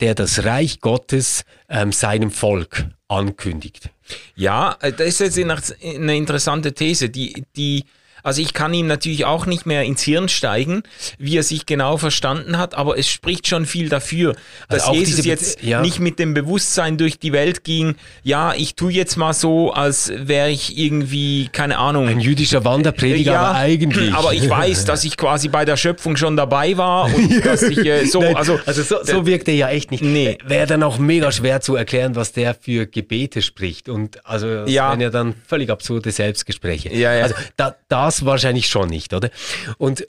der 0.00 0.14
das 0.14 0.44
Reich 0.44 0.80
Gottes 0.80 1.44
ähm, 1.68 1.92
seinem 1.92 2.30
Volk 2.30 2.86
ankündigt. 3.08 3.90
Ja, 4.34 4.76
äh, 4.80 4.92
das 4.92 5.20
ist 5.20 5.36
jetzt 5.36 5.74
eine 5.82 6.16
interessante 6.16 6.74
These, 6.74 7.10
die, 7.10 7.44
die 7.56 7.84
also 8.22 8.42
ich 8.42 8.52
kann 8.52 8.74
ihm 8.74 8.86
natürlich 8.86 9.24
auch 9.24 9.46
nicht 9.46 9.66
mehr 9.66 9.84
ins 9.84 10.02
Hirn 10.02 10.28
steigen, 10.28 10.82
wie 11.18 11.36
er 11.36 11.42
sich 11.42 11.66
genau 11.66 11.96
verstanden 11.96 12.58
hat, 12.58 12.74
aber 12.74 12.98
es 12.98 13.08
spricht 13.08 13.46
schon 13.46 13.66
viel 13.66 13.88
dafür, 13.88 14.34
dass 14.68 14.86
also 14.86 14.98
Jesus 14.98 15.24
jetzt 15.24 15.62
ja. 15.62 15.80
nicht 15.80 16.00
mit 16.00 16.18
dem 16.18 16.34
Bewusstsein 16.34 16.98
durch 16.98 17.18
die 17.18 17.32
Welt 17.32 17.64
ging, 17.64 17.94
ja, 18.22 18.54
ich 18.54 18.74
tue 18.74 18.92
jetzt 18.92 19.16
mal 19.16 19.32
so, 19.32 19.72
als 19.72 20.12
wäre 20.16 20.50
ich 20.50 20.78
irgendwie, 20.78 21.48
keine 21.52 21.78
Ahnung. 21.78 22.08
Ein 22.08 22.20
jüdischer 22.20 22.64
Wanderprediger, 22.64 23.32
ja, 23.32 23.40
aber 23.40 23.58
eigentlich. 23.58 24.14
Aber 24.14 24.34
ich 24.34 24.48
weiß, 24.48 24.84
dass 24.86 25.04
ich 25.04 25.16
quasi 25.16 25.48
bei 25.48 25.64
der 25.64 25.76
Schöpfung 25.76 26.16
schon 26.16 26.36
dabei 26.36 26.76
war 26.76 27.06
und 27.14 27.44
dass 27.44 27.62
ich 27.62 27.78
äh, 27.78 28.04
so, 28.04 28.20
Nein, 28.20 28.36
also. 28.36 28.58
Also 28.66 28.82
so, 28.82 28.96
so 29.02 29.26
wirkt 29.26 29.48
er 29.48 29.54
ja 29.54 29.68
echt 29.68 29.90
nicht. 29.90 30.02
Nee. 30.02 30.38
Wäre 30.44 30.66
dann 30.66 30.82
auch 30.82 30.98
mega 30.98 31.32
schwer 31.32 31.60
zu 31.60 31.76
erklären, 31.76 32.16
was 32.16 32.32
der 32.32 32.54
für 32.54 32.86
Gebete 32.86 33.42
spricht 33.42 33.88
und 33.88 34.24
also 34.26 34.62
das 34.62 34.70
ja. 34.70 34.90
wären 34.90 35.00
ja 35.00 35.10
dann 35.10 35.34
völlig 35.46 35.70
absurde 35.70 36.10
Selbstgespräche. 36.10 36.92
Ja, 36.94 37.14
ja. 37.14 37.22
Also 37.24 37.34
da, 37.56 37.76
das 38.08 38.24
wahrscheinlich 38.24 38.68
schon 38.68 38.88
nicht, 38.88 39.12
oder? 39.12 39.30
Und 39.76 40.06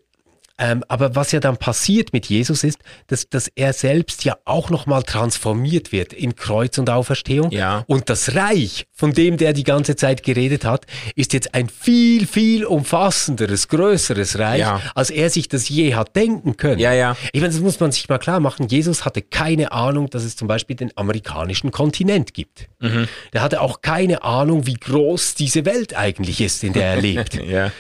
ähm, 0.60 0.84
aber 0.90 1.16
was 1.16 1.32
ja 1.32 1.40
dann 1.40 1.58
passiert 1.58 2.12
mit 2.12 2.26
Jesus 2.26 2.66
ist, 2.66 2.80
dass, 3.08 3.30
dass 3.30 3.48
er 3.56 3.72
selbst 3.72 4.26
ja 4.26 4.38
auch 4.44 4.70
nochmal 4.70 5.04
transformiert 5.04 5.94
wird 5.94 6.12
in 6.12 6.36
Kreuz 6.36 6.78
und 6.78 6.90
Auferstehung. 6.90 7.52
Ja. 7.52 7.86
Und 7.88 8.10
das 8.10 8.36
Reich, 8.36 8.86
von 8.92 9.14
dem 9.14 9.38
der 9.38 9.54
die 9.54 9.64
ganze 9.64 9.96
Zeit 9.96 10.22
geredet 10.22 10.66
hat, 10.66 10.86
ist 11.16 11.32
jetzt 11.32 11.56
ein 11.56 11.70
viel, 11.70 12.28
viel 12.28 12.66
umfassenderes, 12.66 13.70
größeres 13.70 14.38
Reich, 14.38 14.60
ja. 14.60 14.82
als 14.96 15.10
er 15.10 15.30
sich 15.30 15.48
das 15.48 15.70
je 15.70 15.96
hat 15.96 16.16
denken 16.18 16.58
können. 16.58 16.80
Ja, 16.80 16.92
ja. 16.92 17.16
Ich 17.32 17.40
meine, 17.40 17.54
das 17.54 17.62
muss 17.62 17.80
man 17.80 17.94
sich 17.94 18.10
mal 18.10 18.18
klar 18.18 18.42
machen. 18.42 18.68
Jesus 18.68 19.06
hatte 19.06 19.22
keine 19.22 19.72
Ahnung, 19.72 20.10
dass 20.10 20.24
es 20.24 20.36
zum 20.36 20.50
Beispiel 20.50 20.76
den 20.76 20.92
amerikanischen 20.98 21.72
Kontinent 21.72 22.34
gibt. 22.34 22.68
Mhm. 22.80 23.08
Der 23.32 23.42
hatte 23.42 23.62
auch 23.62 23.82
keine 23.82 24.24
Ahnung, 24.24 24.68
wie 24.68 24.74
groß 24.74 25.36
diese 25.36 25.64
Welt 25.64 25.96
eigentlich 25.96 26.42
ist, 26.42 26.66
in 26.66 26.74
der 26.74 26.88
er 26.96 26.98
lebt. 27.02 27.36
ja. 27.36 27.72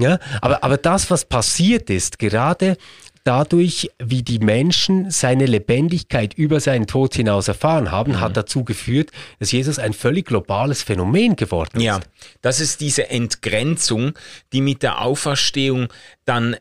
Ja, 0.00 0.20
aber, 0.40 0.62
aber 0.62 0.76
das, 0.76 1.10
was 1.10 1.24
passiert 1.24 1.90
ist, 1.90 2.20
gerade 2.28 2.76
dadurch, 3.28 3.90
wie 3.98 4.22
die 4.22 4.38
Menschen 4.38 5.10
seine 5.10 5.44
Lebendigkeit 5.44 6.32
über 6.32 6.60
seinen 6.60 6.86
Tod 6.86 7.14
hinaus 7.14 7.46
erfahren 7.46 7.90
haben, 7.90 8.12
mhm. 8.12 8.20
hat 8.20 8.38
dazu 8.38 8.64
geführt, 8.64 9.10
dass 9.38 9.52
Jesus 9.52 9.78
ein 9.78 9.92
völlig 9.92 10.26
globales 10.26 10.82
Phänomen 10.82 11.36
geworden 11.36 11.76
ist. 11.76 11.82
Ja, 11.82 12.00
das 12.40 12.60
ist 12.60 12.80
diese 12.80 13.10
Entgrenzung, 13.10 14.14
die 14.54 14.62
mit 14.62 14.82
der 14.82 15.02
Auferstehung 15.02 15.88
dann 16.24 16.54
äh, 16.54 16.58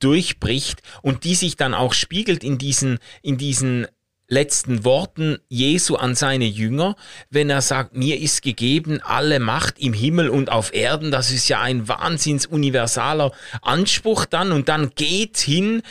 durchbricht 0.00 0.82
und 1.00 1.24
die 1.24 1.34
sich 1.34 1.56
dann 1.56 1.72
auch 1.72 1.94
spiegelt 1.94 2.44
in 2.44 2.58
diesen, 2.58 2.98
in 3.22 3.38
diesen 3.38 3.86
letzten 4.32 4.84
Worten 4.84 5.38
Jesu 5.48 5.96
an 5.96 6.14
seine 6.14 6.46
Jünger, 6.46 6.96
wenn 7.28 7.50
er 7.50 7.60
sagt, 7.60 7.94
mir 7.94 8.18
ist 8.18 8.42
gegeben 8.42 9.00
alle 9.02 9.40
Macht 9.40 9.78
im 9.78 9.92
Himmel 9.92 10.30
und 10.30 10.50
auf 10.50 10.72
Erden. 10.72 11.10
Das 11.10 11.30
ist 11.30 11.48
ja 11.48 11.60
ein 11.60 11.86
wahnsinns 11.86 12.46
universaler 12.46 13.32
Anspruch 13.60 14.24
dann 14.24 14.52
und 14.52 14.70
dann 14.70 14.92
geht 14.94 15.36
hin 15.36 15.82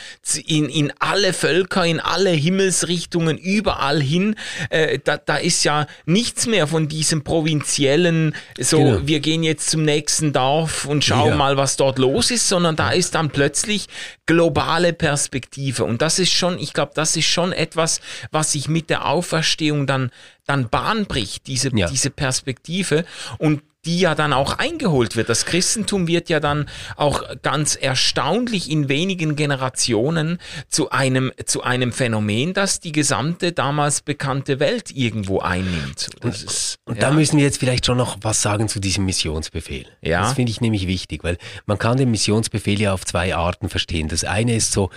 in, 0.46 0.68
in 0.68 0.92
alle 0.98 1.32
Völker, 1.32 1.86
in 1.86 2.00
alle 2.00 2.30
Himmelsrichtungen, 2.30 3.38
überall 3.38 4.02
hin. 4.02 4.34
Äh, 4.70 4.98
da, 5.02 5.18
da 5.18 5.36
ist 5.36 5.62
ja 5.62 5.86
nichts 6.04 6.46
mehr 6.46 6.66
von 6.66 6.88
diesem 6.88 7.22
provinziellen, 7.22 8.34
so 8.58 8.78
genau. 8.78 9.00
wir 9.06 9.20
gehen 9.20 9.44
jetzt 9.44 9.70
zum 9.70 9.84
nächsten 9.84 10.32
Dorf 10.32 10.86
und 10.86 11.04
schauen 11.04 11.30
ja. 11.30 11.36
mal, 11.36 11.56
was 11.56 11.76
dort 11.76 11.98
los 11.98 12.32
ist, 12.32 12.48
sondern 12.48 12.74
da 12.74 12.90
ist 12.90 13.14
dann 13.14 13.30
plötzlich 13.30 13.86
globale 14.26 14.92
Perspektive 14.92 15.84
und 15.84 16.02
das 16.02 16.18
ist 16.18 16.32
schon, 16.32 16.58
ich 16.58 16.72
glaube, 16.72 16.92
das 16.94 17.16
ist 17.16 17.26
schon 17.26 17.52
etwas, 17.52 18.00
was 18.32 18.52
sich 18.52 18.68
mit 18.68 18.90
der 18.90 19.06
Auferstehung 19.06 19.86
dann, 19.86 20.10
dann 20.46 20.68
Bahn 20.68 21.06
bricht, 21.06 21.46
diese, 21.46 21.70
ja. 21.76 21.86
diese 21.86 22.10
Perspektive. 22.10 23.04
Und 23.38 23.62
die 23.84 23.98
ja 23.98 24.14
dann 24.14 24.32
auch 24.32 24.58
eingeholt 24.58 25.16
wird. 25.16 25.28
Das 25.28 25.44
Christentum 25.44 26.06
wird 26.06 26.28
ja 26.28 26.38
dann 26.38 26.68
auch 26.96 27.22
ganz 27.42 27.74
erstaunlich 27.74 28.70
in 28.70 28.88
wenigen 28.88 29.34
Generationen 29.34 30.38
zu 30.68 30.90
einem, 30.90 31.32
zu 31.46 31.62
einem 31.62 31.92
Phänomen, 31.92 32.54
das 32.54 32.78
die 32.78 32.92
gesamte 32.92 33.52
damals 33.52 34.02
bekannte 34.02 34.60
Welt 34.60 34.92
irgendwo 34.92 35.40
einnimmt. 35.40 36.10
und, 36.22 36.32
ist, 36.32 36.76
und 36.84 36.96
ja. 36.96 37.00
da 37.00 37.10
müssen 37.10 37.38
wir 37.38 37.44
jetzt 37.44 37.58
vielleicht 37.58 37.86
schon 37.86 37.98
noch 37.98 38.18
was 38.20 38.40
sagen 38.40 38.68
zu 38.68 38.78
diesem 38.78 39.04
Missionsbefehl. 39.04 39.86
Ja. 40.00 40.20
Das 40.20 40.34
finde 40.34 40.52
ich 40.52 40.60
nämlich 40.60 40.86
wichtig, 40.86 41.24
weil 41.24 41.36
man 41.66 41.78
kann 41.78 41.96
den 41.96 42.10
Missionsbefehl 42.10 42.80
ja 42.80 42.92
auf 42.92 43.04
zwei 43.04 43.34
Arten 43.34 43.68
verstehen. 43.68 44.06
Das 44.06 44.22
eine 44.22 44.54
ist 44.54 44.70
so, 44.70 44.90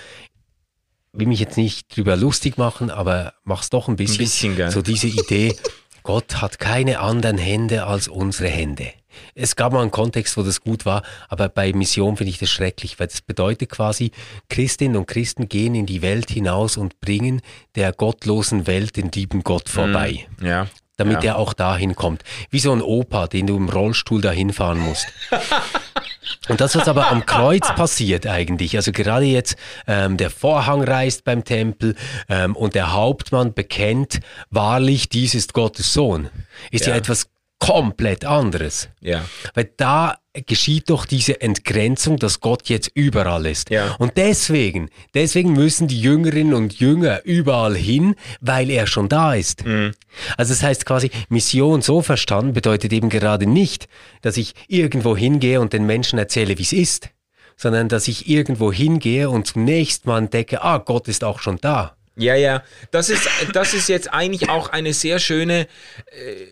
will 1.16 1.28
mich 1.28 1.40
jetzt 1.40 1.58
nicht 1.58 1.96
drüber 1.96 2.16
lustig 2.16 2.58
machen, 2.58 2.90
aber 2.90 3.34
mach's 3.44 3.70
doch 3.70 3.88
ein 3.88 3.96
bisschen. 3.96 4.26
Ein 4.26 4.56
bisschen 4.56 4.72
so 4.72 4.82
diese 4.82 5.08
Idee, 5.08 5.56
Gott 6.04 6.42
hat 6.42 6.60
keine 6.60 7.00
anderen 7.00 7.38
Hände 7.38 7.86
als 7.86 8.08
unsere 8.08 8.50
Hände. 8.50 8.92
Es 9.34 9.56
gab 9.56 9.74
mal 9.74 9.82
einen 9.82 9.92
Kontext, 9.92 10.38
wo 10.38 10.44
das 10.44 10.62
gut 10.62 10.86
war, 10.86 11.02
aber 11.30 11.50
bei 11.50 11.72
Mission 11.74 12.18
finde 12.18 12.32
ich 12.32 12.38
das 12.38 12.50
schrecklich, 12.50 13.00
weil 13.00 13.08
das 13.08 13.22
bedeutet 13.22 13.70
quasi, 13.70 14.12
Christinnen 14.50 14.98
und 14.98 15.08
Christen 15.08 15.48
gehen 15.48 15.74
in 15.74 15.86
die 15.86 16.02
Welt 16.02 16.30
hinaus 16.30 16.78
und 16.78 17.00
bringen 17.00 17.42
der 17.76 17.94
gottlosen 17.94 18.68
Welt 18.68 18.98
den 18.98 19.10
lieben 19.12 19.44
Gott 19.44 19.70
vorbei. 19.70 20.26
Mm, 20.40 20.46
ja 20.46 20.68
damit 20.98 21.24
ja. 21.24 21.32
er 21.32 21.38
auch 21.38 21.54
dahin 21.54 21.96
kommt. 21.96 22.24
Wie 22.50 22.60
so 22.60 22.72
ein 22.72 22.82
Opa, 22.82 23.28
den 23.28 23.48
du 23.48 23.58
im 23.58 23.70
Rollstuhl 23.70 24.22
dahin 24.22 24.54
fahren 24.54 24.80
musst. 24.80 25.08
Und 26.50 26.62
das, 26.62 26.76
was 26.76 26.88
aber 26.88 27.10
am 27.10 27.26
Kreuz 27.26 27.68
passiert 27.76 28.28
eigentlich, 28.28 28.76
also 28.76 28.92
gerade 28.92 29.26
jetzt 29.26 29.56
ähm, 29.88 30.18
der 30.18 30.30
Vorhang 30.30 30.84
reißt 30.84 31.24
beim 31.24 31.44
Tempel 31.44 31.96
ähm, 32.30 32.56
und 32.56 32.76
der 32.76 32.94
Hauptmann 32.94 33.54
bekennt, 33.54 34.20
wahrlich, 34.50 35.10
dies 35.10 35.36
ist 35.36 35.54
Gottes 35.54 35.94
Sohn, 35.94 36.30
ist 36.72 36.86
ja, 36.86 36.94
ja. 36.94 36.98
etwas 36.98 37.28
komplett 37.66 38.26
anderes. 38.26 38.90
Ja. 39.02 39.26
Weil 39.54 39.70
da 39.78 40.18
geschieht 40.46 40.90
doch 40.90 41.06
diese 41.06 41.42
Entgrenzung, 41.42 42.18
dass 42.18 42.42
Gott 42.42 42.68
jetzt 42.70 42.92
überall 42.94 43.46
ist. 43.46 43.70
Ja. 43.70 43.96
Und 44.00 44.18
deswegen, 44.18 44.90
deswegen 45.14 45.54
müssen 45.54 45.88
die 45.88 46.02
Jüngerinnen 46.02 46.54
und 46.54 46.80
Jünger 46.80 47.22
überall 47.24 47.76
hin, 47.76 48.16
weil 48.42 48.70
er 48.70 48.88
schon 48.88 49.10
da 49.10 49.34
ist. 49.34 49.66
Mhm. 49.66 49.94
Also 50.38 50.54
das 50.54 50.64
heißt 50.64 50.86
quasi, 50.86 51.10
Mission 51.30 51.82
so 51.82 52.02
verstanden 52.02 52.54
bedeutet 52.54 52.92
eben 52.94 53.10
gerade 53.10 53.48
nicht, 53.48 53.88
dass 54.22 54.38
ich 54.38 54.54
irgendwo 54.68 55.16
hingehe 55.16 55.62
und 55.62 55.74
den 55.74 55.86
Menschen 55.86 56.20
erzähle, 56.20 56.58
wie 56.58 56.64
es 56.64 56.74
ist, 56.74 57.10
sondern 57.56 57.88
dass 57.88 58.08
ich 58.08 58.28
irgendwo 58.28 58.72
hingehe 58.72 59.30
und 59.30 59.48
zunächst 59.48 60.06
mal 60.06 60.18
entdecke, 60.18 60.62
ah, 60.64 60.80
Gott 60.80 61.08
ist 61.08 61.24
auch 61.24 61.40
schon 61.40 61.58
da. 61.62 61.96
Ja, 62.18 62.36
ja, 62.36 62.64
das 62.92 63.10
ist, 63.10 63.28
das 63.52 63.74
ist 63.74 63.90
jetzt 63.90 64.14
eigentlich 64.14 64.50
auch 64.50 64.70
eine 64.70 64.94
sehr 64.94 65.20
schöne 65.20 65.68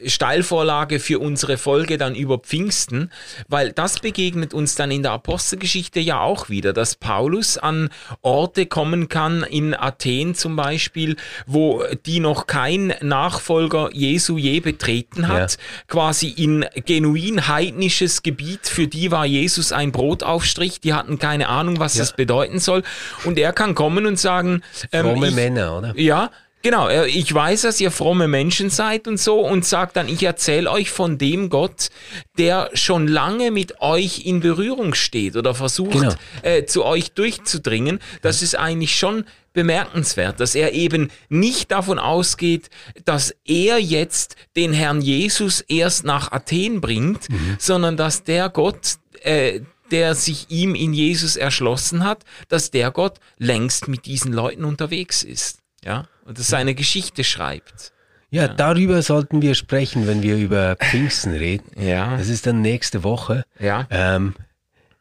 äh, 0.01 0.09
Steilvorlage 0.09 0.99
für 0.99 1.19
unsere 1.19 1.57
Folge 1.57 1.97
dann 1.97 2.15
über 2.15 2.37
Pfingsten, 2.37 3.09
weil 3.47 3.71
das 3.71 3.99
begegnet 3.99 4.53
uns 4.53 4.75
dann 4.75 4.91
in 4.91 5.03
der 5.03 5.13
Apostelgeschichte 5.13 6.01
ja 6.01 6.19
auch 6.19 6.49
wieder, 6.49 6.73
dass 6.73 6.95
Paulus 6.95 7.57
an 7.57 7.89
Orte 8.21 8.65
kommen 8.65 9.07
kann, 9.07 9.43
in 9.43 9.73
Athen 9.73 10.35
zum 10.35 10.57
Beispiel, 10.57 11.15
wo 11.45 11.81
die 12.05 12.19
noch 12.19 12.45
kein 12.45 12.93
Nachfolger 12.99 13.89
Jesu 13.93 14.37
je 14.37 14.59
betreten 14.59 15.29
hat, 15.29 15.53
ja. 15.53 15.57
quasi 15.87 16.27
in 16.27 16.65
genuin 16.85 17.47
heidnisches 17.47 18.21
Gebiet, 18.21 18.67
für 18.67 18.87
die 18.87 19.11
war 19.11 19.25
Jesus 19.25 19.71
ein 19.71 19.93
Brotaufstrich, 19.93 20.81
die 20.81 20.93
hatten 20.93 21.19
keine 21.19 21.47
Ahnung, 21.47 21.79
was 21.79 21.95
ja. 21.95 22.01
das 22.01 22.13
bedeuten 22.17 22.59
soll. 22.59 22.83
Und 23.23 23.39
er 23.39 23.53
kann 23.53 23.75
kommen 23.75 24.05
und 24.05 24.19
sagen, 24.19 24.61
ähm, 24.91 25.23
ich, 25.23 25.52
Männer, 25.53 25.77
oder? 25.77 25.93
Ja, 25.95 26.31
Genau, 26.65 26.87
ich 26.87 27.33
weiß, 27.33 27.63
dass 27.63 27.81
ihr 27.81 27.91
fromme 27.91 28.29
Menschen 28.29 28.69
seid 28.69 29.09
und 29.09 29.19
so 29.19 29.41
und 29.41 29.65
sagt 29.65 29.97
dann, 29.97 30.07
ich 30.07 30.23
erzähle 30.23 30.71
euch 30.71 30.91
von 30.91 31.17
dem 31.17 31.49
Gott, 31.49 31.89
der 32.37 32.69
schon 32.73 33.05
lange 33.09 33.51
mit 33.51 33.81
euch 33.81 34.25
in 34.25 34.39
Berührung 34.39 34.93
steht 34.93 35.35
oder 35.35 35.53
versucht, 35.53 35.91
genau. 35.91 36.13
äh, 36.41 36.63
zu 36.63 36.85
euch 36.85 37.11
durchzudringen. 37.11 37.99
Das 38.21 38.41
ist 38.41 38.57
eigentlich 38.57 38.97
schon 38.97 39.25
bemerkenswert, 39.51 40.39
dass 40.39 40.55
er 40.55 40.71
eben 40.71 41.11
nicht 41.27 41.69
davon 41.71 41.99
ausgeht, 41.99 42.69
dass 43.03 43.35
er 43.43 43.77
jetzt 43.79 44.37
den 44.55 44.71
Herrn 44.71 45.01
Jesus 45.01 45.59
erst 45.67 46.05
nach 46.05 46.31
Athen 46.31 46.79
bringt, 46.79 47.29
mhm. 47.29 47.57
sondern 47.59 47.97
dass 47.97 48.23
der 48.23 48.47
Gott, 48.47 48.95
äh, 49.23 49.59
der 49.91 50.15
sich 50.15 50.49
ihm 50.49 50.75
in 50.75 50.93
Jesus 50.93 51.35
erschlossen 51.35 52.03
hat, 52.03 52.23
dass 52.47 52.71
der 52.71 52.91
Gott 52.91 53.19
längst 53.37 53.87
mit 53.87 54.05
diesen 54.05 54.33
Leuten 54.33 54.63
unterwegs 54.65 55.23
ist 55.23 55.59
ja, 55.83 56.05
und 56.25 56.39
das 56.39 56.47
seine 56.47 56.75
Geschichte 56.75 57.23
schreibt. 57.23 57.91
Ja, 58.29 58.43
ja, 58.43 58.47
darüber 58.47 59.01
sollten 59.01 59.41
wir 59.41 59.53
sprechen, 59.53 60.07
wenn 60.07 60.23
wir 60.23 60.37
über 60.37 60.75
Pfingsten 60.77 61.33
reden. 61.33 61.69
Ja. 61.79 62.17
Das 62.17 62.29
ist 62.29 62.47
dann 62.47 62.61
nächste 62.61 63.03
Woche. 63.03 63.43
Ja. 63.59 63.87
Ähm, 63.91 64.33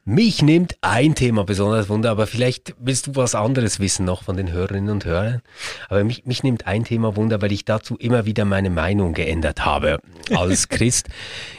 mich 0.04 0.42
nimmt 0.42 0.76
ein 0.80 1.14
Thema 1.14 1.44
besonders 1.44 1.88
wunder, 1.88 2.10
aber 2.10 2.26
vielleicht 2.26 2.74
willst 2.80 3.06
du 3.06 3.14
was 3.14 3.36
anderes 3.36 3.78
wissen 3.78 4.04
noch 4.04 4.24
von 4.24 4.36
den 4.36 4.50
Hörerinnen 4.50 4.90
und 4.90 5.04
Hörern. 5.04 5.42
Aber 5.88 6.02
mich, 6.02 6.26
mich 6.26 6.42
nimmt 6.42 6.66
ein 6.66 6.84
Thema 6.84 7.14
wunder, 7.14 7.40
weil 7.40 7.52
ich 7.52 7.64
dazu 7.64 7.96
immer 7.96 8.26
wieder 8.26 8.44
meine 8.44 8.70
Meinung 8.70 9.14
geändert 9.14 9.64
habe 9.64 10.00
als 10.34 10.68
Christ. 10.68 11.08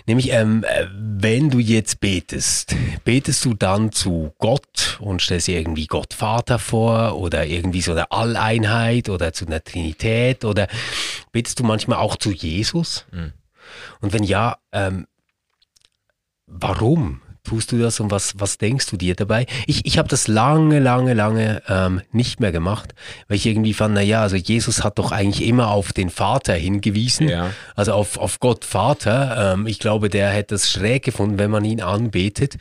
Nämlich, 0.07 0.31
ähm, 0.31 0.65
wenn 0.93 1.51
du 1.51 1.59
jetzt 1.59 2.01
betest, 2.01 2.75
betest 3.05 3.45
du 3.45 3.53
dann 3.53 3.93
zu 3.93 4.33
Gott 4.39 4.97
und 4.99 5.21
stellst 5.21 5.47
dir 5.47 5.57
irgendwie 5.57 5.87
Gott 5.87 6.13
Vater 6.13 6.59
vor 6.59 7.17
oder 7.17 7.45
irgendwie 7.45 7.81
so 7.81 7.93
eine 7.93 8.11
Alleinheit 8.11 9.07
oder 9.07 9.31
zu 9.31 9.45
einer 9.45 9.63
Trinität 9.63 10.43
oder 10.43 10.67
betest 11.31 11.61
du 11.61 11.63
manchmal 11.63 11.99
auch 11.99 12.17
zu 12.17 12.31
Jesus? 12.31 13.05
Mhm. 13.11 13.31
Und 14.01 14.11
wenn 14.11 14.23
ja, 14.23 14.57
ähm, 14.73 15.07
warum? 16.45 17.21
Tust 17.43 17.71
du 17.71 17.77
das 17.77 17.99
und 17.99 18.09
was, 18.09 18.33
was 18.39 18.57
denkst 18.57 18.87
du 18.87 18.97
dir 18.97 19.15
dabei? 19.15 19.45
Ich, 19.67 19.85
ich 19.85 19.97
habe 19.97 20.07
das 20.07 20.27
lange, 20.27 20.79
lange, 20.79 21.13
lange 21.13 21.61
ähm, 21.67 22.01
nicht 22.11 22.39
mehr 22.39 22.51
gemacht, 22.51 22.95
weil 23.27 23.37
ich 23.37 23.45
irgendwie 23.45 23.73
fand, 23.73 23.93
na 23.95 24.01
ja, 24.01 24.21
also 24.21 24.35
Jesus 24.35 24.83
hat 24.83 24.97
doch 24.97 25.11
eigentlich 25.11 25.45
immer 25.47 25.69
auf 25.69 25.93
den 25.93 26.09
Vater 26.09 26.53
hingewiesen, 26.53 27.27
ja. 27.27 27.51
also 27.75 27.93
auf, 27.93 28.17
auf 28.17 28.39
Gott 28.39 28.65
Vater. 28.65 29.53
Ähm, 29.53 29.67
ich 29.67 29.79
glaube, 29.79 30.09
der 30.09 30.29
hätte 30.29 30.55
es 30.55 30.71
schräg 30.71 31.03
gefunden, 31.03 31.37
wenn 31.37 31.51
man 31.51 31.65
ihn 31.65 31.81
anbetet. 31.81 32.57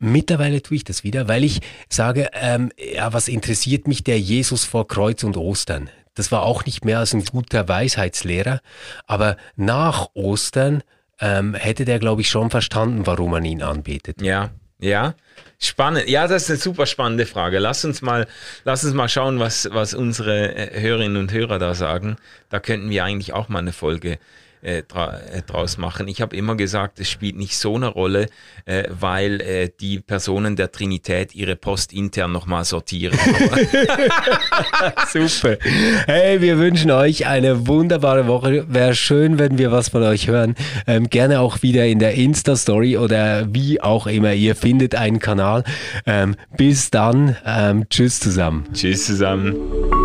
Mittlerweile 0.00 0.62
tue 0.62 0.76
ich 0.76 0.84
das 0.84 1.04
wieder, 1.04 1.28
weil 1.28 1.44
ich 1.44 1.60
sage, 1.88 2.30
ähm, 2.32 2.70
ja, 2.94 3.12
was 3.12 3.28
interessiert 3.28 3.88
mich 3.88 4.04
der 4.04 4.18
Jesus 4.18 4.64
vor 4.64 4.88
Kreuz 4.88 5.24
und 5.24 5.36
Ostern? 5.36 5.90
Das 6.14 6.32
war 6.32 6.42
auch 6.42 6.64
nicht 6.64 6.84
mehr 6.84 6.98
als 6.98 7.14
ein 7.14 7.24
guter 7.24 7.68
Weisheitslehrer, 7.68 8.60
aber 9.06 9.36
nach 9.56 10.08
Ostern 10.14 10.82
ähm, 11.20 11.54
hätte 11.54 11.84
der, 11.84 11.98
glaube 11.98 12.20
ich, 12.20 12.28
schon 12.28 12.50
verstanden, 12.50 13.06
warum 13.06 13.32
man 13.32 13.44
ihn 13.44 13.62
anbetet. 13.62 14.20
Ja, 14.22 14.50
ja. 14.78 15.14
Spannend. 15.58 16.08
Ja, 16.08 16.28
das 16.28 16.44
ist 16.44 16.50
eine 16.50 16.58
super 16.58 16.86
spannende 16.86 17.26
Frage. 17.26 17.58
Lass 17.58 17.84
uns 17.84 18.00
mal, 18.00 18.28
lass 18.64 18.84
uns 18.84 18.94
mal 18.94 19.08
schauen, 19.08 19.40
was, 19.40 19.68
was 19.72 19.92
unsere 19.92 20.54
äh, 20.54 20.80
Hörerinnen 20.80 21.16
und 21.16 21.32
Hörer 21.32 21.58
da 21.58 21.74
sagen. 21.74 22.16
Da 22.48 22.60
könnten 22.60 22.90
wir 22.90 23.04
eigentlich 23.04 23.32
auch 23.32 23.48
mal 23.48 23.58
eine 23.58 23.72
Folge 23.72 24.18
äh, 24.62 24.82
dra 24.82 25.18
äh, 25.18 25.42
draus 25.42 25.78
machen. 25.78 26.08
Ich 26.08 26.20
habe 26.20 26.36
immer 26.36 26.56
gesagt, 26.56 27.00
es 27.00 27.10
spielt 27.10 27.36
nicht 27.36 27.56
so 27.56 27.76
eine 27.76 27.88
Rolle, 27.88 28.28
äh, 28.64 28.84
weil 28.88 29.40
äh, 29.40 29.70
die 29.80 30.00
Personen 30.00 30.56
der 30.56 30.72
Trinität 30.72 31.34
ihre 31.34 31.56
Post 31.56 31.92
intern 31.92 32.32
nochmal 32.32 32.64
sortieren. 32.64 33.18
Super. 35.12 35.58
Hey, 36.06 36.40
wir 36.40 36.58
wünschen 36.58 36.90
euch 36.90 37.26
eine 37.26 37.66
wunderbare 37.66 38.26
Woche. 38.26 38.66
Wäre 38.68 38.94
schön, 38.94 39.38
wenn 39.38 39.58
wir 39.58 39.72
was 39.72 39.88
von 39.88 40.02
euch 40.02 40.28
hören. 40.28 40.54
Ähm, 40.86 41.08
gerne 41.08 41.40
auch 41.40 41.62
wieder 41.62 41.86
in 41.86 41.98
der 41.98 42.14
Insta-Story 42.14 42.96
oder 42.96 43.52
wie 43.52 43.80
auch 43.80 44.06
immer. 44.06 44.34
Ihr 44.34 44.56
findet 44.56 44.94
einen 44.94 45.18
Kanal. 45.18 45.64
Ähm, 46.06 46.36
bis 46.56 46.90
dann. 46.90 47.36
Ähm, 47.44 47.86
tschüss 47.88 48.20
zusammen. 48.20 48.66
Tschüss 48.72 49.06
zusammen. 49.06 49.97